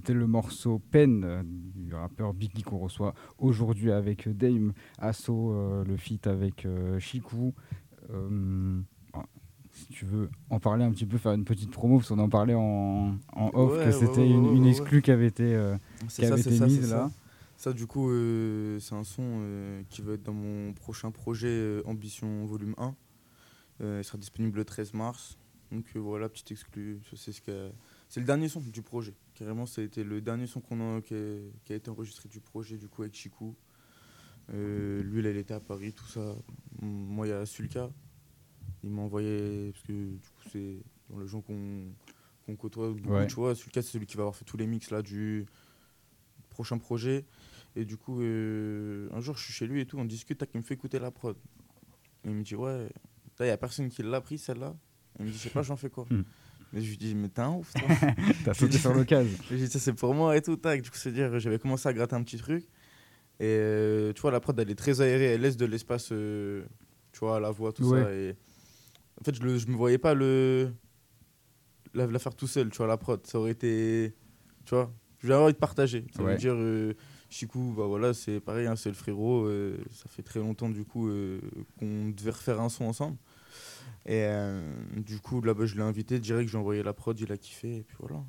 C'était 0.03 0.15
le 0.15 0.27
morceau 0.27 0.81
Pen 0.91 1.23
euh, 1.23 1.43
du 1.47 1.95
rappeur 1.95 2.35
Biggie 2.35 2.65
qu'on 2.65 2.79
reçoit 2.79 3.15
aujourd'hui 3.39 3.93
avec 3.93 4.29
Dame 4.37 4.73
Asso, 4.99 5.29
euh, 5.31 5.85
le 5.85 5.97
feat 5.97 6.27
avec 6.27 6.67
euh, 6.67 6.99
Chikou. 6.99 7.55
Euh, 8.11 8.81
ah, 9.13 9.23
si 9.71 9.87
tu 9.87 10.05
veux 10.05 10.29
en 10.51 10.59
parler 10.59 10.83
un 10.83 10.91
petit 10.91 11.07
peu, 11.07 11.19
faire 11.19 11.35
une 11.35 11.45
petite 11.45 11.71
promo, 11.71 11.99
parce 11.99 12.09
qu'on 12.09 12.19
en 12.19 12.29
parlait 12.29 12.55
en, 12.57 13.15
en 13.33 13.51
off, 13.55 13.79
Ouais, 13.79 13.85
que 13.85 13.93
c'était 13.93 14.23
ouais, 14.23 14.29
une, 14.31 14.47
ouais, 14.49 14.57
une 14.57 14.67
exclue 14.67 15.03
qui 15.03 15.13
avait 15.13 15.29
été, 15.29 15.55
euh, 15.55 15.77
qui 16.09 16.27
ça, 16.27 16.33
avait 16.33 16.41
été 16.41 16.57
ça, 16.57 16.67
mise 16.67 16.91
là. 16.91 17.09
Ça. 17.59 17.71
Ça, 17.71 17.73
du 17.73 17.87
coup, 17.87 18.11
euh, 18.11 18.81
c'est 18.81 18.97
un 18.97 19.05
son 19.05 19.23
euh, 19.23 19.83
qui 19.89 20.03
va 20.03 20.15
être 20.15 20.25
dans 20.25 20.33
mon 20.35 20.73
prochain 20.73 21.13
projet 21.13 21.47
euh, 21.47 21.83
Ambition 21.87 22.45
Volume 22.45 22.75
1. 22.77 22.93
Euh, 23.83 24.01
il 24.03 24.05
sera 24.05 24.19
disponible 24.19 24.59
le 24.59 24.65
13 24.65 24.95
mars. 24.95 25.39
Donc 25.71 25.85
euh, 25.95 26.01
voilà, 26.01 26.29
petite 26.29 26.51
exclue. 26.51 26.99
C'est 27.15 27.31
ce 27.31 27.41
qu'a- 27.41 27.71
c'est 28.13 28.21
le 28.21 28.27
dernier 28.27 28.47
son 28.51 28.61
du 28.61 28.83
projet. 28.83 29.15
Carrément, 29.33 29.65
ça 29.65 29.81
a 29.81 29.85
été 29.85 30.05
le 30.05 30.21
dernier 30.21 30.47
son 30.47 30.61
qu'on 30.61 30.99
a, 30.99 31.01
qui, 31.01 31.15
a, 31.15 31.39
qui 31.65 31.73
a 31.73 31.77
été 31.77 31.89
enregistré 31.91 32.29
du 32.29 32.41
projet, 32.41 32.77
du 32.77 32.87
coup, 32.87 33.01
avec 33.01 33.15
Chikou. 33.15 33.57
Euh, 34.53 35.03
lui, 35.03 35.23
là, 35.23 35.31
il 35.31 35.39
était 35.39 35.55
à 35.55 35.61
Paris, 35.61 35.95
tout 35.95 36.05
ça. 36.05 36.37
Moi, 36.83 37.27
il 37.27 37.31
y 37.31 37.33
a 37.33 37.47
Sulka. 37.47 37.91
Il 38.85 38.91
m'a 38.91 39.01
envoyé, 39.01 39.71
parce 39.73 39.83
que 39.85 39.93
du 39.93 40.19
coup, 40.29 40.43
c'est 40.53 40.77
dans 41.09 41.21
les 41.21 41.27
gens 41.27 41.41
qu'on 41.41 42.57
côtoie 42.57 42.91
beaucoup, 42.93 43.15
Ouais. 43.15 43.27
tu 43.29 43.37
vois. 43.37 43.55
Sulka, 43.55 43.81
c'est 43.81 43.93
celui 43.93 44.05
qui 44.05 44.19
va 44.19 44.25
avoir 44.25 44.37
fait 44.37 44.45
tous 44.45 44.59
les 44.59 44.67
mix 44.67 44.91
là, 44.91 45.01
du 45.01 45.47
prochain 46.51 46.77
projet. 46.77 47.25
Et 47.77 47.87
du 47.87 47.97
coup, 47.97 48.21
euh, 48.21 49.09
un 49.13 49.21
jour, 49.21 49.39
je 49.39 49.45
suis 49.45 49.55
chez 49.55 49.67
lui 49.67 49.81
et 49.81 49.87
tout, 49.87 49.97
on 49.99 50.05
discute, 50.05 50.37
tac, 50.37 50.51
il 50.53 50.59
me 50.59 50.63
fait 50.63 50.75
écouter 50.75 50.99
la 50.99 51.11
prod. 51.11 51.35
Et 52.25 52.29
il 52.29 52.35
me 52.35 52.43
dit, 52.43 52.57
ouais, 52.57 52.91
il 53.41 53.45
n'y 53.47 53.51
a 53.51 53.57
personne 53.57 53.89
qui 53.89 54.03
l'a 54.03 54.21
pris 54.21 54.37
celle-là. 54.37 54.77
Il 55.19 55.25
me 55.25 55.31
dit, 55.31 55.39
je 55.39 55.45
sais 55.45 55.51
pas, 55.51 55.63
j'en 55.63 55.77
fais 55.79 55.89
quoi. 55.89 56.07
Mais 56.73 56.81
je 56.81 56.89
lui 56.91 56.97
dis, 56.97 57.15
mais 57.15 57.29
t'es 57.29 57.43
un 57.43 57.51
ouf. 57.53 57.73
T'as 58.45 58.55
sauté 58.55 58.79
sur 58.79 58.95
l'occasion. 58.95 59.37
Je 59.51 59.55
lui 59.55 59.61
dis, 59.63 59.69
ça 59.69 59.79
c'est 59.79 59.93
pour 59.93 60.15
moi 60.15 60.37
et 60.37 60.41
tout, 60.43 60.57
tac. 60.57 60.81
Du 60.83 60.91
coup, 60.91 60.97
c'est 60.97 61.13
dire, 61.13 61.39
j'avais 61.39 61.59
commencé 61.59 61.89
à 61.89 61.93
gratter 61.93 62.15
un 62.17 62.23
petit 62.23 62.39
truc. 62.39 62.65
Et 63.41 63.45
euh, 63.45 64.13
tu 64.13 64.23
vois, 64.23 64.31
la 64.31 64.41
prod, 64.41 64.59
elle 64.59 64.71
est 64.71 64.75
très 64.75 65.01
aérée, 65.01 65.25
elle 65.35 65.41
laisse 65.41 65.57
de 65.57 65.67
l'espace, 65.67 66.11
euh, 66.13 66.65
tu 67.13 67.19
vois, 67.21 67.37
à 67.37 67.41
la 67.41 67.51
voix, 67.51 67.73
tout 67.73 67.83
Ouais. 67.85 68.03
ça. 68.03 68.13
Et 68.15 68.37
en 69.21 69.25
fait, 69.25 69.35
je, 69.35 69.59
je 69.59 69.67
me 69.67 69.77
voyais 69.77 69.99
pas 69.99 70.15
le 70.15 70.73
la, 71.95 72.07
la 72.07 72.19
faire 72.19 72.35
tout 72.35 72.47
seul, 72.47 72.71
tu 72.71 72.79
vois, 72.79 72.87
la 72.87 72.97
prod. 72.97 73.21
Ça 73.27 73.39
aurait 73.39 73.51
été, 73.51 74.15
tu 74.65 74.75
vois, 74.75 74.93
j'avais 75.23 75.43
envie 75.43 75.53
de 75.53 75.59
partager. 75.59 76.07
Ça 76.17 76.23
Ouais. 76.23 76.33
veut 76.33 76.39
dire, 76.39 76.55
euh, 76.57 76.95
Chikou, 77.29 77.75
bah 77.77 77.85
voilà, 77.87 78.15
c'est 78.15 78.41
pareil, 78.41 78.67
hein, 78.67 78.77
c'est 78.77 78.89
le 78.91 78.95
frérot. 78.95 79.45
euh, 79.47 79.77
ça 79.91 80.05
fait 80.09 80.23
très 80.23 80.41
longtemps, 80.41 80.71
du 80.71 80.85
coup, 80.85 81.11
qu'on 81.79 82.11
devait 82.11 82.31
refaire 82.31 82.61
un 82.61 82.69
son 82.69 82.85
ensemble. 82.85 83.17
Et 84.07 84.23
euh, 84.25 84.61
du 84.97 85.21
coup, 85.21 85.41
là-bas, 85.41 85.67
je 85.67 85.77
l'ai 85.77 85.83
invité 85.83 86.19
direct, 86.19 86.51
j'ai 86.51 86.59
envoyé 86.59 86.83
la 86.83 86.93
prod, 86.93 87.19
il 87.21 87.31
a 87.33 87.37
kiffé, 87.37 87.77
et 87.79 87.83
puis 87.83 87.97
voilà. 88.01 88.23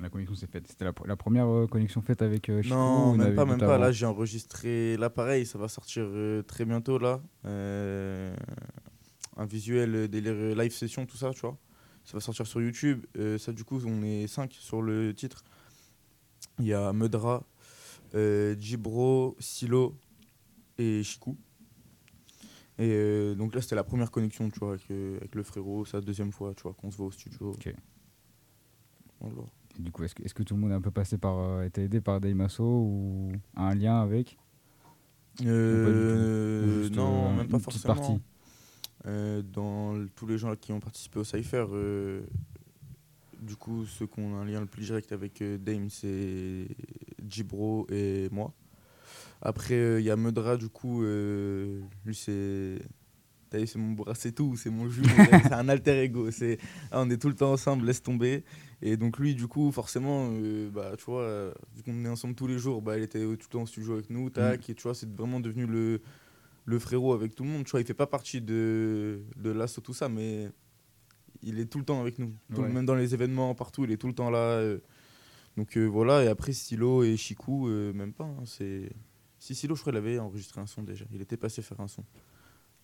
La 0.00 0.10
connexion 0.10 0.34
s'est 0.34 0.46
faite. 0.48 0.66
C'était 0.68 0.84
la, 0.84 0.92
pr- 0.92 1.06
la 1.06 1.16
première 1.16 1.46
euh, 1.48 1.66
connexion 1.66 2.02
faite 2.02 2.22
avec 2.22 2.48
euh, 2.48 2.60
Chico 2.60 2.74
Non, 2.74 3.12
on 3.12 3.16
même 3.16 3.34
pas, 3.36 3.44
même 3.44 3.58
pas. 3.58 3.78
Là, 3.78 3.92
j'ai 3.92 4.06
enregistré 4.06 4.96
l'appareil, 4.96 5.46
ça 5.46 5.58
va 5.58 5.68
sortir 5.68 6.02
euh, 6.06 6.42
très 6.42 6.64
bientôt 6.64 6.98
là. 6.98 7.20
Un 7.44 8.34
visuel 9.46 9.94
euh, 9.94 10.54
live 10.54 10.72
session, 10.72 11.06
tout 11.06 11.16
ça, 11.16 11.30
tu 11.30 11.40
vois. 11.42 11.56
Ça 12.04 12.14
va 12.14 12.20
sortir 12.20 12.46
sur 12.46 12.60
YouTube. 12.60 13.06
Ça, 13.38 13.52
du 13.52 13.64
coup, 13.64 13.80
on 13.86 14.02
est 14.02 14.26
5 14.26 14.52
sur 14.52 14.82
le 14.82 15.14
titre. 15.14 15.44
Il 16.58 16.66
y 16.66 16.74
a 16.74 16.92
Medra, 16.92 17.44
euh, 18.16 18.56
Jibro, 18.58 19.36
Silo 19.38 19.96
et 20.78 21.04
Chikou. 21.04 21.38
Et 22.78 22.88
euh, 22.90 23.34
donc 23.34 23.54
là, 23.54 23.60
c'était 23.60 23.74
la 23.74 23.84
première 23.84 24.10
connexion, 24.10 24.48
tu 24.50 24.58
vois, 24.58 24.70
avec, 24.70 24.90
euh, 24.90 25.18
avec 25.18 25.34
le 25.34 25.42
frérot. 25.42 25.84
C'est 25.84 25.96
la 25.98 26.00
deuxième 26.00 26.32
fois, 26.32 26.54
tu 26.54 26.62
vois, 26.62 26.72
qu'on 26.74 26.90
se 26.90 26.96
voit 26.96 27.06
au 27.06 27.10
studio. 27.10 27.50
Ok. 27.50 27.74
Voilà. 29.20 29.42
Et 29.78 29.82
Du 29.82 29.90
coup, 29.92 30.04
est-ce 30.04 30.14
que, 30.14 30.22
est-ce 30.22 30.34
que 30.34 30.42
tout 30.42 30.54
le 30.54 30.60
monde 30.60 30.70
est 30.72 30.74
un 30.74 30.80
peu 30.80 30.90
passé 30.90 31.18
par, 31.18 31.38
euh, 31.38 31.62
été 31.64 31.82
aidé 31.82 32.00
par 32.00 32.20
Daimaso 32.20 32.64
ou 32.64 33.32
a 33.56 33.68
un 33.68 33.74
lien 33.74 34.00
avec 34.00 34.36
Euh, 35.44 36.82
juste, 36.82 36.96
non, 36.96 37.34
même 37.34 37.48
pas 37.48 37.58
forcément. 37.58 37.94
partie 37.94 38.20
dans 39.04 40.06
tous 40.14 40.26
les 40.26 40.38
gens 40.38 40.54
qui 40.54 40.72
ont 40.72 40.78
participé 40.80 41.18
au 41.18 41.24
Cypher, 41.24 41.66
du 43.40 43.56
coup, 43.56 43.84
ceux 43.84 44.06
qui 44.06 44.20
ont 44.20 44.36
un 44.36 44.44
lien 44.44 44.60
le 44.60 44.66
plus 44.66 44.84
direct 44.84 45.10
avec 45.10 45.42
Dame, 45.62 45.90
c'est 45.90 46.68
Jibro 47.28 47.86
et 47.90 48.28
moi. 48.30 48.52
Après, 49.42 49.74
euh, 49.74 50.00
il 50.00 50.06
y 50.06 50.10
a 50.10 50.16
Medra, 50.16 50.56
du 50.56 50.68
coup, 50.68 51.02
euh, 51.02 51.80
lui, 52.04 52.14
c'est. 52.14 52.78
t'as 53.50 53.58
vu, 53.58 53.66
C'est 53.66 53.78
mon 53.78 53.90
bras, 53.92 54.14
c'est 54.14 54.32
tout, 54.32 54.56
c'est 54.56 54.70
mon 54.70 54.88
jumeau, 54.88 55.08
c'est 55.42 55.52
un 55.52 55.68
alter 55.68 56.02
ego. 56.04 56.30
C'est, 56.30 56.58
ah, 56.92 57.02
on 57.02 57.10
est 57.10 57.18
tout 57.20 57.28
le 57.28 57.34
temps 57.34 57.52
ensemble, 57.52 57.84
laisse 57.86 58.02
tomber. 58.02 58.44
Et 58.82 58.96
donc, 58.96 59.18
lui, 59.18 59.34
du 59.34 59.48
coup, 59.48 59.70
forcément, 59.72 60.30
euh, 60.32 60.70
bah, 60.70 60.92
tu 60.96 61.04
vois, 61.06 61.52
vu 61.74 61.82
qu'on 61.82 62.04
est 62.04 62.08
ensemble 62.08 62.34
tous 62.36 62.46
les 62.46 62.58
jours, 62.58 62.82
bah, 62.82 62.96
il 62.98 63.02
était 63.04 63.20
tout 63.20 63.30
le 63.30 63.36
temps 63.36 63.62
au 63.62 63.66
studio 63.66 63.94
avec 63.94 64.10
nous, 64.10 64.30
tac, 64.30 64.70
et 64.70 64.74
tu 64.74 64.82
vois, 64.84 64.94
c'est 64.94 65.12
vraiment 65.12 65.40
devenu 65.40 65.66
le, 65.66 66.00
le 66.64 66.78
frérot 66.78 67.12
avec 67.12 67.34
tout 67.34 67.42
le 67.42 67.50
monde. 67.50 67.64
Tu 67.64 67.72
vois, 67.72 67.80
il 67.80 67.86
fait 67.86 67.94
pas 67.94 68.06
partie 68.06 68.40
de, 68.40 69.22
de 69.36 69.50
l'assaut, 69.50 69.80
tout 69.80 69.94
ça, 69.94 70.08
mais 70.08 70.48
il 71.42 71.58
est 71.58 71.66
tout 71.66 71.78
le 71.78 71.84
temps 71.84 72.00
avec 72.00 72.18
nous. 72.20 72.32
Tout- 72.54 72.62
Ouais. 72.62 72.68
même 72.68 72.86
dans 72.86 72.94
les 72.94 73.12
événements, 73.12 73.54
partout, 73.56 73.84
il 73.84 73.90
est 73.90 73.96
tout 73.96 74.06
le 74.08 74.14
temps 74.14 74.30
là. 74.30 74.62
Donc 75.56 75.76
voilà, 75.76 76.22
et 76.24 76.28
après 76.28 76.52
Silo 76.52 77.02
et 77.02 77.16
Chikou, 77.16 77.66
même 77.68 78.12
pas. 78.12 78.24
hein, 78.24 78.42
c'est... 78.44 78.88
Si 79.42 79.56
Silo, 79.56 79.74
je 79.74 79.80
crois, 79.80 79.92
il 79.92 79.96
avait 79.96 80.20
enregistré 80.20 80.60
un 80.60 80.68
son 80.68 80.84
déjà. 80.84 81.04
Il 81.10 81.20
était 81.20 81.36
passé 81.36 81.62
faire 81.62 81.80
un 81.80 81.88
son. 81.88 82.04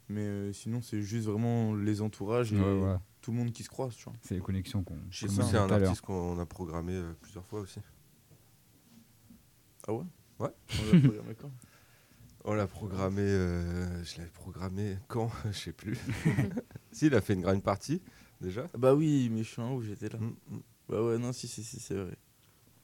Mais 0.09 0.22
euh, 0.26 0.52
sinon, 0.52 0.82
c'est 0.82 1.00
juste 1.02 1.28
vraiment 1.28 1.72
les 1.76 2.02
entourages 2.02 2.52
et 2.52 2.56
Ouais, 2.59 2.78
voilà. 2.78 3.00
tout 3.20 3.30
le 3.30 3.36
monde 3.36 3.52
qui 3.52 3.62
se 3.62 3.68
croise. 3.68 3.94
Tu 3.94 4.02
vois. 4.02 4.14
C'est 4.22 4.34
les 4.34 4.40
connexions 4.40 4.82
qu'on 4.82 4.98
Chez 5.09 5.28
qu'on 5.28 5.34
nous, 5.34 5.38
disait 5.38 5.52
c'est 5.52 5.56
un 5.59 5.68
tout 5.68 5.74
à 5.74 5.78
l'heure. 5.78 5.88
artiste 5.90 6.04
qu'on 6.04 6.36
a 6.40 6.46
programmé 6.46 6.94
euh, 6.94 7.12
plusieurs 7.20 7.46
fois 7.46 7.61
aussi. 7.61 7.78
Ah 9.86 9.92
ouais? 9.92 10.02
Ouais. 10.40 10.48
On 10.80 10.92
l'a 10.94 11.00
programmé 11.00 11.34
quand? 11.36 11.50
On 12.44 12.54
l'a 12.54 12.66
programmé, 12.66 13.22
euh, 13.22 14.02
je 14.04 14.18
l'avais 14.18 14.30
programmé 14.30 14.98
quand? 15.06 15.30
Je 15.44 15.52
sais 15.56 15.72
plus. 15.72 15.96
si, 16.90 17.06
il 17.06 17.14
a 17.14 17.20
fait 17.20 17.34
une 17.34 17.42
grande 17.42 17.62
partie 17.62 18.02
déjà. 18.40 18.66
Bah 18.76 18.96
oui, 18.96 19.28
mais 19.30 19.44
je 19.44 19.48
suis 19.50 19.62
un 19.62 19.70
ouf, 19.70 19.84
j'étais 19.84 20.09
là. 20.09 20.18
Mm, 20.18 20.34
mm. 20.56 20.61
Bah 20.88 21.04
ouais, 21.04 21.18
non, 21.18 21.32
si, 21.32 21.46
si, 21.46 21.62
si, 21.62 21.78
c'est 21.78 21.94
vrai. 21.94 22.16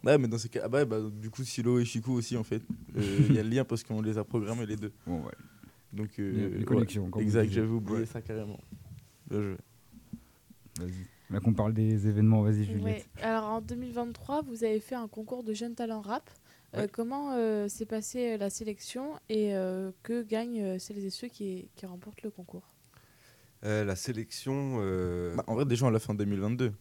Ouais, 0.05 0.19
mais 0.19 0.29
dans 0.29 0.39
ces 0.39 0.49
cas, 0.49 0.61
ah 0.65 0.69
bah, 0.69 0.85
bah, 0.85 0.99
du 1.11 1.31
coup, 1.31 1.43
Silo 1.45 1.79
et 1.79 1.85
Chikou 1.85 2.13
aussi, 2.13 2.37
en 2.37 2.45
fait. 2.45 2.63
Euh, 2.97 3.01
Il 3.31 3.35
y 3.35 3.39
a 3.39 3.43
le 3.43 3.49
lien 3.49 3.65
parce 3.65 3.83
qu'on 3.83 4.03
les 4.03 4.19
a 4.19 4.25
programmés 4.25 4.67
les 4.67 4.77
deux. 4.77 4.93
Bon, 5.07 5.23
ouais. 5.25 5.33
Donc, 5.93 6.11
euh, 6.19 6.33
Les- 6.33 6.59
les 6.59 6.65
ouais, 6.67 7.23
Exact, 7.23 7.51
j'avais 7.51 7.69
oublié 7.69 8.01
Ouais. 8.01 8.07
ça 8.07 8.21
carrément. 8.21 8.59
Bien 9.31 9.41
joué. 9.43 9.57
Vas-y. 10.81 10.93
Là 11.31 11.41
qu'on 11.41 11.55
parle 11.55 11.73
des 11.73 12.07
événements, 12.07 12.43
vas-y 12.43 12.65
Juliette. 12.65 12.83
Ouais. 12.85 13.05
Alors 13.23 13.45
en 13.45 13.61
2023, 13.61 14.43
vous 14.43 14.63
avez 14.65 14.79
fait 14.81 14.95
un 14.95 15.09
concours 15.09 15.43
de 15.43 15.55
jeunes 15.55 15.75
talents 15.75 16.03
rap. 16.03 16.29
Euh, 16.77 16.87
comment 16.93 17.33
euh, 17.33 17.69
s'est 17.69 17.87
passée 17.87 18.37
la 18.37 18.51
sélection 18.51 19.13
et 19.29 19.55
euh, 19.55 19.91
que 20.03 20.23
gagnent 20.23 20.61
euh, 20.63 20.79
celles 20.79 21.05
et 21.05 21.11
ceux 21.11 21.29
qui, 21.29 21.69
qui 21.77 21.87
remportent 21.87 22.23
le 22.23 22.31
concours? 22.31 22.69
Euh, 23.65 23.85
la 23.85 23.97
sélection. 23.97 24.79
euh, 24.81 25.35
Bah, 25.37 25.45
en 25.47 25.55
vrai, 25.55 25.65
déjà, 25.65 25.87
on 25.87 25.91
l'a 25.91 25.99
fait 26.01 26.11
en 26.11 26.15
2022. 26.15 26.73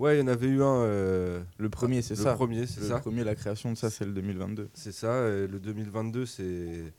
Ouais, 0.00 0.16
il 0.16 0.20
y 0.20 0.22
en 0.22 0.28
avait 0.28 0.46
eu 0.46 0.62
un. 0.62 0.82
euh, 0.82 1.42
Le 1.58 1.68
premier, 1.68 2.00
c'est 2.00 2.14
le 2.16 2.22
ça. 2.22 2.32
premier, 2.34 2.66
c'est 2.66 2.80
Le 2.80 2.86
ça. 2.86 2.98
premier, 3.00 3.22
la 3.22 3.34
création 3.34 3.70
de 3.70 3.76
ça, 3.76 3.90
c'est 3.90 4.06
le 4.06 4.12
2022. 4.12 4.70
C'est 4.72 4.92
ça. 4.92 5.28
le 5.28 5.58
2022, 5.60 6.24
c'est 6.26 6.92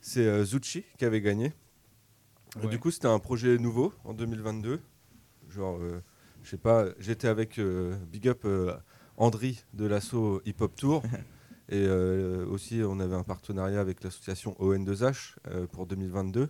c'est 0.00 0.26
euh, 0.26 0.42
Zucchi 0.44 0.84
qui 0.98 1.04
avait 1.04 1.20
gagné. 1.20 1.52
Ouais. 2.56 2.68
Du 2.68 2.78
coup, 2.78 2.90
c'était 2.90 3.08
un 3.08 3.18
projet 3.18 3.58
nouveau 3.58 3.92
en 4.04 4.14
2022. 4.14 4.80
Genre, 5.50 5.78
euh, 5.80 6.00
je 6.42 6.48
sais 6.50 6.56
pas, 6.56 6.86
j'étais 6.98 7.28
avec 7.28 7.58
euh, 7.58 7.94
Big 8.10 8.26
Up 8.26 8.46
Andri 9.18 9.62
de 9.74 9.84
l'asso 9.86 10.40
Hip 10.46 10.56
Hop 10.60 10.74
Tour. 10.76 11.02
et 11.68 11.86
aussi, 12.48 12.80
on 12.84 12.98
avait 13.00 13.14
un 13.16 13.22
partenariat 13.22 13.80
avec 13.80 14.02
l'association 14.02 14.56
ON2H 14.58 15.34
euh, 15.48 15.66
pour 15.66 15.86
2022. 15.86 16.48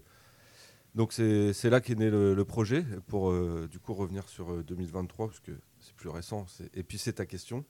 Donc, 0.94 1.12
c'est 1.12 1.52
là 1.70 1.80
qu'est 1.80 1.94
né 1.96 2.10
le, 2.10 2.34
le 2.34 2.44
projet 2.44 2.84
pour 3.08 3.30
euh, 3.30 3.68
du 3.70 3.78
coup 3.80 3.92
revenir 3.94 4.28
sur 4.28 4.52
euh, 4.52 4.62
2023 4.64 5.26
parce 5.26 5.40
que 5.40 5.52
plus 6.00 6.08
récent. 6.08 6.46
Et 6.74 6.82
puis, 6.82 6.96
c'est 6.96 7.14
ta 7.14 7.26
question. 7.26 7.64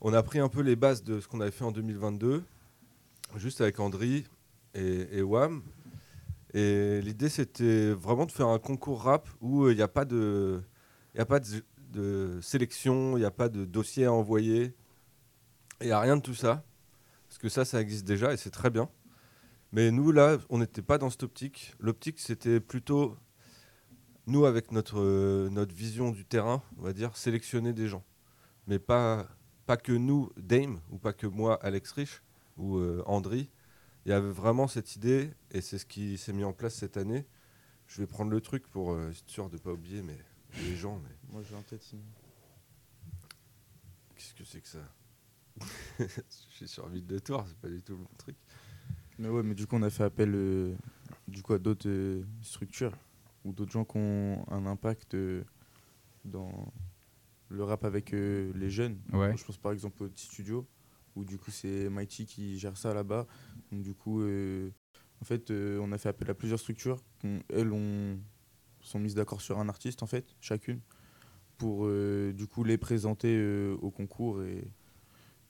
On 0.00 0.14
a 0.14 0.22
pris 0.22 0.38
un 0.38 0.48
peu 0.48 0.62
les 0.62 0.76
bases 0.76 1.04
de 1.04 1.20
ce 1.20 1.28
qu'on 1.28 1.40
avait 1.42 1.50
fait 1.50 1.64
en 1.64 1.70
2022, 1.70 2.42
juste 3.36 3.60
avec 3.60 3.78
Andri 3.80 4.24
et, 4.74 5.20
Wam. 5.20 5.62
Et 6.54 7.02
l'idée, 7.02 7.28
c'était 7.28 7.92
vraiment 7.92 8.24
de 8.24 8.32
faire 8.32 8.48
un 8.48 8.58
concours 8.58 9.02
rap 9.02 9.28
où 9.42 9.68
il 9.68 9.76
n'y 9.76 9.82
a 9.82 9.88
pas 9.88 10.06
de, 10.06 10.62
il 11.14 11.20
a 11.20 11.26
pas 11.26 11.38
de, 11.38 11.62
de 11.90 12.40
sélection, 12.40 13.16
il 13.18 13.20
n'y 13.20 13.26
a 13.26 13.30
pas 13.30 13.50
de 13.50 13.66
dossier 13.66 14.06
à 14.06 14.12
envoyer, 14.12 14.74
il 15.82 15.86
n'y 15.86 15.92
a 15.92 16.00
rien 16.00 16.16
de 16.16 16.22
tout 16.22 16.34
ça. 16.34 16.64
Parce 17.28 17.38
que 17.38 17.50
ça, 17.50 17.64
ça 17.66 17.80
existe 17.80 18.06
déjà 18.06 18.32
et 18.32 18.36
c'est 18.38 18.50
très 18.50 18.70
bien. 18.70 18.88
Mais 19.70 19.90
nous, 19.90 20.12
là, 20.12 20.38
on 20.48 20.58
n'était 20.58 20.82
pas 20.82 20.98
dans 20.98 21.10
cette 21.10 21.22
optique. 21.22 21.74
L'optique, 21.78 22.20
c'était 22.20 22.60
plutôt, 22.60 23.16
nous, 24.26 24.44
avec 24.44 24.72
notre, 24.72 25.00
euh, 25.00 25.48
notre 25.50 25.74
vision 25.74 26.10
du 26.10 26.24
terrain, 26.24 26.62
on 26.78 26.82
va 26.82 26.92
dire, 26.92 27.16
sélectionner 27.16 27.72
des 27.72 27.88
gens. 27.88 28.04
Mais 28.66 28.78
pas, 28.78 29.28
pas 29.66 29.76
que 29.76 29.92
nous, 29.92 30.30
Dame, 30.36 30.80
ou 30.90 30.98
pas 30.98 31.12
que 31.12 31.26
moi, 31.26 31.58
Alex 31.62 31.92
Rich, 31.92 32.22
ou 32.56 32.76
euh, 32.78 33.02
Andri. 33.06 33.50
Il 34.04 34.10
y 34.10 34.12
avait 34.12 34.30
vraiment 34.30 34.68
cette 34.68 34.96
idée, 34.96 35.30
et 35.50 35.60
c'est 35.60 35.78
ce 35.78 35.86
qui 35.86 36.18
s'est 36.18 36.32
mis 36.32 36.44
en 36.44 36.52
place 36.52 36.74
cette 36.74 36.96
année. 36.96 37.26
Je 37.86 38.00
vais 38.00 38.06
prendre 38.06 38.30
le 38.30 38.40
truc 38.40 38.66
pour 38.68 38.92
euh, 38.92 39.10
être 39.10 39.28
sûr 39.28 39.48
de 39.48 39.56
ne 39.56 39.60
pas 39.60 39.72
oublier 39.72 40.02
mais, 40.02 40.18
les 40.64 40.76
gens. 40.76 40.98
Mais 41.02 41.32
Moi, 41.32 41.42
j'ai 41.48 41.54
en 41.54 41.62
tête. 41.62 41.82
sinon. 41.82 42.02
qu'est-ce 44.16 44.34
que 44.34 44.44
c'est 44.44 44.60
que 44.60 44.68
ça? 44.68 44.78
Je 45.98 46.56
suis 46.56 46.68
sur 46.68 46.88
vide 46.88 47.06
de 47.06 47.18
tour, 47.18 47.44
c'est 47.46 47.56
pas 47.58 47.68
du 47.68 47.82
tout 47.82 47.96
mon 47.96 48.08
truc. 48.18 48.36
Mais 49.18 49.28
ouais, 49.28 49.42
mais 49.42 49.54
du 49.54 49.66
coup, 49.66 49.76
on 49.76 49.82
a 49.82 49.90
fait 49.90 50.04
appel 50.04 50.32
euh, 50.34 50.74
du 51.28 51.42
coup, 51.42 51.52
à 51.52 51.58
d'autres 51.58 51.88
euh, 51.88 52.24
structures 52.42 52.96
ou 53.44 53.52
d'autres 53.52 53.72
gens 53.72 53.84
qui 53.84 53.98
ont 53.98 54.44
un 54.50 54.66
impact 54.66 55.14
euh, 55.14 55.42
dans 56.24 56.72
le 57.48 57.64
rap 57.64 57.84
avec 57.84 58.14
euh, 58.14 58.52
les 58.54 58.70
jeunes. 58.70 58.98
Ouais. 59.12 59.36
Je 59.36 59.44
pense 59.44 59.58
par 59.58 59.72
exemple 59.72 60.02
au 60.02 60.08
petit 60.08 60.26
studio 60.26 60.66
où 61.14 61.24
du 61.24 61.38
coup 61.38 61.50
c'est 61.50 61.90
Mighty 61.90 62.24
qui 62.24 62.58
gère 62.58 62.76
ça 62.76 62.94
là-bas. 62.94 63.26
Donc 63.70 63.82
du 63.82 63.94
coup, 63.94 64.22
euh, 64.22 64.70
en 65.20 65.24
fait, 65.24 65.50
euh, 65.50 65.78
on 65.82 65.92
a 65.92 65.98
fait 65.98 66.08
appel 66.08 66.30
à 66.30 66.34
plusieurs 66.34 66.58
structures. 66.58 67.02
elles 67.48 67.72
ont 67.72 68.18
sont 68.80 68.98
mises 68.98 69.14
d'accord 69.14 69.40
sur 69.40 69.60
un 69.60 69.68
artiste 69.68 70.02
en 70.02 70.06
fait, 70.06 70.34
chacune, 70.40 70.80
pour 71.56 71.84
euh, 71.84 72.32
du 72.32 72.48
coup 72.48 72.64
les 72.64 72.78
présenter 72.78 73.36
euh, 73.36 73.76
au 73.80 73.90
concours 73.90 74.42
et, 74.42 74.64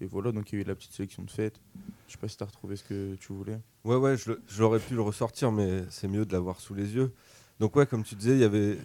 et 0.01 0.07
voilà. 0.07 0.33
Donc 0.33 0.53
il 0.53 0.57
y 0.57 0.59
a 0.59 0.63
eu 0.63 0.67
la 0.67 0.75
petite 0.75 0.93
sélection 0.93 1.23
de 1.23 1.31
fête. 1.31 1.61
Je 2.09 2.13
sais 2.13 2.19
pas 2.19 2.29
si 2.29 2.37
tu 2.37 2.43
as 2.43 2.47
retrouvé 2.47 2.77
ce 2.77 2.85
que 2.85 3.15
tu 3.15 3.33
voulais. 3.33 3.59
Ouais, 3.85 3.97
ouais, 3.97 4.17
j'aurais 4.49 4.81
pu 4.81 4.95
le 4.95 5.01
ressortir, 5.01 5.51
mais 5.51 5.85
c'est 5.89 6.09
mieux 6.09 6.27
de 6.27 6.33
l'avoir 6.33 6.61
sous 6.61 6.75
les 6.75 6.95
yeux. 6.95 7.15
Donc, 7.63 7.77
ouais, 7.77 7.87
comme 7.87 8.03
tu 8.03 8.17
disais, 8.17 8.33
il 8.33 8.41
y 8.41 8.45
avait 8.45 8.77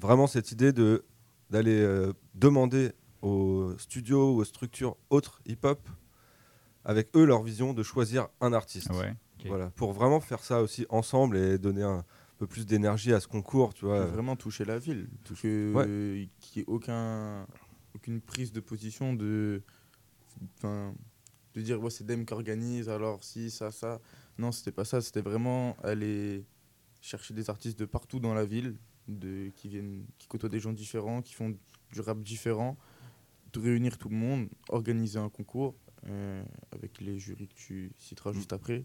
vraiment 0.00 0.26
cette 0.26 0.50
idée 0.50 0.72
de 0.72 1.04
d'aller 1.50 1.80
euh, 1.80 2.12
demander 2.34 2.90
aux 3.22 3.74
studios, 3.78 4.34
aux 4.34 4.42
structures 4.42 4.96
autres 5.08 5.40
hip-hop, 5.46 5.88
avec 6.84 7.10
eux 7.14 7.24
leur 7.26 7.44
vision, 7.44 7.74
de 7.74 7.84
choisir 7.84 8.26
un 8.40 8.52
artiste. 8.52 8.90
Ouais. 8.90 9.14
Voilà, 9.46 9.70
pour 9.76 9.92
vraiment 9.92 10.18
faire 10.18 10.42
ça 10.42 10.62
aussi 10.62 10.84
ensemble 10.88 11.36
et 11.36 11.58
donner 11.58 11.84
un 11.84 12.04
peu 12.38 12.48
plus 12.48 12.66
d'énergie 12.66 13.12
à 13.12 13.20
ce 13.20 13.28
concours, 13.28 13.72
tu 13.72 13.84
vois. 13.84 14.04
Vraiment 14.06 14.34
toucher 14.34 14.64
la 14.64 14.80
ville, 14.80 15.06
Ouais. 15.30 15.84
euh, 15.86 16.24
qu'il 16.40 16.62
n'y 16.62 16.62
ait 16.62 16.64
aucun, 16.66 17.46
aucune 17.94 18.20
prise 18.20 18.50
de 18.50 18.58
position 18.58 19.14
de, 19.14 19.62
enfin, 20.58 20.92
de 21.54 21.60
dire 21.60 21.80
ouais, 21.80 21.90
c'est 21.90 22.04
Dem 22.04 22.26
qui 22.26 22.34
organise, 22.34 22.88
alors 22.88 23.22
si, 23.22 23.48
ça, 23.48 23.70
ça. 23.70 24.00
Non, 24.38 24.50
c'était 24.50 24.72
pas 24.72 24.84
ça, 24.84 25.00
c'était 25.00 25.22
vraiment 25.22 25.76
aller 25.84 26.44
chercher 27.04 27.34
des 27.34 27.50
artistes 27.50 27.78
de 27.78 27.84
partout 27.84 28.18
dans 28.18 28.32
la 28.34 28.44
ville, 28.46 28.76
de, 29.08 29.50
qui, 29.56 29.68
viennent, 29.68 30.06
qui 30.18 30.26
côtoient 30.26 30.48
des 30.48 30.60
gens 30.60 30.72
différents, 30.72 31.20
qui 31.20 31.34
font 31.34 31.54
du 31.92 32.00
rap 32.00 32.18
différent, 32.22 32.76
de 33.52 33.60
réunir 33.60 33.98
tout 33.98 34.08
le 34.08 34.16
monde, 34.16 34.48
organiser 34.70 35.18
un 35.18 35.28
concours 35.28 35.74
euh, 36.08 36.42
avec 36.72 37.00
les 37.00 37.18
jurys 37.18 37.48
que 37.48 37.54
tu 37.54 37.92
citeras 37.98 38.30
Mm. 38.30 38.34
juste 38.34 38.52
après. 38.54 38.84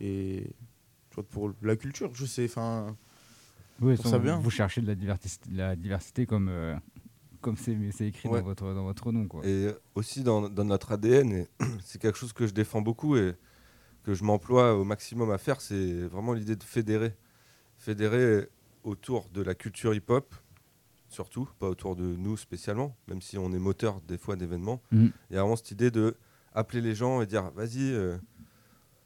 Et 0.00 0.50
pour 1.30 1.52
la 1.62 1.76
culture, 1.76 2.12
je 2.12 2.26
sais, 2.26 2.44
enfin. 2.46 2.96
Oui, 3.80 3.96
ça, 3.96 4.18
bien. 4.18 4.38
Vous 4.38 4.50
cherchez 4.50 4.80
de 4.80 4.86
la 4.88 4.96
diversité, 4.96 5.48
de 5.50 5.56
la 5.56 5.76
diversité 5.76 6.26
comme, 6.26 6.48
euh, 6.48 6.76
comme 7.40 7.56
c'est 7.56 7.76
c'est 7.92 8.08
écrit 8.08 8.28
Ouais. 8.28 8.40
dans, 8.40 8.46
votre, 8.46 8.74
dans 8.74 8.82
votre 8.84 9.12
nom. 9.12 9.28
Quoi. 9.28 9.46
Et 9.46 9.70
aussi 9.94 10.24
dans, 10.24 10.48
dans 10.48 10.64
notre 10.64 10.90
ADN, 10.92 11.32
et 11.32 11.48
c'est 11.84 12.00
quelque 12.00 12.18
chose 12.18 12.32
que 12.32 12.48
je 12.48 12.52
défends 12.52 12.82
beaucoup 12.82 13.16
et 13.16 13.34
que 14.02 14.12
je 14.12 14.24
m'emploie 14.24 14.74
au 14.74 14.84
maximum 14.84 15.30
à 15.30 15.38
faire, 15.38 15.60
c'est 15.60 16.02
vraiment 16.08 16.32
l'idée 16.32 16.56
de 16.56 16.64
fédérer. 16.64 17.14
Fédérer 17.84 18.48
autour 18.82 19.28
de 19.28 19.42
la 19.42 19.54
culture 19.54 19.94
hip-hop, 19.94 20.34
surtout, 21.10 21.50
pas 21.58 21.68
autour 21.68 21.96
de 21.96 22.02
nous 22.02 22.38
spécialement, 22.38 22.96
même 23.08 23.20
si 23.20 23.36
on 23.36 23.52
est 23.52 23.58
moteur 23.58 24.00
des 24.08 24.16
fois 24.16 24.36
d'événements. 24.36 24.80
Mhm. 24.90 25.12
Il 25.28 25.34
y 25.34 25.36
a 25.36 25.42
vraiment 25.42 25.56
cette 25.56 25.72
idée 25.72 25.90
de 25.90 26.16
appeler 26.54 26.80
les 26.80 26.94
gens 26.94 27.20
et 27.20 27.26
dire 27.26 27.50
vas-y, 27.50 27.92
euh, 27.92 28.16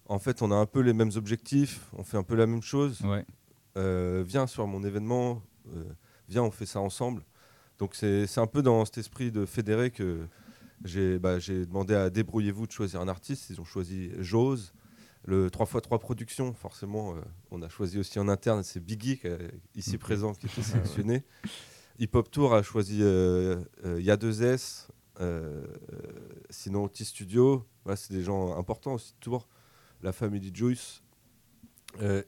en 0.06 0.20
fait, 0.20 0.42
on 0.42 0.52
a 0.52 0.54
un 0.54 0.66
peu 0.66 0.78
les 0.78 0.92
mêmes 0.92 1.10
objectifs, 1.16 1.90
on 1.92 2.04
fait 2.04 2.18
un 2.18 2.22
peu 2.22 2.36
la 2.36 2.46
même 2.46 2.62
chose. 2.62 3.00
Ouais. 3.00 3.26
Euh, 3.76 4.22
viens 4.24 4.46
sur 4.46 4.64
mon 4.68 4.84
événement, 4.84 5.42
euh, 5.74 5.82
viens, 6.28 6.44
on 6.44 6.52
fait 6.52 6.66
ça 6.66 6.78
ensemble. 6.78 7.24
Donc 7.80 7.96
c'est 7.96 8.38
un 8.38 8.46
peu 8.46 8.62
dans 8.62 8.84
cet 8.84 8.98
esprit 8.98 9.32
de 9.32 9.44
fédérer 9.44 9.90
que 9.90 10.20
j'ai 10.84 11.18
bah, 11.18 11.40
j'ai 11.40 11.66
demandé 11.66 11.94
à 11.94 12.10
Débrouillez-vous 12.10 12.68
de 12.68 12.72
choisir 12.72 13.00
un 13.00 13.08
artiste. 13.08 13.50
Ils 13.50 13.60
ont 13.60 13.64
choisi 13.64 14.12
Jose, 14.20 14.72
le 15.24 15.48
3x3 15.48 15.98
Productions. 15.98 16.52
Forcément, 16.54 17.14
euh, 17.14 17.20
on 17.50 17.62
a 17.62 17.68
choisi 17.68 17.98
aussi 17.98 18.18
en 18.18 18.28
interne, 18.28 18.62
c'est 18.62 18.80
Biggie, 18.80 19.18
qui 19.18 19.26
est 19.26 19.50
ici 19.74 19.98
présent, 19.98 20.32
qui 20.32 20.46
était 20.46 20.62
sélectionné. 20.62 21.24
Hip 21.98 22.10
Hop 22.14 22.30
Tour 22.30 22.54
a 22.54 22.62
choisi 22.62 23.00
euh, 23.02 23.60
euh, 23.84 23.98
Ya2S, 24.00 24.86
euh, 25.20 25.66
euh, 25.92 26.02
sinon 26.48 26.84
Otis 26.84 27.06
Studio. 27.06 27.66
Voilà, 27.84 27.96
c'est 27.96 28.12
des 28.12 28.22
gens 28.22 28.56
importants 28.56 28.94
aussi 28.94 29.14
de 29.14 29.18
Tour. 29.18 29.48
La 30.02 30.12
Family 30.12 30.52
Juice. 30.54 31.02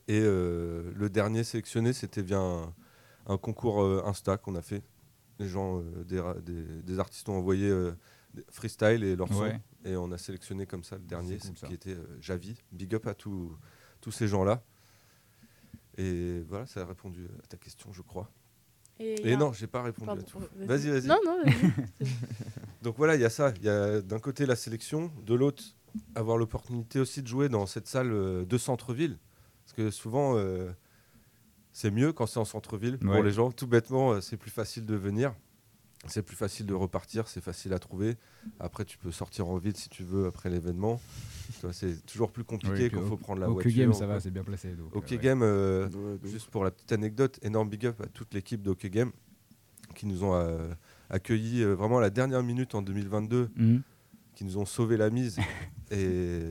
Et 0.08 0.20
le 0.20 1.08
dernier 1.08 1.44
sélectionné, 1.44 1.92
c'était 1.92 2.22
via 2.22 2.38
un, 2.38 2.74
un 3.26 3.38
concours 3.38 3.80
Insta 4.04 4.36
qu'on 4.36 4.56
a 4.56 4.62
fait. 4.62 4.82
Les 5.38 5.46
gens, 5.46 5.80
des, 6.04 6.20
des, 6.42 6.64
des 6.82 6.98
artistes 6.98 7.28
ont 7.28 7.36
envoyé 7.36 7.70
freestyle 8.50 9.04
et 9.04 9.14
leur 9.14 9.28
son. 9.28 9.42
Ouais. 9.42 9.60
Et 9.84 9.96
on 9.96 10.10
a 10.12 10.18
sélectionné 10.18 10.66
comme 10.66 10.84
ça 10.84 10.96
le 10.96 11.02
dernier, 11.02 11.38
C'est 11.38 11.48
cool, 11.48 11.56
c'est- 11.56 11.60
ça. 11.62 11.66
qui 11.68 11.74
était 11.74 11.94
euh, 11.94 12.18
Javi. 12.20 12.56
Big 12.72 12.94
up 12.94 13.06
à 13.06 13.14
tous 13.14 13.56
tous 14.00 14.10
ces 14.12 14.28
gens-là. 14.28 14.62
Et 15.98 16.40
voilà, 16.48 16.66
ça 16.66 16.80
a 16.82 16.86
répondu 16.86 17.26
à 17.42 17.46
ta 17.46 17.56
question, 17.58 17.92
je 17.92 18.00
crois. 18.02 18.30
Et, 18.98 19.30
Et 19.32 19.36
non, 19.36 19.52
j'ai 19.52 19.66
pas 19.66 19.82
répondu 19.82 20.06
Pardon, 20.06 20.22
à 20.22 20.24
tout. 20.24 20.38
Vas-y, 20.56 20.88
vas-y. 20.90 21.06
Non, 21.06 21.18
non, 21.24 21.42
vas-y. 21.44 22.06
Donc 22.82 22.96
voilà, 22.96 23.14
il 23.16 23.20
y 23.20 23.24
a 23.24 23.30
ça. 23.30 23.52
Il 23.56 23.64
y 23.64 23.68
a 23.68 24.00
d'un 24.00 24.18
côté 24.18 24.46
la 24.46 24.56
sélection, 24.56 25.10
de 25.24 25.34
l'autre 25.34 25.62
avoir 26.14 26.38
l'opportunité 26.38 27.00
aussi 27.00 27.20
de 27.22 27.26
jouer 27.26 27.48
dans 27.48 27.66
cette 27.66 27.88
salle 27.88 28.12
euh, 28.12 28.44
de 28.44 28.58
centre-ville. 28.58 29.18
Parce 29.64 29.72
que 29.74 29.90
souvent, 29.90 30.36
euh, 30.36 30.70
c'est 31.72 31.90
mieux 31.90 32.12
quand 32.12 32.26
c'est 32.26 32.38
en 32.40 32.44
centre-ville 32.44 32.98
pour 32.98 33.22
les 33.22 33.32
gens. 33.32 33.50
Tout 33.50 33.66
bêtement, 33.66 34.20
c'est 34.20 34.36
plus 34.36 34.50
facile 34.50 34.86
de 34.86 34.94
venir. 34.96 35.34
C'est 36.06 36.22
plus 36.22 36.36
facile 36.36 36.64
de 36.66 36.72
repartir, 36.74 37.28
c'est 37.28 37.42
facile 37.42 37.74
à 37.74 37.78
trouver. 37.78 38.16
Après, 38.58 38.84
tu 38.86 38.96
peux 38.96 39.12
sortir 39.12 39.48
en 39.48 39.58
ville 39.58 39.76
si 39.76 39.88
tu 39.90 40.02
veux 40.02 40.26
après 40.26 40.48
l'événement. 40.48 41.00
C'est 41.72 42.04
toujours 42.06 42.32
plus 42.32 42.42
compliqué 42.44 42.88
puis 42.88 42.90
quand 42.92 43.00
il 43.00 43.04
au- 43.04 43.08
faut 43.08 43.16
prendre 43.18 43.40
la 43.40 43.48
voiture. 43.48 43.70
Q-Game, 43.70 43.92
ça 43.92 44.06
quoi. 44.06 44.14
va, 44.14 44.20
c'est 44.20 44.30
bien 44.30 44.42
placé. 44.42 44.70
donc, 44.72 44.96
OK 44.96 45.12
euh, 45.12 45.16
ouais. 45.16 45.22
Game, 45.22 45.42
euh, 45.42 45.88
Ouais, 45.90 46.18
juste 46.30 46.48
pour 46.48 46.64
la 46.64 46.70
petite 46.70 46.90
anecdote, 46.92 47.38
énorme 47.42 47.68
big 47.68 47.84
up 47.86 48.00
à 48.00 48.06
toute 48.06 48.32
l'équipe 48.32 48.62
d'OK 48.62 48.86
Game 48.86 49.12
qui 49.94 50.06
nous 50.06 50.24
ont 50.24 50.34
euh, 50.34 50.72
accueillis 51.10 51.62
euh, 51.62 51.74
vraiment 51.74 51.98
à 51.98 52.00
la 52.00 52.10
dernière 52.10 52.42
minute 52.42 52.74
en 52.74 52.80
2022 52.82 53.50
Mhm. 53.56 53.82
qui 54.34 54.44
nous 54.44 54.56
ont 54.56 54.64
sauvé 54.64 54.96
la 54.96 55.10
mise. 55.10 55.38
et 55.90 56.50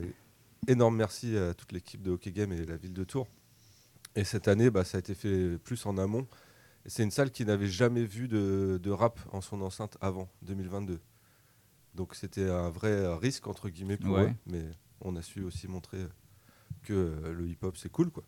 énorme 0.68 0.96
merci 0.96 1.36
à 1.36 1.54
toute 1.54 1.72
l'équipe 1.72 2.02
de 2.02 2.12
Hockey 2.12 2.30
Game 2.30 2.52
et 2.52 2.64
la 2.66 2.76
ville 2.76 2.92
de 2.92 3.02
Tours. 3.04 3.26
Et 4.14 4.22
cette 4.24 4.46
année, 4.48 4.70
bah, 4.70 4.84
ça 4.84 4.98
a 4.98 5.00
été 5.00 5.14
fait 5.14 5.58
plus 5.58 5.84
en 5.86 5.96
amont. 5.98 6.26
C'est 6.90 7.04
une 7.04 7.10
salle 7.12 7.30
qui 7.30 7.44
n'avait 7.44 7.68
jamais 7.68 8.04
vu 8.04 8.26
de, 8.26 8.80
de 8.82 8.90
rap 8.90 9.20
en 9.32 9.40
son 9.40 9.60
enceinte 9.62 9.96
avant 10.00 10.28
2022. 10.42 10.98
Donc 11.94 12.14
c'était 12.14 12.48
un 12.50 12.68
vrai 12.70 13.06
risque 13.16 13.46
entre 13.46 13.68
guillemets 13.68 13.96
pour 13.96 14.14
Ouais. 14.14 14.24
eux, 14.30 14.32
mais 14.46 14.64
on 15.00 15.14
a 15.16 15.22
su 15.22 15.42
aussi 15.42 15.68
montrer 15.68 16.04
que 16.82 17.32
le 17.36 17.46
hip-hop 17.48 17.76
c'est 17.76 17.90
cool 17.90 18.10
quoi. 18.10 18.24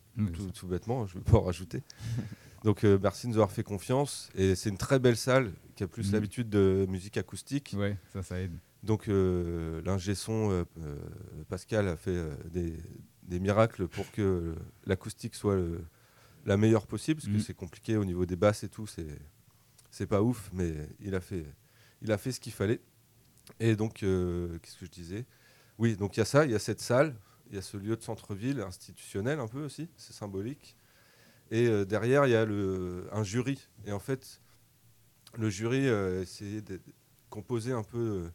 Tout, 0.53 0.67
bêtement, 0.67 1.05
je 1.07 1.17
ne 1.17 1.23
vais 1.23 1.29
pas 1.31 1.37
en 1.37 1.41
rajouter. 1.41 1.83
Donc 2.63 2.85
euh, 2.85 2.97
merci 3.01 3.27
de 3.27 3.31
nous 3.31 3.37
avoir 3.37 3.51
fait 3.51 3.63
confiance. 3.63 4.29
Et 4.35 4.55
c'est 4.55 4.69
une 4.69 4.77
très 4.77 4.97
belle 4.99 5.17
salle 5.17 5.51
qui 5.75 5.83
a 5.83 5.87
plus 5.87 6.07
Mhm. 6.07 6.13
l'habitude 6.13 6.49
de 6.49 6.85
musique 6.89 7.17
acoustique. 7.17 7.75
Ouais, 7.77 7.97
ça, 8.13 8.23
ça 8.23 8.39
aide. 8.39 8.57
Donc 8.83 9.07
euh, 9.09 9.81
l'ingé 9.83 10.15
son, 10.15 10.51
euh, 10.51 10.63
euh, 10.81 10.95
Pascal 11.49 11.87
a 11.89 11.97
fait 11.97 12.11
euh, 12.11 12.33
des, 12.49 12.77
des 13.23 13.39
miracles 13.41 13.87
pour 13.89 14.09
que 14.11 14.55
l'acoustique 14.85 15.35
soit 15.35 15.55
le- 15.55 15.83
la 16.45 16.57
meilleure 16.57 16.87
possible, 16.87 17.21
parce 17.21 17.33
que 17.33 17.39
c'est 17.39 17.53
compliqué 17.53 17.97
au 17.97 18.05
niveau 18.05 18.25
des 18.25 18.35
basses 18.35 18.63
et 18.63 18.69
tout, 18.69 18.87
c'est 18.87 19.19
c'est 19.91 20.07
pas 20.07 20.23
ouf, 20.23 20.49
mais 20.53 20.73
il 20.99 21.13
a 21.13 21.21
fait, 21.21 21.45
il 22.01 22.11
a 22.11 22.17
fait 22.17 22.31
ce 22.31 22.39
qu'il 22.39 22.51
fallait. 22.51 22.81
Et 23.59 23.75
donc, 23.75 24.01
euh, 24.01 24.57
qu'est-ce 24.59 24.77
que 24.77 24.85
je 24.85 24.91
disais? 24.91 25.25
Oui, 25.77 25.95
donc 25.95 26.17
il 26.17 26.19
y 26.19 26.21
a 26.21 26.25
ça, 26.25 26.45
il 26.45 26.51
y 26.51 26.55
a 26.55 26.59
cette 26.59 26.81
salle, 26.81 27.15
il 27.49 27.55
y 27.55 27.59
a 27.59 27.61
ce 27.61 27.77
lieu 27.77 27.95
de 27.95 28.01
centre-ville 28.01 28.61
institutionnel 28.61 29.39
un 29.39 29.47
peu 29.47 29.63
aussi, 29.63 29.87
c'est 29.95 30.13
symbolique. 30.13 30.75
Et 31.51 31.67
euh, 31.67 31.85
derrière, 31.85 32.25
il 32.25 32.31
y 32.31 32.35
a 32.35 32.45
le, 32.45 33.07
un 33.11 33.23
jury. 33.23 33.59
Et 33.85 33.91
en 33.91 33.99
fait, 33.99 34.41
le 35.37 35.49
jury 35.51 35.87
euh, 35.87 36.23
essayait 36.23 36.61
de 36.61 36.81
composer 37.29 37.73
un 37.73 37.83
peu 37.83 37.97
euh, 37.97 38.29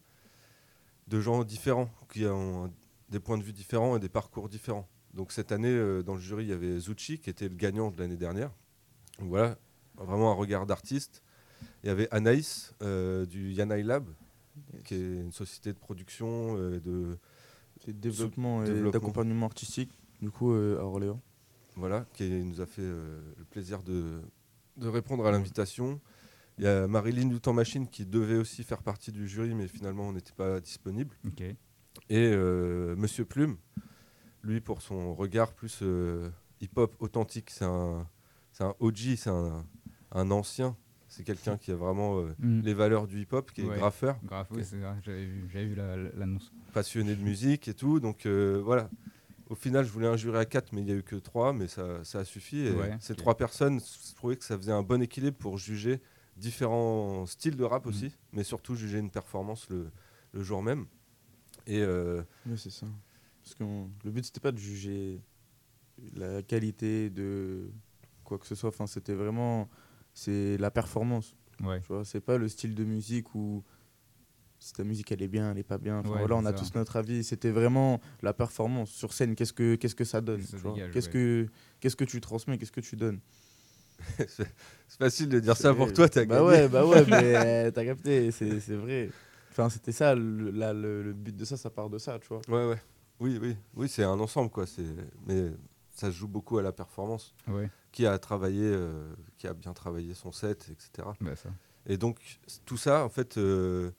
de 1.07 1.19
gens 1.19 1.43
différents, 1.43 1.89
qui 2.11 2.25
ont 2.25 2.73
des 3.09 3.19
points 3.19 3.37
de 3.37 3.43
vue 3.43 3.51
différents 3.51 3.97
et 3.97 3.99
des 3.99 4.09
parcours 4.09 4.47
différents. 4.47 4.87
Donc 5.13 5.31
cette 5.31 5.51
année, 5.51 5.69
euh, 5.69 6.03
dans 6.03 6.13
le 6.13 6.19
jury, 6.19 6.45
il 6.45 6.49
y 6.49 6.53
avait 6.53 6.79
Zucchi, 6.79 7.19
qui 7.19 7.29
était 7.29 7.49
le 7.49 7.55
gagnant 7.55 7.91
de 7.91 7.97
l'année 7.99 8.17
dernière. 8.17 8.51
Donc 9.19 9.29
voilà, 9.29 9.57
vraiment 9.97 10.31
un 10.31 10.35
regard 10.35 10.65
d'artiste. 10.65 11.23
Il 11.83 11.87
y 11.87 11.89
avait 11.89 12.07
Anaïs 12.11 12.73
euh, 12.81 13.25
du 13.25 13.51
Yanai 13.51 13.83
Lab, 13.83 14.05
qui 14.83 14.95
est 14.95 14.99
une 15.21 15.31
société 15.31 15.73
de 15.73 15.77
production 15.77 16.57
euh, 16.57 16.79
de 16.79 17.17
C'est 17.85 17.99
développement 17.99 18.63
et 18.63 18.91
d'accompagnement 18.91 19.45
artistique, 19.45 19.91
du 20.21 20.29
coup, 20.31 20.53
euh, 20.53 20.79
à 20.79 20.83
Orléans. 20.83 21.21
voilà, 21.75 22.05
qui 22.13 22.29
nous 22.29 22.61
a 22.61 22.65
fait 22.65 22.81
euh, 22.81 23.19
le 23.37 23.45
plaisir 23.45 23.81
de, 23.83 24.21
de 24.77 24.87
répondre 24.87 25.25
à 25.25 25.31
l'invitation. 25.31 25.99
Il 26.57 26.65
y 26.65 26.67
a 26.67 26.87
Marilyn 26.87 27.27
Doutan 27.27 27.53
Machine 27.53 27.87
qui 27.87 28.05
devait 28.05 28.35
aussi 28.35 28.63
faire 28.63 28.83
partie 28.83 29.11
du 29.13 29.27
jury, 29.29 29.55
mais 29.55 29.67
finalement 29.67 30.09
on 30.09 30.13
n'était 30.13 30.33
pas 30.33 30.59
disponible. 30.59 31.15
Et 32.09 32.17
euh, 32.17 32.95
Monsieur 32.97 33.23
Plume, 33.23 33.55
lui 34.43 34.61
pour 34.61 34.81
son 34.81 35.13
regard 35.15 35.53
plus 35.53 35.79
euh, 35.81 36.29
hip-hop 36.61 36.95
authentique, 36.99 37.49
c'est 37.49 37.65
un, 37.65 38.07
c'est 38.51 38.63
un 38.63 38.75
OG, 38.79 39.15
c'est 39.17 39.29
un, 39.29 39.65
un 40.11 40.31
ancien. 40.31 40.75
C'est 41.07 41.23
quelqu'un 41.23 41.57
qui 41.57 41.71
a 41.71 41.75
vraiment 41.75 42.19
euh, 42.19 42.35
Mhm. 42.39 42.61
les 42.61 42.73
valeurs 42.73 43.07
du 43.07 43.21
hip-hop, 43.21 43.51
qui 43.51 43.61
est 43.61 43.67
Ouais. 43.67 43.77
graffeur, 43.77 44.19
Grave, 44.23 44.47
oui, 44.51 44.63
c'est 44.63 44.77
vrai, 44.77 44.95
j'avais 45.03 45.25
vu, 45.25 45.75
la- 45.75 45.97
l'annonce. 45.97 46.53
passionné 46.71 47.15
de 47.15 47.21
musique 47.21 47.67
et 47.67 47.73
tout. 47.73 47.99
Donc 47.99 48.25
euh, 48.25 48.61
voilà. 48.63 48.89
Au 49.49 49.55
final, 49.55 49.83
je 49.83 49.91
voulais 49.91 50.05
un 50.07 50.15
jury 50.15 50.37
à 50.37 50.45
4, 50.45 50.71
mais 50.73 50.81
il 50.81 50.85
n'y 50.85 50.91
a 50.91 50.95
eu 50.95 51.01
que 51.01 51.15
3, 51.15 51.53
mais 51.53 51.67
ça, 51.67 52.03
ça 52.03 52.19
a 52.19 52.23
suffi. 52.23 52.59
Et 52.59 52.71
Ouais, 52.71 52.95
ces 52.99 53.15
trois 53.15 53.35
personnes, 53.35 53.79
je 53.79 54.13
trouvais 54.13 54.35
que 54.37 54.45
ça 54.45 54.55
faisait 54.55 54.71
un 54.71 54.83
bon 54.83 55.01
équilibre 55.01 55.37
pour 55.37 55.57
juger 55.57 55.99
différents 56.37 57.25
styles 57.25 57.55
de 57.55 57.63
rap 57.63 57.85
Mhm. 57.85 57.89
aussi, 57.89 58.15
mais 58.31 58.43
surtout 58.43 58.75
juger 58.75 58.99
une 58.99 59.09
performance 59.09 59.67
le, 59.71 59.89
le 60.33 60.43
jour 60.43 60.61
même. 60.61 60.85
Et 61.65 61.81
euh, 61.81 62.21
Oui, 62.45 62.59
c'est 62.59 62.69
ça. 62.69 62.85
Parce 63.49 63.57
que 63.57 63.63
on- 63.63 63.89
le 64.03 64.11
but, 64.11 64.25
c'était 64.25 64.39
pas 64.39 64.51
de 64.51 64.59
juger 64.59 65.21
la 66.15 66.43
qualité 66.43 67.09
de 67.09 67.71
quoi 68.23 68.37
que 68.37 68.45
ce 68.45 68.53
soit. 68.55 68.69
Enfin, 68.69 68.85
c'était 68.85 69.15
vraiment 69.15 69.67
c'est 70.13 70.57
la 70.57 70.69
performance. 70.69 71.35
Ouais. 71.63 71.79
Tu 71.81 71.87
vois, 71.87 72.05
c'est 72.05 72.21
pas 72.21 72.37
le 72.37 72.47
style 72.47 72.75
de 72.75 72.83
musique 72.83 73.33
où 73.33 73.63
si 74.59 74.73
ta 74.73 74.83
musique 74.83 75.11
elle 75.11 75.21
est 75.23 75.27
bien, 75.27 75.51
elle 75.51 75.57
est 75.57 75.63
pas 75.63 75.77
bien. 75.79 75.99
Enfin, 75.99 76.09
Ouais, 76.11 76.19
voilà, 76.19 76.35
on 76.35 76.45
a 76.45 76.53
tous 76.53 76.75
notre 76.75 76.95
avis. 76.97 77.23
C'était 77.23 77.49
vraiment 77.49 77.99
la 78.21 78.33
performance 78.33 78.91
sur 78.91 79.13
scène. 79.13 79.33
Qu'est-ce 79.35 79.53
que 79.53 79.75
qu'est-ce 79.75 79.95
que 79.95 80.03
ça 80.05 80.21
donne 80.21 80.41
Qu'est-ce 80.93 81.07
ouais. 81.07 81.11
que 81.11 81.47
qu'est-ce 81.79 81.95
que 81.95 82.05
tu 82.05 82.21
transmets 82.21 82.57
Qu'est-ce 82.57 82.71
que 82.71 82.81
tu 82.81 82.95
donnes 82.95 83.19
c'est 84.29 84.47
facile 84.97 85.27
de 85.27 85.39
dire 85.41 85.57
ça 85.57 85.73
pour 85.73 85.91
toi, 85.91 86.07
t'as 86.07 86.23
bah 86.23 86.35
gagné. 86.35 86.47
ouais, 86.47 86.67
bah 86.69 86.85
ouais, 86.85 87.03
mais 87.09 87.69
t'as 87.73 87.83
capté. 87.83 88.31
C'est 88.31 88.59
c'est 88.61 88.75
vrai. 88.75 89.09
Enfin, 89.51 89.69
c'était 89.69 89.91
ça. 89.91 90.15
Le, 90.15 90.51
le 90.51 91.13
but 91.13 91.35
de 91.35 91.43
ça, 91.43 91.57
ça 91.57 91.69
part 91.69 91.89
de 91.89 91.97
ça, 91.97 92.17
tu 92.19 92.27
vois. 92.29 92.41
Ouais, 92.47 92.69
ouais. 92.69 92.81
Oui, 93.19 93.37
oui, 93.41 93.57
oui, 93.75 93.89
c'est 93.89 94.03
un 94.03 94.19
ensemble, 94.19 94.49
quoi. 94.49 94.65
Mais 95.25 95.51
ça 95.99 96.11
se 96.11 96.15
joue 96.15 96.27
beaucoup 96.27 96.57
à 96.57 96.61
la 96.61 96.71
performance. 96.71 97.35
Ouais. 97.47 97.69
Qui 97.91 98.05
a 98.05 98.17
travaillé, 98.17 98.63
euh, 98.63 99.13
qui 99.37 99.47
a 99.47 99.53
bien 99.53 99.73
travaillé 99.73 100.13
son 100.13 100.31
set, 100.31 100.69
etc. 100.71 101.09
Bah, 101.19 101.35
ça. 101.35 101.49
Et 101.85 101.97
donc 101.97 102.19
tout 102.65 102.77
ça, 102.77 103.03
en 103.03 103.09
fait, 103.09 103.37
euh, 103.37 103.91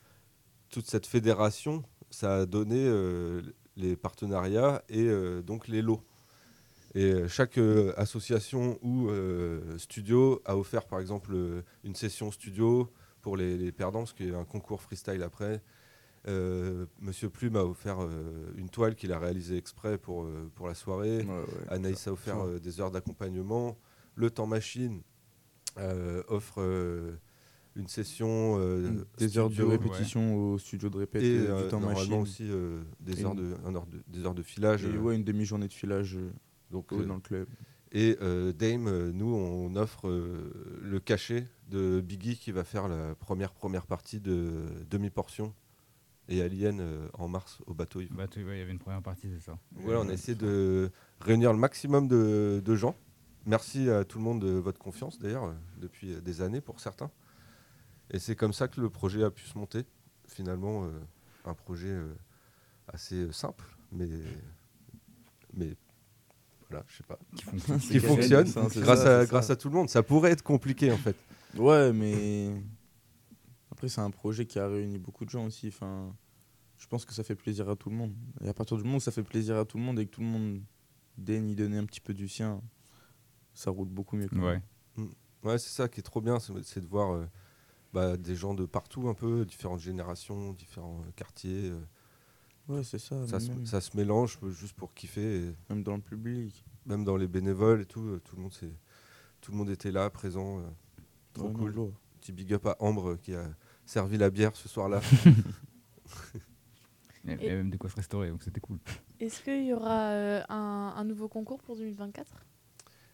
toute 0.70 0.86
cette 0.86 1.06
fédération, 1.06 1.82
ça 2.10 2.38
a 2.38 2.46
donné 2.46 2.84
euh, 2.86 3.42
les 3.76 3.96
partenariats 3.96 4.82
et 4.88 5.08
donc 5.42 5.68
les 5.68 5.82
lots. 5.82 6.02
Et 6.94 7.28
chaque 7.28 7.58
association 7.96 8.78
ou 8.82 9.10
studio 9.78 10.42
a 10.44 10.56
offert, 10.56 10.86
par 10.86 11.00
exemple, 11.00 11.36
une 11.84 11.94
session 11.94 12.30
studio 12.32 12.92
pour 13.20 13.36
les, 13.36 13.56
les 13.56 13.70
perdants, 13.70 14.00
parce 14.00 14.12
qu'il 14.12 14.30
y 14.30 14.34
a 14.34 14.38
un 14.38 14.44
concours 14.44 14.82
freestyle 14.82 15.22
après. 15.22 15.62
Euh, 16.28 16.84
Monsieur 17.00 17.30
Plume 17.30 17.56
a 17.56 17.64
offert 17.64 18.02
euh, 18.02 18.52
une 18.56 18.68
toile 18.68 18.94
qu'il 18.94 19.10
a 19.12 19.18
réalisée 19.18 19.56
exprès 19.56 19.96
pour, 19.96 20.24
euh, 20.24 20.50
pour 20.54 20.68
la 20.68 20.74
soirée. 20.74 21.18
Ouais, 21.22 21.28
ouais, 21.28 21.46
Anaïs 21.68 22.06
a 22.08 22.12
offert 22.12 22.46
des 22.60 22.80
heures 22.80 22.90
d'accompagnement. 22.90 23.78
Le 24.16 24.30
Temps 24.30 24.46
Machine 24.46 25.00
offre 26.28 26.60
une 27.76 27.86
session 27.86 28.58
Des 29.18 29.38
heures 29.38 29.48
de 29.48 29.62
répétition 29.62 30.34
au 30.36 30.58
studio 30.58 30.90
de 30.90 30.98
répète 30.98 31.22
et 31.22 31.38
du 31.40 31.68
temps 31.70 31.80
normalement 31.80 32.20
machine. 32.20 32.50
aussi 32.50 32.50
des 33.00 33.20
Et 33.20 33.24
heures 33.24 33.34
de 33.34 33.54
un 33.64 33.74
heure 33.74 33.86
de- 33.86 34.02
des 34.08 34.24
heures 34.26 34.34
de 34.34 34.42
filage. 34.42 34.84
Et 34.84 34.98
ouais, 34.98 35.14
une 35.16 35.24
demi-journée 35.24 35.68
de 35.68 35.72
filage 35.72 36.18
donc 36.70 36.92
dans 37.06 37.14
le 37.14 37.20
club. 37.20 37.48
Et 37.92 38.16
Dame, 38.58 39.10
nous, 39.12 39.32
on 39.34 39.74
offre 39.76 40.08
le 40.82 41.00
cachet 41.00 41.46
de 41.70 42.00
Biggie 42.00 42.36
qui 42.36 42.52
va 42.52 42.64
faire 42.64 42.88
la 42.88 43.14
première 43.14 43.52
première 43.52 43.86
partie 43.86 44.20
de 44.20 44.50
demi-portion 44.90 45.54
et 46.30 46.40
Alien 46.42 46.80
euh, 46.80 47.08
en 47.14 47.28
mars 47.28 47.58
au 47.66 47.74
bateau. 47.74 48.00
Yves. 48.00 48.12
Bateau, 48.14 48.40
ouais, 48.40 48.56
il 48.56 48.58
y 48.58 48.62
avait 48.62 48.70
une 48.72 48.78
première 48.78 49.02
partie, 49.02 49.28
c'est 49.36 49.44
ça. 49.44 49.58
Voilà, 49.72 50.00
on 50.00 50.08
a 50.08 50.12
essayé 50.12 50.34
de 50.36 50.90
réunir 51.20 51.52
le 51.52 51.58
maximum 51.58 52.08
de, 52.08 52.62
de 52.64 52.74
gens. 52.76 52.94
Merci 53.46 53.90
à 53.90 54.04
tout 54.04 54.18
le 54.18 54.24
monde 54.24 54.40
de 54.40 54.50
votre 54.52 54.78
confiance, 54.78 55.18
d'ailleurs, 55.18 55.52
depuis 55.78 56.14
des 56.22 56.40
années 56.42 56.60
pour 56.60 56.80
certains. 56.80 57.10
Et 58.10 58.18
c'est 58.18 58.36
comme 58.36 58.52
ça 58.52 58.68
que 58.68 58.80
le 58.80 58.90
projet 58.90 59.22
a 59.24 59.30
pu 59.30 59.44
se 59.44 59.56
monter. 59.58 59.84
Finalement, 60.28 60.84
euh, 60.84 60.90
un 61.44 61.54
projet 61.54 61.88
euh, 61.88 62.14
assez 62.88 63.30
simple, 63.32 63.64
mais, 63.92 64.08
mais 65.54 65.74
voilà, 66.68 66.84
je 66.88 66.98
sais 66.98 67.02
pas, 67.04 67.18
Qui 67.80 67.98
fonctionne. 67.98 68.44
qui 68.70 68.80
grâce, 68.80 69.02
ça, 69.02 69.20
à, 69.20 69.26
grâce 69.26 69.46
ça. 69.48 69.54
à 69.54 69.56
tout 69.56 69.68
le 69.68 69.74
monde. 69.74 69.88
Ça 69.88 70.02
pourrait 70.04 70.30
être 70.30 70.42
compliqué 70.42 70.92
en 70.92 70.96
fait. 70.98 71.16
Ouais, 71.56 71.92
mais 71.92 72.50
après, 73.80 73.88
c'est 73.88 74.02
un 74.02 74.10
projet 74.10 74.44
qui 74.44 74.58
a 74.58 74.68
réuni 74.68 74.98
beaucoup 74.98 75.24
de 75.24 75.30
gens 75.30 75.46
aussi. 75.46 75.68
Enfin, 75.68 76.14
je 76.76 76.86
pense 76.86 77.06
que 77.06 77.14
ça 77.14 77.24
fait 77.24 77.34
plaisir 77.34 77.66
à 77.70 77.76
tout 77.76 77.88
le 77.88 77.96
monde. 77.96 78.14
Et 78.42 78.48
à 78.50 78.52
partir 78.52 78.76
du 78.76 78.82
moment 78.84 78.98
où 78.98 79.00
ça 79.00 79.10
fait 79.10 79.22
plaisir 79.22 79.56
à 79.56 79.64
tout 79.64 79.78
le 79.78 79.82
monde 79.84 79.98
et 79.98 80.04
que 80.04 80.10
tout 80.10 80.20
le 80.20 80.26
monde 80.26 80.62
daigne 81.16 81.48
y 81.48 81.54
donner 81.54 81.78
un 81.78 81.86
petit 81.86 82.00
peu 82.02 82.12
du 82.12 82.28
sien, 82.28 82.60
ça 83.54 83.70
roule 83.70 83.88
beaucoup 83.88 84.16
mieux. 84.16 84.28
quoi. 84.28 84.38
Ouais. 84.38 84.62
Ouais, 85.42 85.56
c'est 85.58 85.70
ça 85.70 85.88
qui 85.88 86.00
est 86.00 86.02
trop 86.02 86.20
bien, 86.20 86.38
c'est 86.38 86.80
de 86.80 86.86
voir 86.86 87.12
euh, 87.14 87.24
bah, 87.94 88.18
des 88.18 88.36
gens 88.36 88.52
de 88.52 88.66
partout 88.66 89.08
un 89.08 89.14
peu, 89.14 89.46
différentes 89.46 89.80
générations, 89.80 90.52
différents 90.52 91.00
euh, 91.06 91.10
quartiers. 91.16 91.70
euh, 91.70 91.80
Ouais, 92.68 92.84
c'est 92.84 92.98
ça. 92.98 93.26
ça, 93.26 93.40
se, 93.40 93.48
même, 93.50 93.64
ça 93.64 93.80
se 93.80 93.96
mélange 93.96 94.38
juste 94.50 94.74
pour 94.76 94.92
kiffer. 94.92 95.46
et 95.48 95.54
même 95.70 95.82
dans 95.82 95.96
le 95.96 96.02
public. 96.02 96.62
même 96.84 97.04
dans 97.04 97.16
les 97.16 97.28
bénévoles 97.28 97.80
et 97.80 97.86
tout, 97.86 98.02
euh, 98.06 98.20
tout 98.22 98.36
le 98.36 98.42
monde, 98.42 98.52
tout 99.40 99.52
le 99.52 99.56
monde 99.56 99.70
était 99.70 99.90
là, 99.90 100.10
présent. 100.10 100.58
euh, 100.58 100.68
trop 101.32 101.48
Ouais, 101.48 101.54
cool. 101.72 101.92
Petit 102.20 102.32
big 102.32 102.52
up 102.52 102.66
à 102.66 102.76
Ambre 102.80 103.12
euh, 103.12 103.16
qui 103.16 103.32
a 103.34 103.48
servi 103.84 104.18
la 104.18 104.30
bière 104.30 104.54
ce 104.56 104.68
soir-là. 104.68 105.00
Il 107.24 107.30
y 107.30 107.34
avait 107.34 107.56
même 107.56 107.70
de 107.70 107.76
quoi 107.76 107.90
se 107.90 107.96
restaurer, 107.96 108.30
donc 108.30 108.42
c'était 108.42 108.60
cool. 108.60 108.78
Est-ce 109.18 109.42
qu'il 109.42 109.66
y 109.66 109.74
aura 109.74 110.10
euh, 110.10 110.42
un, 110.48 110.94
un 110.96 111.04
nouveau 111.04 111.28
concours 111.28 111.60
pour 111.60 111.76
2024 111.76 112.46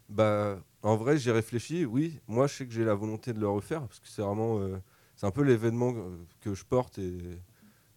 bah, 0.08 0.60
en 0.82 0.96
vrai, 0.96 1.18
j'ai 1.18 1.32
réfléchi. 1.32 1.84
Oui, 1.84 2.20
moi, 2.28 2.46
je 2.46 2.54
sais 2.54 2.66
que 2.66 2.72
j'ai 2.72 2.84
la 2.84 2.94
volonté 2.94 3.32
de 3.32 3.40
le 3.40 3.48
refaire 3.48 3.80
parce 3.80 3.98
que 3.98 4.08
c'est 4.08 4.22
vraiment, 4.22 4.60
euh, 4.60 4.78
c'est 5.16 5.26
un 5.26 5.32
peu 5.32 5.42
l'événement 5.42 5.92
euh, 5.96 6.16
que 6.40 6.54
je 6.54 6.64
porte 6.64 6.98
et 6.98 7.18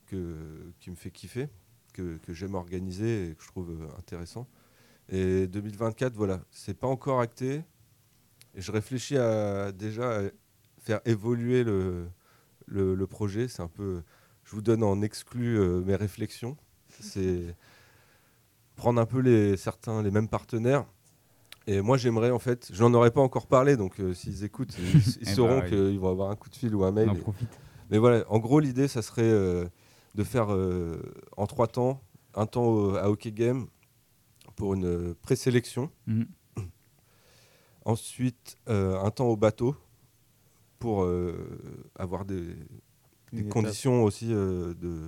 que, 0.08 0.74
qui 0.80 0.90
me 0.90 0.96
fait 0.96 1.12
kiffer, 1.12 1.50
que, 1.94 2.18
que 2.18 2.34
j'aime 2.34 2.56
organiser 2.56 3.30
et 3.30 3.36
que 3.36 3.44
je 3.44 3.48
trouve 3.48 3.88
intéressant. 3.98 4.48
Et 5.10 5.48
2024, 5.48 6.14
voilà, 6.16 6.42
c'est 6.50 6.74
pas 6.74 6.88
encore 6.88 7.22
acté. 7.22 7.64
Et 8.56 8.62
je 8.62 8.72
réfléchis 8.72 9.18
à 9.18 9.72
déjà 9.72 10.20
à 10.20 10.24
faire 10.80 11.02
évoluer 11.06 11.64
le, 11.64 12.08
le, 12.70 12.96
le 12.96 13.08
projet. 13.08 13.48
C'est 13.48 13.62
un 13.62 13.68
peu, 13.68 14.02
je 14.46 14.52
vous 14.56 14.62
donne 14.62 14.84
en 14.84 15.02
exclu 15.02 15.58
euh, 15.60 15.82
mes 15.82 15.96
réflexions. 15.96 16.56
C'est 17.02 17.56
prendre 18.76 19.00
un 19.02 19.06
peu 19.06 19.20
les 19.20 19.58
certains 19.58 20.02
les 20.02 20.12
mêmes 20.12 20.28
partenaires 20.30 20.86
et 21.68 21.82
moi, 21.82 21.98
j'aimerais 21.98 22.32
en 22.32 22.40
fait, 22.40 22.70
je 22.74 22.82
n'en 22.84 22.94
aurais 22.96 23.12
pas 23.12 23.22
encore 23.22 23.46
parlé, 23.46 23.78
donc 23.78 24.00
euh, 24.00 24.14
s'ils 24.14 24.44
écoutent, 24.44 24.76
ils, 24.80 24.98
ils 24.98 25.18
Eh 25.22 25.26
bah, 25.26 25.32
sauront 25.36 25.62
oui. 25.62 25.70
qu'ils 25.70 26.00
vont 26.00 26.10
avoir 26.10 26.32
un 26.32 26.36
coup 26.36 26.50
de 26.50 26.56
fil 26.56 26.74
ou 26.74 26.84
un 26.84 26.92
mail. 26.92 27.10
On 27.10 27.12
en 27.12 27.16
Et- 27.16 27.20
profite. 27.20 27.60
Mais 27.92 27.98
voilà, 28.00 28.24
en 28.32 28.40
gros, 28.40 28.60
l'idée, 28.60 28.88
ça 28.88 29.02
serait 29.02 29.22
euh, 29.24 29.66
de 30.16 30.24
faire 30.24 30.52
euh, 30.54 31.00
en 31.38 31.46
trois 31.48 31.68
temps, 31.68 32.02
un 32.34 32.46
temps 32.48 32.66
au- 32.66 32.96
à 32.96 33.10
Hockey 33.10 33.32
Game 33.32 33.68
pour 34.56 34.74
une 34.74 35.14
présélection, 35.16 35.92
Mhm. 36.08 36.26
ensuite 37.86 38.58
un 38.68 39.10
temps 39.12 39.28
au 39.28 39.38
bateau 39.38 39.76
pour 40.80 41.04
euh, 41.04 41.36
avoir 41.98 42.26
des, 42.26 42.56
conditions 43.50 44.04
aussi, 44.04 44.34
euh, 44.34 44.74
de, 44.74 45.00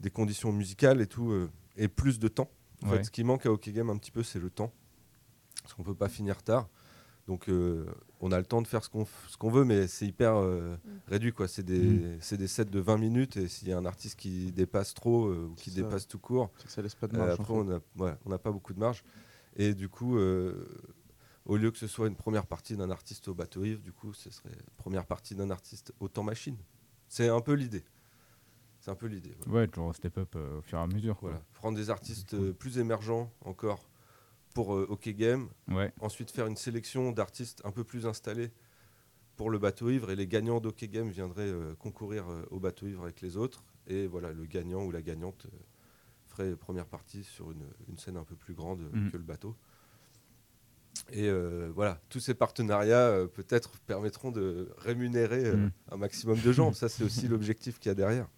des 0.00 0.10
conditions 0.10 0.52
musicales 0.52 1.00
et 1.00 1.06
tout, 1.06 1.30
euh, 1.30 1.48
et 1.76 1.88
plus 1.88 2.18
de 2.18 2.28
temps. 2.28 2.50
En 2.82 2.90
Ouais. 2.90 2.98
fait, 2.98 3.04
ce 3.04 3.10
qui 3.10 3.24
manque 3.24 3.46
à 3.46 3.50
Hockey 3.52 3.72
Game 3.72 3.88
un 3.90 3.96
petit 3.96 4.10
peu, 4.10 4.22
c'est 4.22 4.38
le 4.40 4.50
temps. 4.50 4.72
Parce 5.62 5.74
qu'on 5.74 5.82
peut 5.82 5.94
pas 5.94 6.08
finir 6.08 6.42
tard. 6.42 6.68
Donc, 7.26 7.48
euh, 7.48 7.86
on 8.20 8.30
a 8.30 8.38
le 8.38 8.44
temps 8.44 8.62
de 8.62 8.68
faire 8.68 8.84
ce 8.84 8.88
qu'on 8.90 9.02
f- 9.02 9.28
ce 9.28 9.36
qu'on 9.36 9.50
veut, 9.50 9.64
mais 9.64 9.88
c'est 9.88 10.06
hyper 10.06 10.36
euh, 10.36 10.76
réduit. 11.08 11.32
quoi. 11.32 11.48
C'est 11.48 11.64
des, 11.64 11.80
Mm. 11.80 12.16
c'est 12.20 12.36
des 12.36 12.46
sets 12.46 12.66
de 12.66 12.78
20 12.78 12.98
minutes, 12.98 13.36
et 13.36 13.48
s'il 13.48 13.66
y 13.68 13.72
a 13.72 13.78
un 13.78 13.84
artiste 13.84 14.16
qui 14.16 14.52
dépasse 14.52 14.94
trop 14.94 15.26
euh, 15.26 15.48
ou 15.50 15.54
qui 15.54 15.70
ça. 15.70 15.76
dépasse 15.82 16.06
tout 16.06 16.18
court, 16.20 16.52
que 16.62 16.70
ça 16.70 16.82
laisse 16.82 16.94
pas 16.94 17.08
de 17.08 17.16
euh, 17.16 17.18
marge. 17.18 17.30
en 17.30 17.42
après, 17.42 17.54
fait. 17.54 17.60
on 17.60 17.64
n'a 17.64 17.80
voilà, 17.96 18.18
on 18.26 18.30
n'a 18.30 18.38
pas 18.38 18.52
beaucoup 18.52 18.74
de 18.74 18.78
marge. 18.78 19.02
Et 19.56 19.74
du 19.74 19.88
coup, 19.88 20.18
euh, 20.18 20.68
au 21.46 21.56
lieu 21.56 21.70
que 21.70 21.78
ce 21.78 21.86
soit 21.86 22.08
une 22.08 22.16
première 22.16 22.46
partie 22.46 22.76
d'un 22.76 22.90
artiste 22.90 23.28
au 23.28 23.34
bateau 23.34 23.64
ivre, 23.64 23.80
du 23.80 23.92
coup, 23.92 24.12
ce 24.12 24.30
serait 24.30 24.52
une 24.52 24.76
première 24.76 25.06
partie 25.06 25.34
d'un 25.34 25.50
artiste 25.50 25.92
au 26.00 26.08
temps 26.08 26.22
machine. 26.24 26.56
C'est 27.08 27.28
un 27.28 27.40
peu 27.40 27.54
l'idée. 27.54 27.84
C'est 28.80 28.90
un 28.90 28.94
peu 28.96 29.06
l'idée. 29.06 29.34
voilà. 29.46 29.52
Ouais, 29.62 29.68
toujours 29.68 29.94
step 29.94 30.18
up 30.18 30.34
euh, 30.36 30.58
au 30.58 30.62
fur 30.62 30.78
et 30.78 30.82
à 30.82 30.86
mesure. 30.86 31.16
quoi. 31.16 31.30
Voilà. 31.30 31.44
Prendre 31.54 31.76
des 31.76 31.90
artistes 31.90 32.34
euh, 32.34 32.52
plus 32.52 32.78
émergents 32.78 33.32
encore 33.44 33.88
pour 34.54 34.74
euh, 34.74 34.86
Hockey 34.88 35.14
Game. 35.14 35.48
Ouais. 35.68 35.92
Ensuite, 36.00 36.30
faire 36.30 36.46
une 36.46 36.56
sélection 36.56 37.10
d'artistes 37.12 37.62
un 37.64 37.70
peu 37.72 37.84
plus 37.84 38.06
installés 38.06 38.50
pour 39.36 39.50
le 39.50 39.58
bateau 39.58 39.90
ivre. 39.90 40.10
Et 40.10 40.16
les 40.16 40.26
gagnants 40.26 40.60
d'Hockey 40.60 40.88
Game 40.88 41.08
viendraient 41.10 41.48
euh, 41.50 41.74
concourir 41.76 42.26
au 42.50 42.60
bateau 42.60 42.86
ivre 42.86 43.02
avec 43.04 43.20
les 43.22 43.36
autres. 43.36 43.64
Et 43.86 44.06
voilà, 44.06 44.32
le 44.32 44.46
gagnant 44.46 44.84
ou 44.84 44.90
la 44.90 45.02
gagnante 45.02 45.46
ferait 46.26 46.56
première 46.56 46.86
partie 46.86 47.22
sur 47.24 47.50
une, 47.52 47.66
une 47.88 47.98
scène 47.98 48.16
un 48.16 48.24
peu 48.24 48.34
plus 48.36 48.54
grande 48.54 48.80
Mhm. 48.92 49.10
que 49.10 49.16
le 49.16 49.22
bateau. 49.24 49.56
Et 51.12 51.28
euh, 51.28 51.70
voilà, 51.74 52.00
tous 52.08 52.18
ces 52.20 52.34
partenariats 52.34 52.96
euh, 53.08 53.26
peut-être 53.28 53.78
permettront 53.86 54.32
de 54.32 54.70
rémunérer 54.78 55.44
euh, 55.46 55.56
Mhm. 55.56 55.70
un 55.92 55.96
maximum 55.96 56.38
de 56.40 56.52
gens. 56.52 56.72
Ça, 56.72 56.88
c'est 56.88 57.04
aussi 57.04 57.28
l'objectif 57.28 57.78
qu'il 57.78 57.90
y 57.90 57.92
a 57.92 57.94
derrière. 57.94 58.28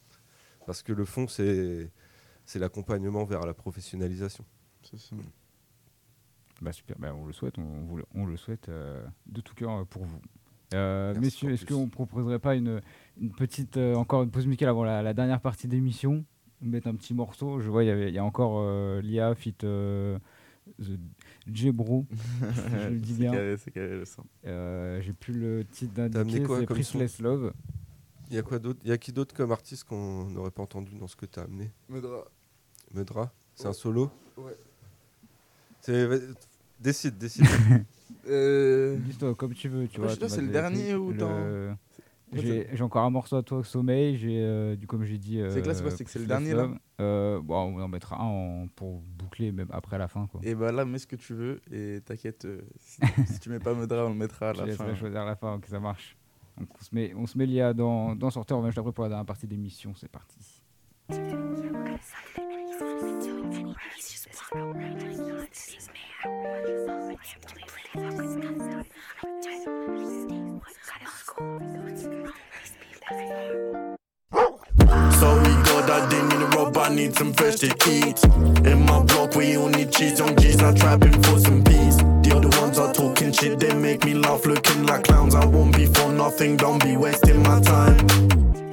Parce 0.67 0.83
que 0.83 0.93
le 0.93 1.05
fond, 1.07 1.27
c'est 1.29 1.91
c'est 2.45 2.59
l'accompagnement 2.59 3.25
vers 3.25 3.45
la 3.47 3.55
professionnalisation. 3.55 4.45
C'est 4.83 4.99
ça. 4.99 5.17
Bah 6.61 6.73
super, 6.73 6.97
bah, 6.99 7.15
on 7.15 7.27
le 7.27 7.33
souhaite, 7.33 7.57
on, 7.59 7.95
le- 7.97 8.05
on 8.15 8.27
le 8.27 8.37
souhaite 8.37 8.69
euh, 8.69 9.05
de 9.27 9.41
tout 9.41 9.55
cœur 9.55 9.87
pour 9.87 10.05
vous. 10.05 10.21
Euh, 10.75 11.15
messieurs, 11.19 11.53
est-ce 11.53 11.65
qu'on 11.65 11.89
proposerait 11.89 12.39
pas 12.41 12.55
une, 12.57 12.81
une 13.21 13.31
petite, 13.31 13.77
euh, 13.77 13.95
encore 13.95 14.23
une 14.25 14.31
pause 14.31 14.47
musicale 14.47 14.69
avant 14.71 14.85
la, 14.85 15.03
la 15.03 15.15
dernière 15.15 15.41
partie 15.41 15.69
d'émission? 15.69 16.25
Mettre 16.61 16.89
un 16.89 16.97
petit 16.97 17.15
morceau. 17.15 17.61
Je 17.61 17.71
vois, 17.71 17.85
il 17.85 18.11
y 18.11 18.19
a 18.19 18.25
encore 18.25 18.57
euh, 18.59 19.01
Lia, 19.01 19.35
fit 19.37 19.55
euh, 19.63 20.19
The 20.79 20.99
Jebro. 21.53 22.07
je 22.41 22.89
le 22.89 22.97
dis 22.99 23.15
bien. 23.15 23.33
carré, 23.33 23.57
c'est 23.57 23.71
carré, 23.71 23.97
le 23.99 24.05
sang. 24.05 24.25
Euh, 24.47 25.01
J'ai 25.03 25.13
plus 25.13 25.33
le 25.35 25.65
titre 25.65 25.93
quoi 26.47 26.61
c'est 26.61 26.67
Priceless 26.67 27.21
Love. 27.21 27.53
Il 28.31 28.37
y 28.37 28.39
a 28.39 28.43
quoi 28.43 28.59
d'autre? 28.59 28.81
Il 28.85 28.91
y 28.91 28.93
a 28.93 28.99
qui 28.99 29.13
d'autre 29.13 29.35
comme 29.35 29.53
artiste 29.53 29.85
qu'on 29.85 30.25
n'aurait 30.25 30.51
pas 30.51 30.63
entendu 30.63 30.95
dans 30.97 31.07
ce 31.07 31.17
que 31.17 31.27
tu 31.27 31.39
as 31.39 31.45
amené? 31.45 31.71
Medra. 31.89 32.25
Medra 32.93 33.33
C'est 33.55 33.65
un 33.67 33.69
Ouais. 33.69 33.75
solo? 33.75 34.11
Ouais. 34.37 34.57
Décide, 36.81 37.17
décide. 37.19 37.45
Euh, 38.27 38.97
Dis-toi 38.99 39.35
comme 39.35 39.55
tu 39.55 39.69
veux, 39.69 39.87
tu 39.89 40.01
Ouais, 40.01 40.07
vois. 40.07 40.29
c'est 40.29 40.41
le 40.43 40.49
dernier 40.49 40.95
ou 40.95 41.13
Le- 41.13 41.17
dans- 41.19 41.77
J'ai 42.33 42.83
encore 42.83 43.05
un 43.05 43.11
morceau 43.11 43.37
à 43.37 43.43
toi, 43.43 43.63
Sommeil. 43.65 44.17
J'ai, 44.19 44.41
euh, 44.43 44.77
du 44.77 44.87
comme 44.87 45.05
j'ai 45.05 45.19
dit. 45.19 45.41
C'est 45.51 45.63
que 45.63 45.67
là, 45.69 45.75
c'est 45.75 45.83
quoi, 45.83 45.93
euh, 45.93 45.95
c'est 45.97 46.05
que 46.05 46.11
c'est 46.11 46.19
le 46.19 46.27
dernier, 46.27 46.55
là. 46.55 46.69
Euh, 47.01 47.41
bon, 47.41 47.75
on 47.77 47.81
en 47.81 47.89
mettra 47.89 48.17
un 48.21 48.27
en- 48.27 48.69
pour 48.75 49.01
boucler, 49.01 49.53
même 49.53 49.69
après 49.71 49.99
la 49.99 50.09
fin. 50.09 50.27
Quoi. 50.27 50.41
Et 50.45 50.55
bah 50.55 50.73
là, 50.73 50.85
mets 50.85 50.99
ce 50.99 51.07
que 51.07 51.17
tu 51.17 51.33
veux 51.35 51.61
et 51.73 52.01
t'inquiète, 52.05 52.45
euh, 52.45 52.61
si, 52.79 53.01
si 53.27 53.41
tu 53.41 53.51
mets 53.51 53.59
pas 53.61 53.73
Medra, 53.75 54.05
on 54.05 54.11
le 54.11 54.15
mettra 54.17 54.51
à 54.51 54.53
Je 54.55 54.59
la 54.61 54.67
laisserai 54.67 54.89
fin. 54.89 54.95
choisir 54.95 55.21
à 55.21 55.25
la 55.25 55.37
fin, 55.37 55.55
ok, 55.55 55.67
ça 55.67 55.81
marche. 55.81 56.17
Donc 56.59 56.69
on 56.79 56.83
se 56.83 56.93
met, 56.93 57.15
on 57.15 57.27
se 57.27 57.39
met 57.39 57.47
Lia 57.47 57.73
dans, 57.73 58.17
dans 58.17 58.31
sorteur, 58.31 58.59
on 58.59 58.61
revient 58.63 58.71
juste 58.73 58.79
après 58.79 58.93
pour 58.93 59.05
la 59.05 59.11
dernière 59.11 59.27
partie 59.27 59.47
d'émission, 59.47 59.95
c'est 59.95 60.11
parti. 60.11 60.39
Sorry 75.89 76.01
God, 76.01 76.07
I 76.07 76.11
didn't 76.11 76.29
mean 76.29 76.51
to 76.51 76.57
rob, 76.59 76.77
I 76.77 76.89
need 76.91 77.17
some 77.17 77.33
fresh 77.33 77.57
to 77.61 77.69
eat. 77.89 78.23
In 78.67 78.85
my 78.85 79.03
block, 79.05 79.35
we 79.35 79.57
need 79.57 79.91
cheese, 79.91 80.19
young 80.19 80.37
G's, 80.37 80.63
I 80.63 80.75
trapping 80.75 81.23
for 81.23 81.39
some 81.39 81.65
peace. 81.65 81.97
The 81.97 82.33
other 82.37 82.61
ones 82.61 82.79
are 82.79 82.93
talking 82.93 83.33
shit, 83.33 83.59
they 83.59 83.73
make 83.75 84.05
me 84.05 84.13
laugh, 84.13 84.45
looking 84.45 84.85
like 84.85 85.05
clowns. 85.05 85.35
I 85.35 85.47
won't 85.47 85.75
be 85.75 85.87
for 85.87 86.13
nothing, 86.13 86.59
don't 86.59 86.83
be 86.83 86.99
wasting 86.99 87.43
my 87.43 87.61
time. 87.61 87.97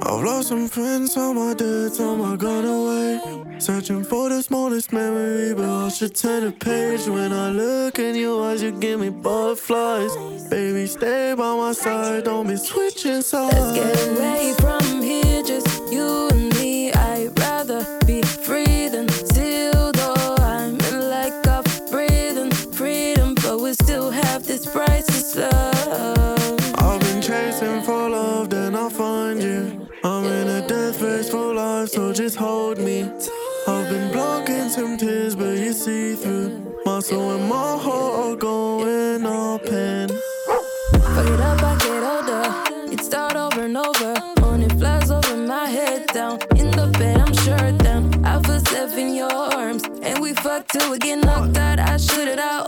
I 0.02 0.16
I've 0.16 0.24
lost 0.24 0.48
some 0.48 0.68
friends, 0.68 1.16
on 1.16 1.36
my 1.36 1.52
dead, 1.54 1.92
some 1.92 2.22
I 2.22 2.36
gone 2.36 2.64
away. 2.64 3.58
Searching 3.58 4.04
for 4.04 4.28
the 4.28 4.42
smallest 4.42 4.92
memory, 4.92 5.54
but 5.54 5.68
I 5.68 5.88
should 5.88 6.14
turn 6.14 6.44
the 6.44 6.52
page. 6.52 7.06
When 7.06 7.32
I 7.32 7.50
look 7.50 7.98
in 7.98 8.14
your 8.14 8.44
eyes, 8.46 8.62
you 8.62 8.72
give 8.72 9.00
me 9.00 9.10
butterflies. 9.10 10.14
Baby, 10.48 10.86
stay 10.86 11.34
by 11.36 11.56
my 11.56 11.72
side, 11.72 12.24
don't 12.24 12.46
be 12.46 12.56
switching 12.56 13.20
sides. 13.20 13.54
Let's 13.56 13.78
get 13.78 14.18
away 14.18 14.54
from 14.58 15.02
here, 15.02 15.25
till 50.86 50.98
get 50.98 51.24
knocked 51.24 51.56
out. 51.56 51.78
I 51.78 51.96
shoot 51.96 52.28
it 52.28 52.38
out 52.38 52.65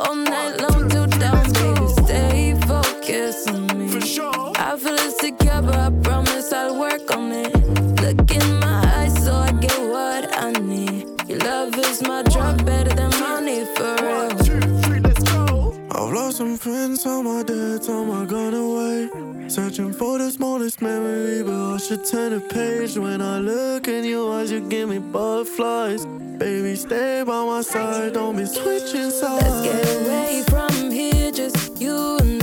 turn 22.10 22.32
the 22.32 22.40
page. 22.40 22.96
When 22.96 23.20
I 23.20 23.38
look 23.38 23.88
in 23.88 24.04
your 24.04 24.32
eyes, 24.32 24.50
you 24.50 24.60
give 24.60 24.88
me 24.88 24.98
butterflies. 24.98 26.06
Baby, 26.06 26.76
stay 26.76 27.22
by 27.26 27.44
my 27.44 27.62
side, 27.62 28.14
don't 28.14 28.36
be 28.36 28.46
switching 28.46 29.10
sides. 29.10 29.44
Let's 29.44 29.62
get 29.66 30.06
away 30.06 30.42
from 30.48 30.90
here, 30.90 31.32
just 31.32 31.80
you 31.80 32.16
and 32.18 32.32
me. 32.32 32.37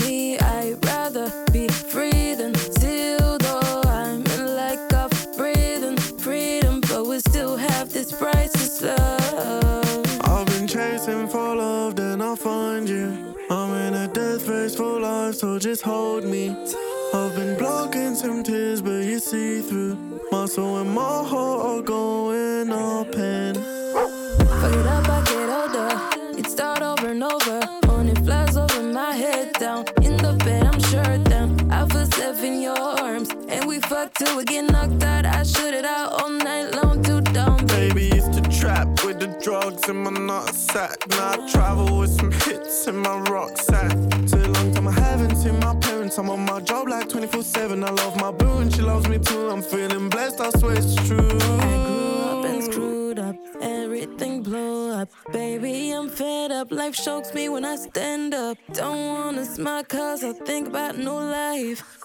We 34.35 34.43
fuck 34.43 34.47
till 34.47 34.59
we 34.59 34.61
get 34.61 34.71
knocked 34.71 35.03
out. 35.03 35.25
I 35.25 35.43
shoot 35.43 35.73
it 35.73 35.85
out 35.85 36.21
all 36.21 36.29
night 36.29 36.73
long 36.75 37.03
too 37.03 37.21
dumb. 37.21 37.65
Baby 37.67 38.05
used 38.13 38.33
to 38.33 38.41
trap 38.59 38.87
with 39.05 39.19
the 39.19 39.27
drugs 39.41 39.87
in 39.89 39.97
my 39.97 40.11
nutsack. 40.11 41.07
Now 41.09 41.33
I 41.33 41.51
travel 41.51 41.99
with 41.99 42.11
some 42.11 42.31
hits 42.31 42.87
in 42.87 42.97
my 42.97 43.17
rucksack. 43.31 43.91
Too 44.27 44.37
long 44.37 44.73
time 44.73 44.87
I 44.87 44.91
haven't 44.91 45.35
seen 45.35 45.59
my 45.59 45.75
parents. 45.75 46.17
I'm 46.17 46.29
on 46.29 46.45
my 46.45 46.59
job 46.61 46.87
like 46.87 47.09
24 47.09 47.43
7. 47.43 47.83
I 47.83 47.89
love 47.89 48.15
my 48.17 48.31
boo 48.31 48.57
and 48.59 48.73
she 48.73 48.81
loves 48.81 49.07
me 49.07 49.19
too. 49.19 49.49
I'm 49.49 49.61
feeling 49.61 50.09
blessed, 50.09 50.41
I 50.41 50.49
swear 50.51 50.75
it's 50.77 50.95
true. 51.07 51.37
I 51.39 51.75
grew 51.85 52.21
up 52.29 52.45
and 52.45 52.63
screwed 52.63 53.19
up. 53.19 53.35
Everything 53.61 54.43
blew 54.43 54.91
up. 54.91 55.09
Baby, 55.31 55.91
I'm 55.91 56.09
fed 56.09 56.51
up. 56.51 56.71
Life 56.71 56.95
shocks 56.95 57.33
me 57.33 57.49
when 57.49 57.65
I 57.65 57.75
stand 57.75 58.33
up. 58.33 58.57
Don't 58.73 59.07
wanna 59.07 59.45
smile 59.45 59.83
cause 59.83 60.23
I 60.23 60.33
think 60.33 60.67
about 60.67 60.97
new 60.97 61.11
life. 61.11 62.04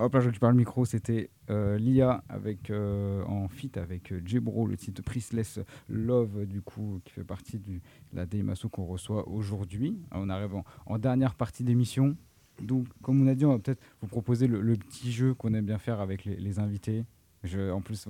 Hop 0.00 0.14
là, 0.14 0.20
je 0.20 0.26
récupère 0.28 0.50
le 0.50 0.56
micro. 0.56 0.86
C'était 0.86 1.28
euh, 1.50 1.76
Lia 1.76 2.24
avec, 2.30 2.70
euh, 2.70 3.22
en 3.24 3.48
feat 3.48 3.76
avec 3.76 4.12
euh, 4.12 4.22
Jebro, 4.24 4.66
le 4.66 4.76
titre 4.78 5.02
Priceless 5.02 5.60
Love, 5.90 6.46
du 6.46 6.62
coup, 6.62 7.02
qui 7.04 7.12
fait 7.12 7.24
partie 7.24 7.58
de 7.58 7.80
la 8.14 8.24
DMASO 8.24 8.70
qu'on 8.70 8.86
reçoit 8.86 9.28
aujourd'hui. 9.28 9.98
On 10.12 10.30
arrive 10.30 10.54
en, 10.86 10.98
dernière 10.98 11.34
partie 11.34 11.64
d'émission. 11.64 12.16
Donc, 12.62 12.86
comme 13.02 13.22
on 13.22 13.26
a 13.26 13.34
dit, 13.34 13.44
on 13.44 13.52
va 13.52 13.58
peut-être 13.58 13.82
vous 14.00 14.08
proposer 14.08 14.46
le, 14.46 14.74
petit 14.74 15.12
jeu 15.12 15.34
qu'on 15.34 15.52
aime 15.52 15.66
bien 15.66 15.78
faire 15.78 16.00
avec 16.00 16.24
les, 16.24 16.58
invités. 16.58 17.04
Je, 17.44 17.70
en 17.70 17.82
plus, 17.82 18.06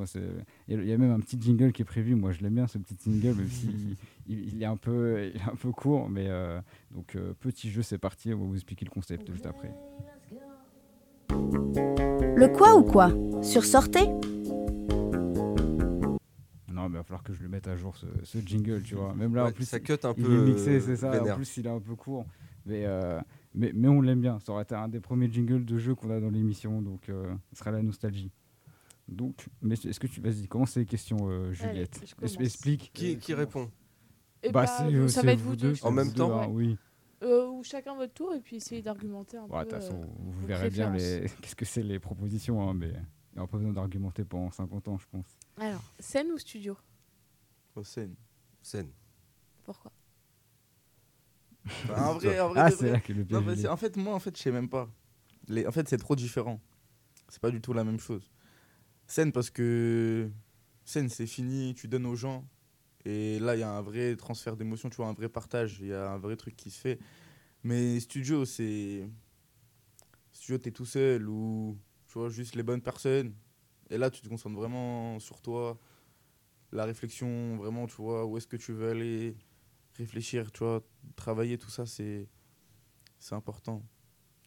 il 0.69 0.85
y 0.85 0.93
a- 0.93 0.99
même 0.99 1.13
un 1.13 1.21
petit 1.21 1.41
jingle 1.41 1.73
qui 1.73 1.83
est 1.83 1.85
prévu. 1.85 2.15
Moi, 2.15 2.31
je 2.31 2.41
l'aime 2.41 2.55
bien 2.55 2.69
ce 2.69 2.79
petit 2.79 2.97
jingle, 3.03 3.37
même 3.37 3.49
s'il 3.49 3.97
il, 4.29 4.63
est 4.63 4.67
un 4.67 4.77
peu, 4.77 5.19
est 5.19 5.43
un 5.43 5.57
peu 5.57 5.73
court. 5.73 6.09
Mais 6.09 6.29
donc, 6.93 7.17
petit 7.41 7.69
jeu, 7.69 7.83
c'est 7.83 7.99
parti. 7.99 8.33
On 8.33 8.39
va 8.39 8.45
vous 8.45 8.55
expliquer 8.55 8.85
le 8.85 8.91
concept 8.91 9.31
juste 9.33 9.47
après. 9.47 9.73
Le 11.53 12.49
quoi 12.49 12.77
ou 12.77 12.83
quoi? 12.83 13.11
Sur 13.43 13.65
Sortez? 13.65 14.07
Non, 16.73 16.89
mais 16.89 16.95
il 16.95 16.99
va 16.99 17.03
falloir 17.03 17.23
que 17.23 17.33
je 17.33 17.43
le 17.43 17.49
mette 17.49 17.69
à 17.69 17.77
jour 17.77 17.97
ce, 17.97 18.07
ce 18.23 18.39
jingle, 18.39 18.83
tu 18.83 18.95
vois. 18.95 19.13
Même 19.15 19.35
là, 19.35 19.47
en 19.47 19.53
plus, 19.53 19.65
ça 19.67 19.81
cut 19.81 19.93
un 20.05 20.15
il 20.17 20.25
peu, 20.25 20.33
est 20.33 20.51
mixé, 20.51 20.77
euh, 20.77 20.81
c'est 20.81 20.97
ça. 20.97 21.11
vénère. 21.11 21.35
En 21.35 21.37
plus, 21.37 21.57
il 21.57 21.67
est 21.67 21.71
un 21.71 21.81
peu 21.81 21.95
court. 21.95 22.25
Mais, 22.67 22.85
euh, 22.87 23.21
mais, 23.55 23.73
mais 23.75 23.89
on 23.89 24.01
l'aime 24.01 24.21
bien. 24.21 24.39
Ça 24.41 24.53
aurait 24.53 24.63
été 24.63 24.75
un 24.75 24.89
des 24.89 25.01
premiers 25.01 25.31
jingles 25.31 25.65
de 25.65 25.77
jeu 25.79 25.95
qu'on 25.95 26.11
a 26.11 26.21
dans 26.21 26.31
l'émission. 26.31 26.81
Donc, 26.81 27.09
euh, 27.09 27.35
ce 27.53 27.59
sera 27.59 27.71
la 27.73 27.83
nostalgie. 27.83 28.31
Donc, 29.09 29.49
mais 29.61 29.75
est-ce 29.75 29.99
que 29.99 30.07
tu. 30.07 30.21
Vas-y, 30.21 30.47
commence 30.47 30.77
les 30.77 30.87
questions, 30.87 31.19
euh, 31.29 31.53
Juliette. 31.53 32.01
Explique. 32.39 32.91
Qui, 32.95 33.19
qui 33.19 33.35
répond? 33.35 33.69
Eh 34.43 34.53
Bah, 34.53 34.65
bah, 34.65 34.67
c'est, 34.67 34.95
euh, 34.95 35.09
ça 35.09 35.21
c'est 35.21 35.27
va 35.27 35.33
être 35.33 35.41
vous 35.41 35.57
deux, 35.57 35.71
deux. 35.71 35.75
c'est 35.75 35.85
En 35.85 35.91
même 35.91 36.09
deux, 36.09 36.15
temps 36.15 36.41
hein, 36.41 36.47
Oui. 36.51 36.79
Euh, 37.23 37.49
ou 37.49 37.63
chacun 37.63 37.95
votre 37.95 38.15
tour 38.15 38.35
et 38.35 38.41
puis 38.41 38.57
essayez 38.57 38.81
d'argumenter 38.83 39.37
un 39.37 39.43
Ouais, 39.45 39.65
De 39.65 39.71
peu. 39.71 39.77
toute 39.77 39.85
façon, 39.85 40.01
euh, 40.03 40.07
vous 40.19 40.47
verrez 40.47 40.71
bien 40.71 40.91
les... 40.91 41.27
qu'est-ce 41.43 41.55
que 41.57 41.65
c'est 41.67 41.83
les 41.83 41.99
propositions. 41.99 42.67
hein, 42.69 42.73
mais 42.75 42.89
il 42.89 43.35
n'y 43.35 43.39
aura 43.39 43.47
pas 43.47 43.59
besoin 43.59 43.73
d'argumenter 43.75 44.25
pendant 44.25 44.51
50 44.51 44.89
ans, 44.89 44.99
je 44.99 45.07
pense. 45.11 45.27
Alors, 45.59 45.83
scène 45.99 46.31
ou 46.33 46.39
studio? 46.39 46.77
Au 47.77 47.85
scène. 47.85 48.15
Scène. 48.63 48.91
Pourquoi? 49.65 49.93
Bah, 51.87 52.09
en 52.11 52.15
vrai, 52.15 52.41
en 52.41 52.49
vrai, 52.49 52.61
Ah, 52.65 52.71
vrai. 52.71 52.91
là 52.93 53.01
que 53.01 53.13
le 53.13 53.25
Non, 53.31 53.47
est. 53.51 53.69
En 53.69 53.77
fait, 53.77 53.97
moi, 53.97 54.15
en 54.15 54.19
fait, 54.19 54.37
je 54.37 54.43
sais 54.43 54.51
même 54.51 54.69
pas. 54.69 54.89
Les... 55.49 55.67
En 55.67 55.73
fait, 55.73 55.87
c'est 55.89 55.99
trop 55.99 56.17
différent. 56.17 56.59
C'est 57.29 57.41
pas 57.41 57.51
du 57.51 57.61
tout 57.61 57.73
la 57.75 57.85
même 57.85 58.01
chose. 58.01 58.31
Scène 59.07 59.31
parce 59.31 59.51
que 59.51 60.31
scène, 60.85 61.09
c'est 61.11 61.27
fini, 61.27 61.75
tu 61.75 61.87
donnes 61.87 62.07
aux 62.07 62.17
gens. 62.17 62.45
Et 63.05 63.39
là, 63.39 63.57
il 63.57 63.61
y 63.61 63.63
a 63.63 63.71
un 63.71 63.81
vrai 63.81 64.15
transfert 64.17 64.57
d'émotions, 64.57 64.91
tu 64.91 64.97
vois, 64.97 65.07
un 65.07 65.15
vrai 65.15 65.29
partage. 65.29 65.79
Il 65.81 65.89
y 65.89 65.93
a 65.95 66.11
un 66.11 66.19
vrai 66.19 66.37
truc 66.37 66.57
qui 66.57 66.71
se 66.71 66.81
fait. 66.81 66.99
Mais 67.63 67.99
studio, 68.01 68.45
c'est. 68.45 69.09
Studio, 70.33 70.59
t'es 70.59 70.71
tout 70.71 70.87
seul 70.87 71.29
ou 71.29 71.79
tu 72.07 72.19
vois, 72.19 72.29
juste 72.29 72.55
les 72.55 72.63
bonnes 72.63 72.83
personnes. 72.83 73.35
Et 73.89 73.99
là, 73.99 74.11
tu 74.11 74.21
te 74.21 74.29
concentres 74.29 74.57
vraiment 74.57 75.19
sur 75.19 75.41
toi, 75.41 75.79
la 76.73 76.85
réflexion, 76.85 77.57
vraiment, 77.57 77.87
tu 77.87 77.97
vois, 77.97 78.25
où 78.27 78.37
est-ce 78.37 78.47
que 78.47 78.57
tu 78.57 78.73
veux 78.73 78.91
aller, 78.91 79.37
réfléchir, 79.97 80.53
tu 80.53 80.61
vois, 80.61 80.83
travailler, 81.17 81.59
tout 81.59 81.71
ça, 81.71 81.87
c'est 81.87 82.29
c'est 83.19 83.35
important. 83.35 83.83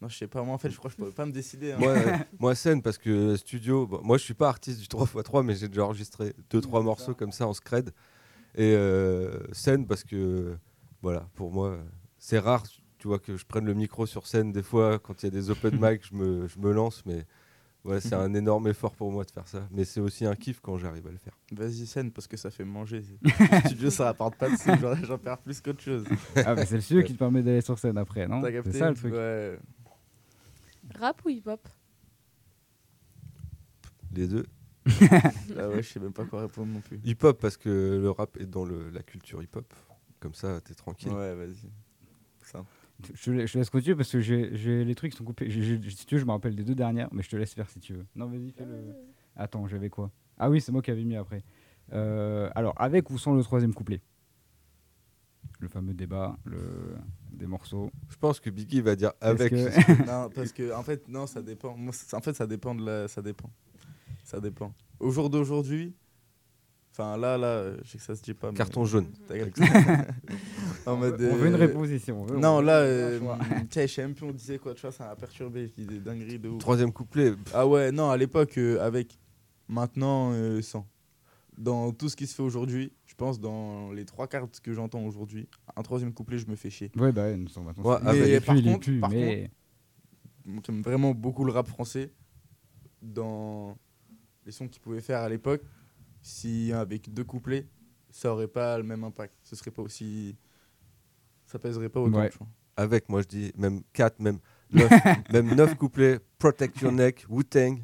Non, 0.01 0.09
je 0.09 0.17
sais 0.17 0.27
pas, 0.27 0.41
moi 0.43 0.55
en 0.55 0.57
fait, 0.57 0.69
je 0.69 0.77
crois 0.77 0.89
que 0.89 0.93
je 0.93 0.97
pourrais 0.97 1.11
pas 1.13 1.25
me 1.25 1.31
décider. 1.31 1.71
hein. 1.71 1.77
Moi, 1.79 1.89
euh, 1.97 2.17
moi, 2.39 2.55
scène, 2.55 2.81
parce 2.81 2.97
que 2.97 3.35
studio, 3.37 3.85
bon, 3.87 4.01
moi 4.03 4.17
je 4.17 4.23
suis 4.23 4.33
pas 4.33 4.49
artiste 4.49 4.79
du 4.81 4.87
3x3, 4.87 5.45
mais 5.45 5.55
j'ai 5.55 5.67
déjà 5.67 5.85
enregistré 5.85 6.33
2-3 6.49 6.83
morceaux 6.83 7.13
comme 7.13 7.31
ça 7.31 7.47
en 7.47 7.53
scred. 7.53 7.93
Et 8.55 8.73
euh, 8.75 9.39
scène, 9.51 9.87
parce 9.87 10.03
que, 10.03 10.57
voilà, 11.01 11.27
pour 11.35 11.51
moi, 11.51 11.77
c'est 12.19 12.39
rare, 12.39 12.63
tu 12.99 13.07
vois, 13.07 13.19
que 13.19 13.35
je 13.35 13.45
prenne 13.45 13.65
le 13.65 13.73
micro 13.73 14.05
sur 14.05 14.27
scène. 14.27 14.51
Des 14.51 14.63
fois, 14.63 14.99
quand 14.99 15.23
il 15.23 15.25
y 15.25 15.27
a 15.27 15.31
des 15.31 15.49
open 15.49 15.77
mic, 15.81 16.05
je 16.07 16.15
me, 16.15 16.47
je 16.47 16.59
me 16.59 16.71
lance, 16.71 17.03
mais 17.05 17.25
ouais, 17.83 17.99
c'est 17.99 18.13
un 18.13 18.33
énorme 18.33 18.67
effort 18.67 18.93
pour 18.95 19.11
moi 19.11 19.23
de 19.23 19.31
faire 19.31 19.47
ça. 19.47 19.67
Mais 19.71 19.85
c'est 19.85 19.99
aussi 19.99 20.25
un 20.25 20.35
kiff 20.35 20.59
quand 20.61 20.77
j'arrive 20.77 21.07
à 21.07 21.11
le 21.11 21.17
faire. 21.17 21.33
Vas-y, 21.51 21.87
scène, 21.87 22.11
parce 22.11 22.27
que 22.27 22.37
ça 22.37 22.51
fait 22.51 22.63
manger. 22.63 23.03
studio, 23.65 23.89
ça 23.89 24.05
rapporte 24.05 24.35
pas 24.35 24.49
de 24.49 24.55
sous, 24.55 25.05
j'en- 25.05 25.17
perds 25.17 25.39
plus 25.39 25.59
qu'autre 25.59 25.81
chose. 25.81 26.05
Ah, 26.35 26.53
mais 26.55 26.65
c'est 26.65 26.75
le 26.75 26.81
studio 26.81 27.03
qui 27.03 27.13
te 27.13 27.17
permet 27.19 27.41
d'aller 27.41 27.61
sur 27.61 27.79
scène 27.79 27.97
après, 27.97 28.27
non? 28.27 28.41
C'est 28.43 28.71
ça 28.73 28.89
le 28.89 28.95
truc. 28.95 29.13
Ouais. 29.13 29.57
Rap 30.99 31.21
ou 31.25 31.29
hip-hop? 31.29 31.67
Les 34.13 34.27
deux. 34.27 34.45
Ah 35.57 35.69
ouais, 35.69 35.81
je 35.83 35.89
sais 35.89 35.99
même 35.99 36.13
pas 36.13 36.25
quoi 36.25 36.41
répondre 36.41 36.71
non 36.73 36.81
plus. 36.81 36.99
Hip-hop, 37.03 37.39
parce 37.39 37.57
que 37.57 37.69
le 38.01 38.11
rap 38.11 38.37
est 38.37 38.45
dans 38.45 38.65
le- 38.65 38.89
la 38.89 39.01
culture 39.03 39.41
hip-hop. 39.41 39.71
Comme 40.19 40.33
ça, 40.33 40.59
t'es 40.61 40.73
tranquille. 40.73 41.11
Ouais, 41.11 41.35
vas-y. 41.35 41.69
Ça. 42.43 42.65
Je 43.13 43.45
je 43.45 43.57
laisse 43.57 43.69
continuer 43.69 43.95
parce 43.95 44.11
que 44.11 44.21
j'ai 44.21 44.83
les 44.85 44.95
trucs 44.95 45.11
qui 45.11 45.17
sont 45.17 45.23
coupés. 45.23 45.49
Si 45.49 46.05
tu 46.05 46.15
veux, 46.15 46.21
je 46.21 46.25
me 46.25 46.31
rappelle 46.31 46.55
des 46.55 46.63
deux 46.63 46.75
dernières, 46.75 47.09
mais 47.13 47.23
je 47.23 47.29
te 47.29 47.35
laisse 47.35 47.53
faire 47.53 47.69
si 47.69 47.79
tu 47.79 47.93
veux. 47.93 48.05
Non, 48.15 48.27
vas-y, 48.27 48.51
fais 48.51 48.65
le. 48.65 48.93
Attends, 49.35 49.67
j'avais 49.67 49.89
quoi? 49.89 50.11
Ah 50.37 50.49
oui, 50.49 50.61
c'est 50.61 50.71
moi 50.71 50.81
qui 50.81 50.91
avais 50.91 51.03
mis 51.03 51.15
après. 51.15 51.43
Euh, 51.91 52.49
alors, 52.55 52.73
avec 52.79 53.09
ou 53.09 53.17
sans 53.17 53.33
le 53.35 53.43
troisième 53.43 53.73
couplet? 53.73 54.01
Le 55.59 55.67
fameux 55.67 55.93
débat, 55.93 56.37
le... 56.45 56.95
des 57.31 57.45
morceaux. 57.47 57.89
Je 58.09 58.17
pense 58.17 58.39
que 58.39 58.49
Biggie 58.49 58.81
va 58.81 58.95
dire 58.95 59.11
avec. 59.21 59.51
que- 59.51 60.05
non, 60.07 60.29
parce 60.33 60.51
que 60.51 60.73
en 60.73 60.83
fait, 60.83 61.07
non, 61.07 61.25
ça 61.27 61.41
dépend. 61.41 61.75
En 61.77 62.21
fait, 62.21 62.33
ça 62.33 62.47
dépend 62.47 62.75
de 62.75 62.85
la, 62.85 63.07
ça 63.07 63.21
dépend. 63.21 63.49
Ça 64.23 64.39
dépend. 64.39 64.73
Au 64.99 65.11
jour 65.11 65.29
d'aujourd'hui, 65.29 65.93
enfin 66.91 67.17
là, 67.17 67.37
là, 67.37 67.73
je 67.83 67.89
sais 67.91 67.97
que 67.97 68.03
ça 68.03 68.15
se 68.15 68.21
dit 68.21 68.33
pas. 68.33 68.51
mais- 68.51 68.57
Carton 68.57 68.85
jaune. 68.85 69.07
On 70.85 70.95
veut- 70.97 71.13
on 71.31 71.35
veut 71.35 71.47
une 71.47 71.53
euh, 71.53 71.57
réponse 71.57 71.89
ici, 71.89 72.11
on 72.11 72.25
veut- 72.25 72.37
non, 72.37 72.57
on 72.57 72.61
là, 72.61 72.79
euh, 72.79 73.19
je 73.73 73.87
sais 73.87 74.01
même 74.01 74.13
plus, 74.13 74.25
on 74.25 74.31
disait 74.31 74.57
quoi, 74.57 74.73
tu 74.73 74.81
vois, 74.81 74.91
ça 74.91 75.05
m'a 75.07 75.15
perturbé. 75.15 75.67
Je 75.67 75.73
dis 75.73 75.85
des 75.85 75.99
dingueries 75.99 76.39
de 76.39 76.49
ouf. 76.49 76.59
Troisième 76.59 76.91
couplet. 76.91 77.33
Ah 77.53 77.65
ouais, 77.67 77.91
non, 77.91 78.09
à 78.09 78.17
l'époque, 78.17 78.57
euh, 78.57 78.79
avec. 78.85 79.17
Maintenant, 79.69 80.31
euh, 80.33 80.61
sans. 80.61 80.85
Dans 81.57 81.91
tout 81.93 82.09
ce 82.09 82.15
qui 82.17 82.27
se 82.27 82.35
fait 82.35 82.43
aujourd'hui, 82.43 82.91
je 83.05 83.15
pense 83.15 83.39
dans 83.39 83.91
les 83.93 84.03
trois 84.05 84.27
cartes 84.27 84.59
que 84.59 84.73
j'entends 84.73 85.03
aujourd'hui, 85.05 85.47
un 85.75 85.81
troisième 85.83 86.13
couplet, 86.13 86.37
je 86.37 86.47
me 86.47 86.55
fais 86.55 86.69
chier. 86.69 86.91
Ouais, 86.97 87.11
bah 87.13 87.23
ouais, 87.23 87.37
nous 87.37 87.47
sommes 87.47 87.65
maintenant. 87.65 87.83
Ouais, 87.83 87.97
avec- 88.05 88.25
il 88.27 88.33
est 88.33 88.41
par 88.41 88.55
plus, 88.55 88.61
il 88.61 88.67
est 88.67 88.71
contre- 88.73 88.85
plus, 88.85 88.99
par 88.99 89.09
mais. 89.09 89.51
Moi, 90.45 90.61
J'aime 90.65 90.81
vraiment 90.81 91.13
beaucoup 91.13 91.45
le 91.45 91.53
rap 91.53 91.67
français. 91.67 92.11
Dans 93.01 93.77
les 94.45 94.51
sons 94.51 94.67
qu'il 94.67 94.81
pouvait 94.81 95.01
faire 95.01 95.19
à 95.19 95.29
l'époque, 95.29 95.61
si 96.21 96.71
avec 96.73 97.13
deux 97.13 97.23
couplets, 97.23 97.67
ça 98.09 98.31
aurait 98.33 98.47
pas 98.47 98.77
le 98.77 98.83
même 98.83 99.03
impact. 99.03 99.33
Ce 99.43 99.55
serait 99.55 99.71
pas 99.71 99.81
aussi. 99.81 100.35
Ça 101.45 101.59
pèserait 101.59 101.89
pas 101.89 101.99
autant. 101.99 102.19
Ouais. 102.19 102.29
je 102.31 102.35
crois. 102.35 102.47
Avec, 102.75 103.07
moi 103.09 103.21
je 103.21 103.27
dis 103.27 103.51
même 103.55 103.81
4, 103.93 104.19
même 104.19 104.39
9, 104.71 104.89
même 105.33 105.55
9 105.55 105.75
couplets. 105.75 106.19
Protect 106.39 106.81
your 106.81 106.91
neck, 106.91 107.25
Wu-Tang. 107.29 107.83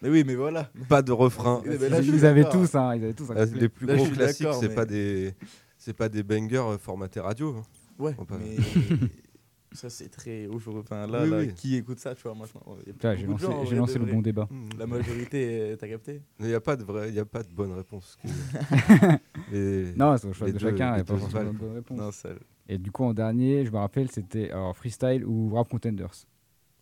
Mais 0.00 0.08
oui, 0.10 0.22
mais 0.24 0.36
voilà. 0.36 0.70
Pas 0.88 1.02
de 1.02 1.10
refrain. 1.10 1.60
Là, 1.64 2.00
Ils 2.00 2.24
avaient 2.24 2.48
tous, 2.48 2.74
hein, 2.76 2.94
ils 2.94 3.02
avaient 3.04 3.14
tous 3.14 3.32
les 3.54 3.68
plus 3.68 3.86
gros 3.86 4.06
classiques, 4.06 4.46
c'est 4.60 4.68
mais- 4.68 4.74
pas 4.74 4.84
des. 4.84 5.34
C'est 5.76 5.92
pas 5.92 6.08
des 6.08 6.22
bangers 6.24 6.56
euh, 6.58 6.78
formatés 6.78 7.20
radio. 7.20 7.56
hein. 7.56 7.62
Ouais, 8.00 8.16
mais 8.38 8.56
ça 9.72 9.90
c'est 9.90 10.08
très 10.08 10.46
aujourd'hui. 10.46 10.82
Enfin, 10.84 11.06
là, 11.06 11.22
Oui, 11.24 11.30
là, 11.30 11.38
oui. 11.38 11.54
qui 11.54 11.76
écoute 11.76 11.98
ça, 11.98 12.14
tu 12.14 12.22
vois, 12.22 12.34
maintenant 12.34 12.62
j'ai 12.86 13.26
lancé- 13.26 13.38
gens, 13.46 13.64
j'ai 13.64 13.98
le 13.98 14.04
vrai. 14.04 14.12
bon 14.12 14.22
débat. 14.22 14.48
La 14.78 14.86
majorité, 14.86 15.60
euh, 15.72 15.76
t'as 15.76 15.88
capté 15.88 16.22
Il 16.40 16.46
n'y 16.46 16.54
a 16.54 16.60
pas 16.60 16.76
de 16.76 16.84
vrai, 16.84 17.08
il 17.10 17.14
y 17.14 17.18
a 17.20 17.24
pas 17.24 17.42
de 17.42 17.48
bonne 17.52 17.72
réponse. 17.72 18.16
que- 18.22 18.28
Les- 19.52 19.92
Non, 19.94 20.16
c'est 20.16 20.26
au 20.28 20.32
choix 20.32 20.46
de 20.48 20.52
deux- 20.52 20.58
chacun, 20.58 20.88
il 20.88 20.90
les 20.90 20.94
n'y 20.96 21.00
a 21.00 21.04
pas 21.04 21.16
forcément 21.18 21.52
de 21.52 21.58
bonne 21.58 21.74
réponse. 21.74 21.98
Non, 21.98 22.10
ça. 22.12 22.30
Et 22.68 22.78
du 22.78 22.90
coup, 22.92 23.04
en 23.04 23.14
dernier, 23.14 23.64
je 23.64 23.70
me 23.70 23.78
rappelle, 23.78 24.10
c'était 24.10 24.50
alors 24.50 24.76
freestyle 24.76 25.24
ou 25.24 25.54
rap 25.54 25.68
contenders. 25.68 26.10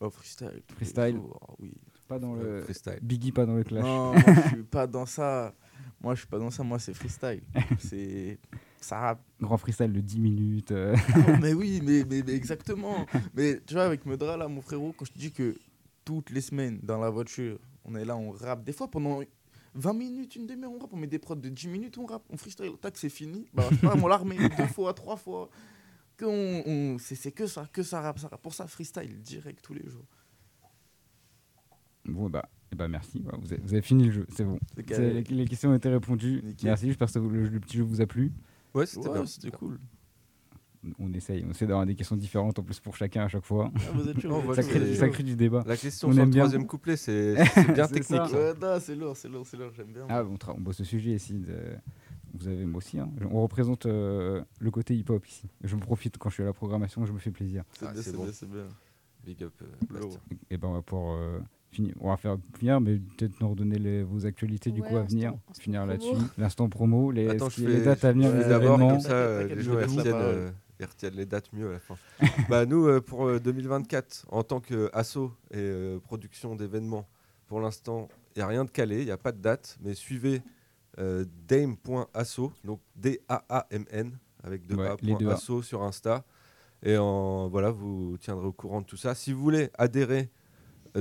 Oh, 0.01 0.11
freestyle. 0.11 0.63
Freestyle. 0.75 1.19
ah 1.43 1.53
oui. 1.59 1.73
Pas 2.09 2.19
dans 2.21 2.35
le. 2.35 2.63
Freestyle. 2.63 2.99
Biggie, 3.03 3.33
pas 3.33 3.47
dans 3.47 3.55
le 3.57 3.65
clash. 3.65 3.83
Non, 3.83 4.13
moi 4.13 4.23
je 4.45 4.49
suis 4.49 4.63
pas 4.63 4.87
dans 4.87 5.07
ça. 5.07 5.53
Moi 6.01 6.15
je 6.15 6.21
suis 6.21 6.29
pas 6.29 6.39
dans 6.39 6.51
ça, 6.51 6.63
moi 6.63 6.79
c'est 6.79 6.95
freestyle. 6.95 7.43
c'est. 7.81 8.39
Ça 8.81 8.99
rappe. 9.01 9.23
Grand 9.41 9.57
freestyle 9.57 9.93
de 9.93 10.01
10 10.01 10.21
minutes. 10.21 10.73
euh. 10.73 10.95
Ah, 11.15 11.39
mais 11.41 11.53
oui, 11.55 11.81
mais, 11.83 12.05
mais, 12.09 12.23
mais 12.25 12.33
exactement. 12.35 13.07
mais 13.35 13.61
tu 13.67 13.75
vois, 13.75 13.85
avec 13.85 14.07
Medra, 14.07 14.37
là, 14.37 14.49
mon 14.49 14.61
frérot, 14.61 14.95
quand 14.97 15.05
je 15.05 15.13
te 15.13 15.19
dis 15.19 15.33
que 15.33 15.57
toutes 16.05 16.31
les 16.31 16.41
semaines 16.41 16.79
dans 16.83 16.99
la 16.99 17.11
voiture, 17.11 17.59
on 17.85 17.95
est 17.97 18.05
là, 18.05 18.17
on 18.17 18.31
rappe. 18.31 18.65
Des 18.65 18.73
fois 18.73 18.89
pendant 18.89 19.21
20 19.75 19.93
minutes, 19.93 20.37
une 20.37 20.47
demi-heure, 20.47 20.71
on 20.73 20.79
rappe. 20.79 20.93
On 20.93 20.97
met 20.97 21.07
des 21.07 21.19
prods 21.19 21.35
de 21.37 21.49
10 21.49 21.69
minutes, 21.69 21.99
on 21.99 22.07
rappe. 22.07 22.25
On 22.31 22.37
freestyle, 22.37 22.73
tac, 22.81 22.97
c'est 22.97 23.09
fini. 23.09 23.47
Bah, 23.53 23.65
je 23.71 23.77
sais 23.77 23.81
pas, 23.87 23.97
on 23.97 24.07
l'a 24.07 24.17
remet 24.17 24.37
deux 24.57 24.67
fois, 24.67 24.95
trois 24.95 25.17
fois. 25.17 25.51
Que 26.17 26.25
on, 26.25 26.63
on- 26.95 26.99
c'est, 26.99 27.15
c'est 27.15 27.33
que 27.33 27.47
ça, 27.47 27.69
que 27.73 27.83
ça 27.83 28.01
rappe, 28.01 28.19
ça 28.19 28.29
rappe. 28.29 28.41
Pour 28.43 28.55
ça, 28.55 28.67
freestyle, 28.67 29.21
direct 29.21 29.61
tous 29.63 29.75
les 29.75 29.87
jours. 29.89 30.07
Bon, 32.05 32.31
bah, 32.31 32.49
eh 32.73 32.77
bah 32.77 32.89
merci. 32.89 33.21
Voilà, 33.23 33.39
vous, 33.39 33.53
avez, 33.53 33.61
vous 33.63 33.73
avez 33.73 33.83
fini 33.83 34.05
le 34.05 34.13
jeu, 34.13 34.27
c'est 34.31 34.45
bon. 34.45 34.59
Les, 34.77 35.23
les 35.23 35.45
questions 35.47 35.71
ont 35.71 35.75
été 35.75 35.89
répondues. 35.89 36.41
Nickel. 36.45 36.69
Merci, 36.69 36.87
j'espère 36.87 37.11
que 37.13 37.19
le, 37.19 37.49
le 37.49 37.61
petit 37.61 37.79
jeu 37.79 37.83
vous 37.83 38.01
a 38.01 38.07
plu. 38.07 38.33
Ouais, 38.77 38.87
c'était 38.87 39.09
Ouais, 39.09 39.15
bien. 39.15 39.27
c'était 39.27 39.51
cool. 39.51 39.79
On 41.01 41.13
essaye, 41.15 41.45
on 41.45 41.51
essaie 41.51 41.67
d'avoir 41.67 41.85
des 41.85 41.97
questions 41.97 42.15
différentes 42.17 42.59
en 42.61 42.63
plus 42.63 42.79
pour 42.79 42.95
chacun 42.97 43.25
à 43.25 43.29
chaque 43.29 43.45
fois. 43.45 43.73
Ah, 43.75 43.81
vous 43.95 44.09
êtes 44.09 44.23
Non, 44.25 44.55
ça, 44.55 44.63
crée, 44.63 44.95
ça 44.95 45.09
du 45.09 45.35
débat. 45.35 45.65
La 45.67 45.77
question 45.77 46.09
On 46.09 46.13
sur 46.13 46.25
le 46.25 46.31
bien. 46.31 46.43
troisième 46.43 46.67
couplet, 46.67 46.97
c'est 46.97 47.45
c'est 47.47 47.73
bien 47.73 47.87
C'est 47.89 47.95
technique. 47.95 48.21
Ouais, 48.33 48.53
c'est 48.81 48.95
lourd, 48.95 49.17
c'est 49.17 49.29
lourd, 49.29 49.45
c'est 49.47 49.57
lourd, 49.57 49.71
j'aime 49.77 49.93
bien. 49.93 50.07
Ah, 50.09 50.23
on, 50.25 50.61
bosse 50.61 50.77
ce 50.77 50.85
sujet 50.85 51.11
ici. 51.13 51.35
de- 51.35 51.77
Vous 52.35 52.47
avez 52.47 52.65
moi 52.67 52.79
aussi. 52.79 53.01
hein. 53.01 53.11
On 53.33 53.43
représente 53.43 53.87
euh, 53.87 54.45
le 54.61 54.71
côté 54.71 54.95
hip-hop 54.95 55.27
ici. 55.27 55.49
Je 55.65 55.75
me 55.75 55.81
profite 55.81 56.19
quand 56.19 56.29
je 56.29 56.35
suis 56.35 56.43
à 56.45 56.47
la 56.47 56.53
programmation, 56.53 57.05
je 57.05 57.13
me 57.13 57.19
fais 57.19 57.33
plaisir. 57.33 57.65
c'est 57.73 57.87
Ah, 57.87 57.93
bien, 57.93 58.03
c'est 58.03 58.11
c'est 58.11 58.17
bon. 58.17 58.23
bien, 58.25 58.33
c'est 58.33 58.49
bien. 58.49 58.67
Big 59.25 59.43
up. 59.43 59.55
euh. 59.63 59.67
Bastien. 59.91 60.21
Et 60.51 60.57
ben 60.57 60.69
on 60.69 60.75
va 60.75 60.83
pouvoir 60.83 61.17
euh, 61.17 61.41
On 62.01 62.09
va 62.09 62.17
faire 62.17 62.37
finir, 62.59 62.81
mais 62.81 62.97
peut-être 62.97 63.39
nous 63.41 63.51
redonner 63.51 63.79
les- 63.79 64.03
vos 64.03 64.25
actualités 64.25 64.71
du 64.71 64.81
Ouais, 64.81 64.89
coup 64.89 64.97
à 64.97 65.03
venir. 65.03 65.35
finir 65.61 65.85
là-dessus. 65.85 66.15
L'instant 66.39 66.69
promo, 66.71 67.11
les, 67.11 67.29
Attends, 67.29 67.49
qui- 67.49 67.67
les 67.67 67.79
fais, 67.81 67.85
dates 67.85 68.05
à 68.05 68.13
venir, 68.13 68.31
fais 68.31 68.49
d'abord, 68.49 68.75
événements. 68.77 68.89
comme 68.91 69.01
ça, 69.01 69.13
euh, 69.13 69.47
les 69.49 69.57
je 69.57 69.61
gens 69.61 69.75
retiennent, 69.75 70.11
parole. 70.11 70.25
euh, 70.35 70.51
ils 70.81 70.87
retiennent 70.87 71.15
les 71.15 71.27
dates 71.27 71.53
mieux 71.53 71.69
à 71.69 71.73
la 71.73 71.79
fin. 71.81 71.97
bah, 72.49 72.65
nous, 72.67 72.87
euh, 72.87 73.01
pour 73.03 73.27
euh, 73.27 73.39
2024, 73.41 74.25
en 74.31 74.43
tant 74.43 74.61
qu'asso 74.61 75.33
et 75.51 75.57
euh, 75.59 75.99
production 75.99 76.57
d'événements, 76.57 77.07
pour 77.47 77.61
l'instant, 77.61 78.09
il 78.35 78.39
n'y 78.39 78.43
a 78.43 78.47
rien 78.47 78.65
de 78.65 78.71
calé, 78.71 79.01
il 79.01 79.05
n'y 79.05 79.11
a 79.11 79.19
pas 79.19 79.33
de 79.33 79.41
date, 79.41 79.77
mais 79.83 79.93
suivez 79.95 80.41
euh, 80.99 81.27
dame.asso, 81.47 82.53
donc 82.65 82.81
D-A-A-M-N, 82.97 84.13
avec 84.43 84.67
deux 84.67 84.77
Ouais, 84.77 84.87
A, 84.89 84.97
les 85.03 85.11
point 85.13 85.19
deux 85.21 85.29
A. 85.29 85.35
asso 85.35 85.61
sur 85.63 85.83
Insta. 85.83 86.25
Et 86.83 86.97
en, 86.97 87.49
voilà, 87.49 87.71
vous 87.71 88.17
tiendrez 88.19 88.47
au 88.47 88.53
courant 88.53 88.81
de 88.81 88.87
tout 88.87 88.97
ça. 88.97 89.15
Si 89.15 89.33
vous 89.33 89.43
voulez 89.43 89.69
adhérer 89.77 90.21
euh, 90.21 90.27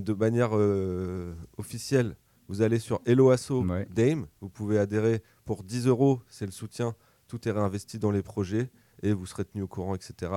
de 0.01 0.13
manière 0.13 0.49
euh, 0.53 1.33
officielle, 1.57 2.15
vous 2.47 2.61
allez 2.61 2.79
sur 2.79 3.01
Hello 3.05 3.29
Asso 3.31 3.51
Ouais. 3.63 3.87
Dame. 3.93 4.27
Vous 4.41 4.49
pouvez 4.49 4.77
adhérer 4.77 5.23
pour 5.45 5.63
10 5.63 5.87
euros, 5.87 6.21
c'est 6.29 6.45
le 6.45 6.51
soutien. 6.51 6.95
Tout 7.27 7.47
est 7.47 7.51
réinvesti 7.51 7.97
dans 7.99 8.11
les 8.11 8.21
projets 8.21 8.69
et 9.01 9.13
vous 9.13 9.25
serez 9.25 9.45
tenu 9.45 9.63
au 9.63 9.67
courant, 9.67 9.95
etc. 9.95 10.31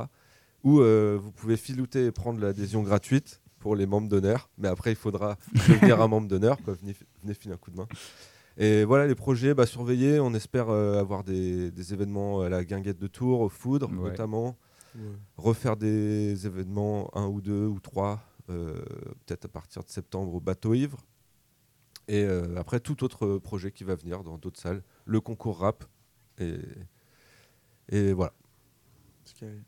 Ou 0.64 0.80
euh, 0.80 1.18
vous 1.20 1.32
pouvez 1.32 1.56
filouter 1.56 2.06
et 2.06 2.10
prendre 2.12 2.40
l'adhésion 2.40 2.82
gratuite 2.82 3.40
pour 3.58 3.76
les 3.76 3.86
membres 3.86 4.08
d'honneur. 4.08 4.48
Mais 4.58 4.68
après, 4.68 4.92
il 4.92 4.96
faudra 4.96 5.36
devenir 5.54 6.00
un 6.00 6.08
membre 6.08 6.28
d'honneur. 6.28 6.56
Venez, 6.66 6.94
venez 7.22 7.34
filer 7.34 7.54
un 7.54 7.58
coup 7.58 7.70
de 7.70 7.76
main. 7.76 7.86
Et 8.56 8.84
voilà, 8.84 9.06
les 9.06 9.14
projets, 9.14 9.54
bah, 9.54 9.66
surveillez. 9.66 10.18
On 10.18 10.34
espère 10.34 10.68
euh, 10.70 10.98
avoir 10.98 11.22
des, 11.24 11.70
des 11.70 11.92
événements 11.92 12.40
à 12.40 12.48
la 12.48 12.64
guinguette 12.64 12.98
de 12.98 13.06
Tours, 13.06 13.40
au 13.40 13.48
Foudre 13.48 13.88
Ouais. 13.90 14.10
notamment. 14.10 14.56
Ouais. 14.96 15.02
Refaire 15.36 15.76
des 15.76 16.46
événements, 16.46 17.10
un 17.16 17.26
ou 17.26 17.40
deux 17.40 17.66
ou 17.66 17.78
trois, 17.78 18.20
peut-être 18.48 19.44
à 19.46 19.48
partir 19.48 19.84
de 19.84 19.90
septembre 19.90 20.34
au 20.34 20.40
Bateau 20.40 20.74
Ivre. 20.74 21.06
Et 22.08 22.24
euh, 22.24 22.56
après, 22.56 22.80
tout 22.80 23.04
autre 23.04 23.38
projet 23.38 23.70
qui 23.70 23.84
va 23.84 23.94
venir 23.94 24.22
dans 24.24 24.38
d'autres 24.38 24.60
salles. 24.60 24.82
Le 25.04 25.20
concours 25.20 25.58
rap. 25.58 25.84
Et, 26.38 26.58
et 27.90 28.12
voilà. 28.12 28.32
Euh, 29.42 29.60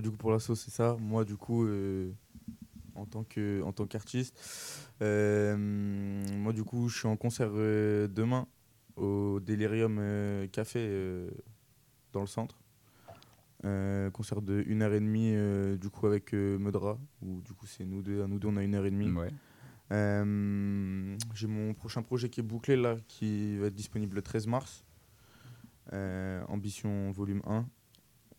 Du 0.00 0.10
coup, 0.10 0.16
pour 0.16 0.30
l'assaut, 0.30 0.54
c'est 0.54 0.70
ça. 0.70 0.96
Moi, 0.98 1.24
du 1.24 1.36
coup, 1.36 1.64
euh, 1.66 2.12
en 2.94 3.06
tant 3.06 3.24
que 3.24 3.62
en 3.62 3.72
tant 3.72 3.86
qu'artiste, 3.86 4.38
euh, 5.02 5.56
moi, 5.56 6.52
du 6.52 6.64
coup, 6.64 6.88
je 6.88 6.98
suis 6.98 7.08
en 7.08 7.16
concert 7.16 7.50
euh, 7.52 8.08
demain 8.08 8.46
au 8.96 9.40
Delirium 9.40 9.98
euh, 10.00 10.46
Café 10.48 10.80
euh, 10.80 11.30
dans 12.12 12.20
le 12.20 12.26
centre. 12.26 12.58
Euh, 13.64 14.10
concert 14.10 14.40
de 14.40 14.62
1h30 14.62 15.34
euh, 15.34 15.76
du 15.76 15.90
coup 15.90 16.06
avec 16.06 16.32
euh, 16.32 16.58
Medra 16.58 16.98
où 17.20 17.42
du 17.42 17.52
coup 17.52 17.66
c'est 17.66 17.84
nous 17.84 18.00
deux 18.00 18.22
à 18.22 18.26
nous 18.26 18.38
deux 18.38 18.48
on 18.48 18.56
a 18.56 18.62
une 18.62 18.74
heure 18.74 18.86
et 18.86 18.90
demie 18.90 19.10
Ouais. 19.12 19.28
Euh, 19.92 21.16
j'ai 21.34 21.46
mon 21.46 21.74
prochain 21.74 22.02
projet 22.02 22.28
qui 22.28 22.40
est 22.40 22.44
bouclé 22.44 22.76
là, 22.76 22.96
qui 23.08 23.56
va 23.58 23.66
être 23.66 23.74
disponible 23.74 24.16
le 24.16 24.22
13 24.22 24.46
mars. 24.46 24.84
Euh, 25.92 26.44
Ambition 26.48 27.10
volume 27.10 27.42
1. 27.46 27.66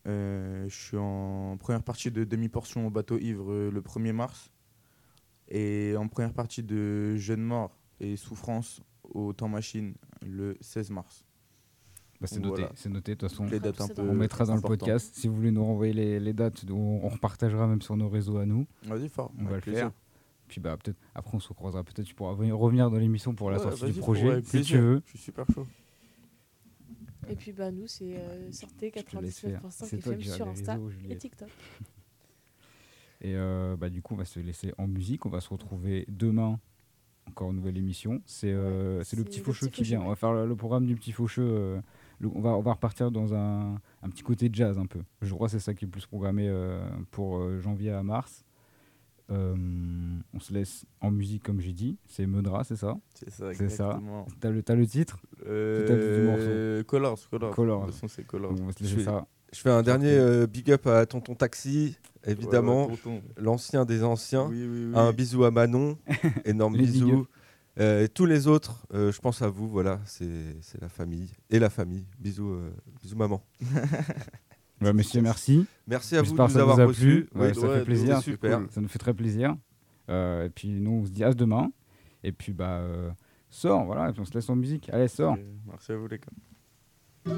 Euh, 0.08 0.68
je 0.68 0.74
suis 0.74 0.96
en 0.96 1.56
première 1.58 1.82
partie 1.82 2.10
de 2.10 2.24
demi-portion 2.24 2.86
au 2.86 2.90
bateau 2.90 3.18
ivre 3.18 3.70
le 3.70 3.80
1er 3.80 4.12
mars. 4.12 4.50
Et 5.48 5.94
en 5.98 6.08
première 6.08 6.32
partie 6.32 6.62
de 6.62 7.16
Jeune 7.16 7.42
mort 7.42 7.78
et 8.00 8.16
souffrance 8.16 8.80
au 9.02 9.32
temps 9.32 9.48
machine 9.48 9.94
le 10.24 10.56
16 10.60 10.90
mars. 10.90 11.24
Bah, 12.22 12.26
c'est 12.28 12.40
noté, 12.40 12.48
voilà. 12.62 12.72
c'est 12.74 12.88
noté 12.88 13.14
de 13.14 13.20
toute 13.20 13.28
façon. 13.30 13.44
Les 13.44 13.60
dates 13.60 13.80
un 13.80 13.86
c'est 13.86 13.94
peu 13.94 14.02
dans 14.02 14.08
On 14.08 14.14
mettra 14.14 14.44
dans 14.46 14.54
le 14.54 14.60
podcast. 14.62 15.14
Si 15.14 15.28
vous 15.28 15.34
voulez 15.36 15.50
nous 15.50 15.64
renvoyer 15.64 15.92
les, 15.92 16.20
les 16.20 16.32
dates, 16.32 16.64
on, 16.70 16.74
on 17.02 17.08
repartagera 17.08 17.66
même 17.66 17.82
sur 17.82 17.96
nos 17.96 18.08
réseaux 18.08 18.38
à 18.38 18.46
nous. 18.46 18.66
Vas-y, 18.84 19.08
fort. 19.08 19.32
On 19.38 19.44
va 19.44 19.56
le 19.56 19.60
plaisir. 19.60 19.80
faire. 19.80 19.92
Puis 20.48 20.60
bah 20.60 20.76
peut-être 20.76 20.98
après 21.14 21.34
on 21.36 21.40
se 21.40 21.52
croisera. 21.52 21.82
Peut-être 21.82 22.06
tu 22.06 22.14
pourras 22.14 22.34
venir- 22.34 22.56
revenir 22.58 22.90
dans 22.90 22.98
l'émission 22.98 23.34
pour 23.34 23.50
la 23.50 23.56
Ouais, 23.58 23.62
sortie 23.64 23.92
du 23.92 24.00
projet 24.00 24.42
si 24.42 24.60
tu 24.62 24.78
veux. 24.78 25.02
Je 25.06 25.10
suis 25.10 25.18
super 25.18 25.46
chaud. 25.54 25.66
Et 27.28 27.36
puis 27.36 27.52
bah 27.52 27.70
nous 27.70 27.86
c'est 27.86 28.16
euh, 28.16 28.50
sortez 28.52 28.92
Je 28.94 29.02
te 29.02 29.16
laisse 29.18 29.38
faire. 29.38 29.60
99.5 29.62 29.70
C'est 29.70 29.98
toi 29.98 30.12
FM 30.12 30.18
qui 30.18 30.24
gères 30.26 30.34
sur 30.34 30.44
les 30.46 30.50
Insta 30.52 30.72
réseaux, 30.74 30.90
et. 31.08 31.16
TikTok. 31.16 31.48
Et 33.24 33.36
euh, 33.36 33.76
bah, 33.76 33.88
du 33.88 34.02
coup, 34.02 34.14
on 34.14 34.16
va 34.16 34.24
se 34.24 34.40
laisser 34.40 34.72
en 34.78 34.88
musique. 34.88 35.26
On 35.26 35.28
va 35.28 35.40
se 35.40 35.48
retrouver 35.48 36.04
demain. 36.08 36.58
Encore 37.28 37.50
une 37.50 37.56
nouvelle 37.58 37.78
émission. 37.78 38.20
C'est 38.26 38.50
euh, 38.50 39.04
c'est 39.04 39.16
le 39.16 39.22
petit 39.22 39.38
faucheux 39.38 39.68
qui 39.68 39.84
vient. 39.84 40.00
On 40.00 40.08
va 40.08 40.16
faire 40.16 40.32
le, 40.32 40.44
le 40.44 40.56
programme 40.56 40.86
du 40.86 40.96
petit 40.96 41.12
faucheux. 41.12 41.80
Le- 42.22 42.30
on, 42.34 42.40
va, 42.40 42.50
on 42.50 42.62
va 42.62 42.72
repartir 42.72 43.10
dans 43.10 43.34
un, 43.34 43.74
un 44.02 44.08
petit 44.08 44.22
côté 44.22 44.48
jazz 44.50 44.78
un 44.78 44.86
peu. 44.86 45.00
Je 45.20 45.34
crois 45.34 45.48
que 45.48 45.52
c'est 45.52 45.58
ça 45.60 45.74
qui 45.74 45.84
est 45.84 45.88
plus 45.88 46.06
programmé 46.06 46.48
euh, 46.48 46.80
pour 47.10 47.36
euh, 47.38 47.60
janvier 47.60 47.90
à 47.90 48.02
mars. 48.02 48.44
Euh, 49.30 49.54
on 50.34 50.40
se 50.40 50.52
laisse 50.52 50.84
en 51.00 51.10
musique, 51.10 51.42
comme 51.42 51.60
j'ai 51.60 51.72
dit. 51.72 51.96
C'est 52.06 52.26
Meudra, 52.26 52.64
c'est 52.64 52.76
ça? 52.76 52.96
C'est 53.14 53.30
ça, 53.30 53.52
C'est 53.54 53.68
ça. 53.68 53.84
exactement. 53.90 54.26
T'as 54.40 54.50
le, 54.50 54.62
t'as 54.62 54.74
le 54.74 54.86
titre? 54.86 55.18
Euh. 55.46 56.82
Colors, 56.84 57.18
c'est 57.18 57.30
Colors. 57.30 58.50
Donc, 58.52 58.60
on 58.62 58.66
va 58.66 58.72
se 58.72 58.84
Je 58.84 58.96
fais, 58.96 59.04
ça. 59.04 59.26
je 59.52 59.58
fais 59.60 59.70
un 59.70 59.82
dernier 59.82 60.10
euh, 60.10 60.46
big 60.46 60.70
up 60.70 60.86
à 60.86 61.06
Tonton 61.06 61.34
Taxi, 61.34 61.96
évidemment, 62.26 62.86
Ouais, 62.86 62.92
ouais, 62.92 62.96
tonton. 62.98 63.22
l'ancien 63.38 63.84
des 63.84 64.04
anciens. 64.04 64.48
Oui, 64.48 64.66
oui, 64.68 64.86
oui. 64.86 64.92
Un 64.98 65.12
bisou 65.12 65.44
à 65.44 65.50
Manon, 65.50 65.96
énorme 66.44 66.76
bisou. 66.76 67.26
Euh, 67.80 68.04
et 68.04 68.08
tous 68.08 68.26
les 68.26 68.46
autres, 68.48 68.86
euh, 68.92 69.10
je 69.12 69.20
pense 69.20 69.40
à 69.42 69.48
vous, 69.48 69.68
voilà, 69.68 70.00
c'est 70.04 70.26
la 70.80 70.88
famille. 70.88 71.30
Et 71.50 71.58
la 71.58 71.70
famille. 71.70 72.06
Bisous, 72.18 72.50
euh, 72.50 72.70
bisous 73.02 73.16
maman. 73.16 73.42
Ouais, 74.80 74.92
monsieur, 74.92 75.22
merci. 75.22 75.64
Merci 75.86 76.16
à 76.16 76.22
vous 76.22 76.32
de 76.34 76.42
nous 76.42 76.48
ça 76.48 76.54
vous 76.54 76.58
avoir 76.58 76.80
a 76.80 76.86
reçus. 76.86 77.28
plu. 77.32 77.40
Ouais, 77.40 77.50
Oui, 77.50 77.54
ça 77.54 77.68
ouais, 77.68 77.78
fait 77.78 77.84
plaisir. 77.84 78.18
super. 78.20 78.60
Ça 78.70 78.80
nous 78.80 78.88
fait 78.88 78.98
très 78.98 79.14
plaisir. 79.14 79.56
Euh, 80.10 80.46
et 80.46 80.50
puis 80.50 80.80
nous, 80.80 80.90
on 80.90 81.04
se 81.06 81.10
dit 81.12 81.22
à 81.22 81.32
demain. 81.32 81.70
Et 82.24 82.32
puis, 82.32 82.52
bah, 82.52 82.78
euh, 82.80 83.08
sors, 83.48 83.84
voilà. 83.84 84.08
Et 84.08 84.12
puis 84.12 84.22
on 84.22 84.24
se 84.24 84.34
laisse 84.34 84.50
en 84.50 84.56
musique. 84.56 84.90
Allez, 84.92 85.06
sors. 85.06 85.34
Euh, 85.34 85.54
Merci 85.68 85.92
à 85.92 85.96
vous, 85.96 86.08
les 86.08 86.18
gars. 86.18 87.32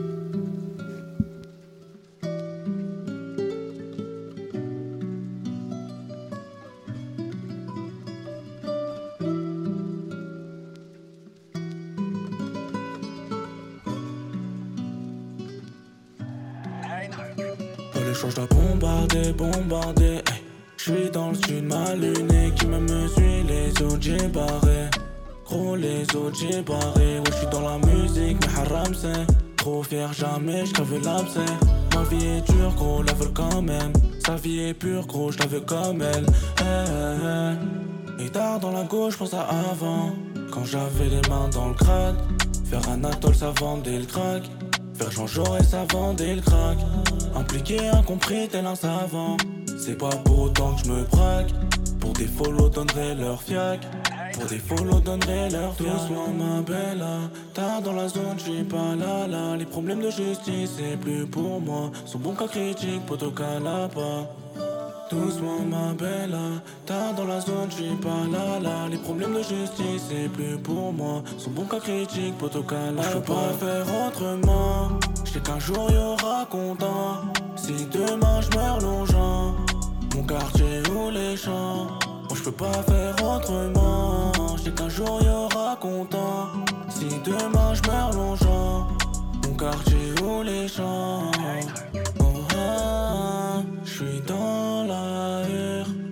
Choix, 18.24 18.30
je 18.30 18.36
dois 18.36 18.46
bombarder, 18.46 19.32
bombarder. 19.32 20.22
hey. 20.30 20.42
Je 20.76 20.92
suis 20.92 21.10
dans 21.10 21.30
le 21.30 21.34
sud, 21.34 21.64
ma 21.64 21.94
lune 21.94 22.54
qui 22.56 22.66
me 22.66 23.08
suit, 23.08 23.42
les 23.46 23.70
autres 23.82 23.98
j'ai. 24.00 24.16
Gros, 25.44 25.76
les 25.76 26.02
autres 26.16 26.36
j'ai. 26.38 26.58
Ouais, 26.58 27.22
je 27.26 27.32
suis 27.32 27.46
dans 27.50 27.60
la 27.60 27.78
musique, 27.78 28.38
mais 28.40 28.60
haram. 28.60 28.92
Trop 29.56 29.82
fier, 29.82 30.12
jamais 30.12 30.64
veux 30.64 31.00
l'abcès. 31.00 31.40
Ma 31.94 32.02
vie 32.04 32.26
est 32.26 32.50
dure, 32.50 32.72
gros, 32.76 33.02
la 33.02 33.12
veut 33.14 33.30
quand 33.34 33.62
même. 33.62 33.92
Sa 34.24 34.36
vie 34.36 34.60
est 34.60 34.74
pure, 34.74 35.06
gros, 35.06 35.30
je 35.30 35.38
la 35.38 35.46
veux 35.46 35.60
comme 35.60 36.02
elle. 36.02 36.26
Eh, 36.60 36.64
eh, 36.64 37.54
eh. 38.18 38.24
Et 38.24 38.28
tard 38.30 38.60
dans 38.60 38.72
la 38.72 38.84
gauche, 38.84 39.16
pense 39.16 39.34
à 39.34 39.46
avant. 39.70 40.14
Quand 40.50 40.64
j'avais 40.64 41.08
les 41.08 41.28
mains 41.28 41.48
dans 41.52 41.68
le 41.68 41.74
crâne. 41.74 42.16
Faire 42.64 42.88
un 42.88 43.04
atoll, 43.04 43.34
ça 43.34 43.52
vendait 43.58 43.98
le 43.98 44.06
crack. 44.06 44.42
Faire 44.94 45.10
Jean 45.10 45.26
Jaurès, 45.26 45.68
ça 45.68 45.84
vendait 45.92 46.36
le 46.36 46.42
crack. 46.42 46.78
Impliqué, 47.34 47.88
incompris, 47.88 48.48
tel 48.48 48.66
un 48.66 48.74
savant. 48.74 49.36
C'est 49.78 49.98
pas 49.98 50.10
pour 50.24 50.40
autant 50.40 50.74
que 50.74 50.84
je 50.84 50.90
me 50.90 51.02
braque. 51.04 51.52
Pour 52.00 52.12
des 52.12 52.26
follow, 52.26 52.68
donnerai 52.68 53.14
leur 53.14 53.42
fiac. 53.42 53.80
Pour 54.34 54.46
des 54.46 54.58
follow, 54.58 55.00
donnerai 55.00 55.50
leur 55.50 55.74
fiac. 55.74 55.88
Doucement, 55.88 56.28
ma 56.28 56.60
belle. 56.62 57.04
Tard 57.54 57.82
dans 57.82 57.92
la 57.92 58.08
zone, 58.08 58.36
je 58.38 58.52
suis 58.52 58.64
pas 58.64 58.94
là, 58.94 59.26
là. 59.26 59.56
Les 59.56 59.64
problèmes 59.64 60.00
de 60.00 60.10
justice, 60.10 60.70
c'est 60.78 60.96
plus 60.98 61.26
pour 61.26 61.60
moi. 61.60 61.90
Son 62.06 62.18
bon 62.18 62.34
cas 62.34 62.46
critique, 62.46 63.04
poto 63.06 63.30
calapa. 63.30 64.28
Doucement 65.10 65.60
ma 65.68 65.92
belle, 65.92 66.36
tard 66.86 67.14
dans 67.14 67.26
la 67.26 67.40
zone, 67.40 67.68
je 67.70 67.74
suis 67.84 67.96
pas 67.96 68.24
là 68.32 68.58
là. 68.60 68.88
Les 68.90 68.96
problèmes 68.96 69.34
de 69.34 69.42
justice, 69.42 70.02
c'est 70.08 70.28
plus 70.28 70.56
pour 70.58 70.92
moi. 70.92 71.22
Son 71.36 71.50
bon 71.50 71.64
cas 71.64 71.78
critique, 71.78 72.36
protocole, 72.38 72.96
je 73.00 73.18
peux 73.18 73.20
pas 73.20 73.52
faire 73.60 73.86
autrement. 74.06 74.98
Je 75.24 75.32
sais 75.32 75.40
qu'un 75.40 75.58
jour 75.58 75.90
y 75.90 75.96
aura 75.96 76.46
content. 76.50 77.22
Si 77.56 77.86
demain 77.92 78.40
je 78.40 78.56
meurs 78.56 78.80
longeant, 78.80 79.54
mon 80.14 80.22
quartier 80.24 80.82
ou 80.90 81.10
les 81.10 81.36
champs. 81.36 81.86
Moi 82.28 82.36
je 82.36 82.42
peux 82.42 82.52
pas 82.52 82.82
faire 82.88 83.14
autrement. 83.22 84.32
Je 84.56 84.62
sais 84.62 84.70
qu'un 84.70 84.88
jour 84.88 85.20
y 85.22 85.28
aura 85.28 85.76
content. 85.76 86.48
Si 86.88 87.08
demain 87.24 87.74
je 87.74 87.82
meurs 87.90 88.12
longeant, 88.12 88.88
mon 89.46 89.54
quartier 89.54 90.14
ou 90.22 90.42
les 90.42 90.66
champs. 90.66 91.30
Oh, 92.20 92.24
ah, 92.56 93.62
je 93.62 93.73
suis 93.94 94.20
dans 94.26 94.84
la. 94.84 95.42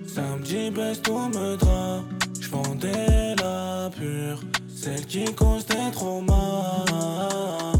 Samedi 0.07 0.69
baisse 0.69 1.01
tout 1.01 1.27
me 1.35 1.57
drap. 1.57 2.03
Je 2.39 2.49
vendais 2.49 3.35
la 3.41 3.89
pure, 3.89 4.39
celle 4.73 5.05
qui 5.05 5.25
cause 5.35 5.65
des 5.65 5.91
traumas. 5.91 6.85
Ah, 6.85 7.73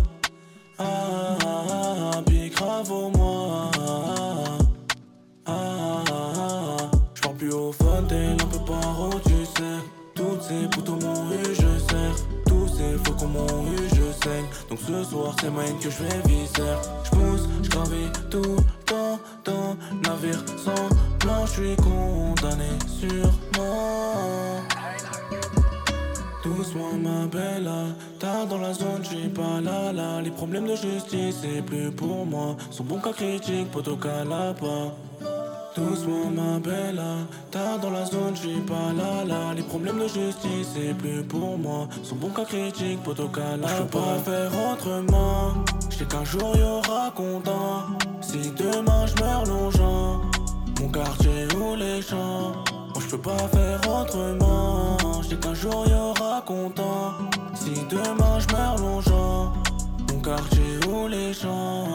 ah, 0.80 1.38
ah, 1.46 2.22
puis 2.26 2.50
grave 2.50 2.92
au 2.92 3.10
moi. 3.12 3.72
Ah, 3.78 4.58
ah, 5.46 6.04
ah, 6.12 6.92
parle 7.22 7.36
plus 7.38 7.54
au 7.54 7.72
fun, 7.72 8.04
t'es 8.10 8.26
un 8.26 8.48
peu 8.48 8.60
paro, 8.66 9.10
tu 9.26 9.46
sais. 9.56 9.80
Toutes 10.16 10.42
ces 10.42 10.68
poteaux 10.70 11.00
m'ont 11.04 11.30
je 11.48 11.80
serre. 11.90 12.16
Tous 12.46 12.68
ces 12.68 12.98
faux 13.04 13.14
qu'on 13.14 13.32
je 13.90 14.12
saigne. 14.24 14.48
Donc 14.70 14.80
ce 14.80 15.04
soir, 15.10 15.36
c'est 15.40 15.50
mine 15.50 15.80
que 15.82 15.90
je 15.90 16.04
vais 16.04 16.22
viscère. 16.28 16.82
Je 17.06 17.10
pousse, 17.12 17.48
je 17.64 17.70
gravis 17.70 18.12
tout 18.30 18.58
dans 19.46 19.78
navire 20.04 20.44
sans 20.58 20.90
plan. 21.20 21.46
Je 21.46 21.52
suis 21.52 21.76
condamné 21.78 22.70
sûrement. 22.88 24.62
Doucement 26.44 26.94
ma 27.02 27.26
belle, 27.28 27.70
tard 28.20 28.46
dans 28.48 28.58
la 28.58 28.74
zone, 28.74 29.02
j'suis 29.04 29.30
pas 29.30 29.62
là 29.62 29.94
là. 29.94 30.22
Les 30.22 30.32
problèmes 30.32 30.68
de 30.68 30.76
justice, 30.76 31.38
c'est 31.42 31.62
plus 31.62 31.90
pour 31.92 32.26
moi. 32.26 32.58
Son 32.70 32.84
bon 32.84 33.00
cas 33.00 33.14
critique, 33.14 33.72
poto 33.72 33.96
calapa. 33.96 34.92
Doucement 35.76 36.30
ma 36.30 36.60
belle, 36.60 37.02
tard 37.50 37.80
dans 37.82 37.90
la 37.90 38.06
zone, 38.06 38.36
j'suis 38.36 38.62
pas 38.62 38.94
là 38.96 39.26
là. 39.26 39.56
Les 39.56 39.64
problèmes 39.64 39.98
de 39.98 40.08
justice, 40.08 40.68
c'est 40.76 40.94
plus 40.96 41.24
pour 41.24 41.58
moi. 41.58 41.88
Son 42.04 42.16
bon 42.16 42.30
cas 42.30 42.46
critique, 42.46 43.02
poto 43.02 43.28
calapa. 43.28 43.68
Je 43.68 43.82
peux 43.82 44.00
pas 44.00 44.20
faire 44.24 44.52
autrement. 44.72 45.54
J'sais 45.90 46.06
qu'un 46.06 46.24
jour 46.24 46.56
y 46.56 46.62
aura 46.62 47.12
content. 47.16 47.86
Si 48.22 48.52
demain 48.52 49.08
je 49.08 49.24
meurs 49.24 49.46
longeant, 49.46 50.22
mon 50.80 50.90
quartier 50.90 51.48
ou 51.56 51.76
les 51.76 52.04
champs. 52.04 52.54
Moi 52.94 53.02
je 53.02 53.16
peux 53.16 53.22
pas 53.22 53.48
faire 53.52 53.80
autrement. 53.90 54.98
Je 55.24 55.30
sais 55.30 55.38
qu'un 55.38 55.56
jour 55.56 55.88
y 55.88 55.94
aura 55.94 56.42
content. 56.46 57.14
Si 57.56 57.72
demain 57.90 58.38
je 58.38 58.56
meurs 58.56 58.78
longeant, 58.78 59.54
mon 60.12 60.22
quartier 60.22 60.80
ou 60.88 61.08
les 61.08 61.34
champs. 61.34 61.88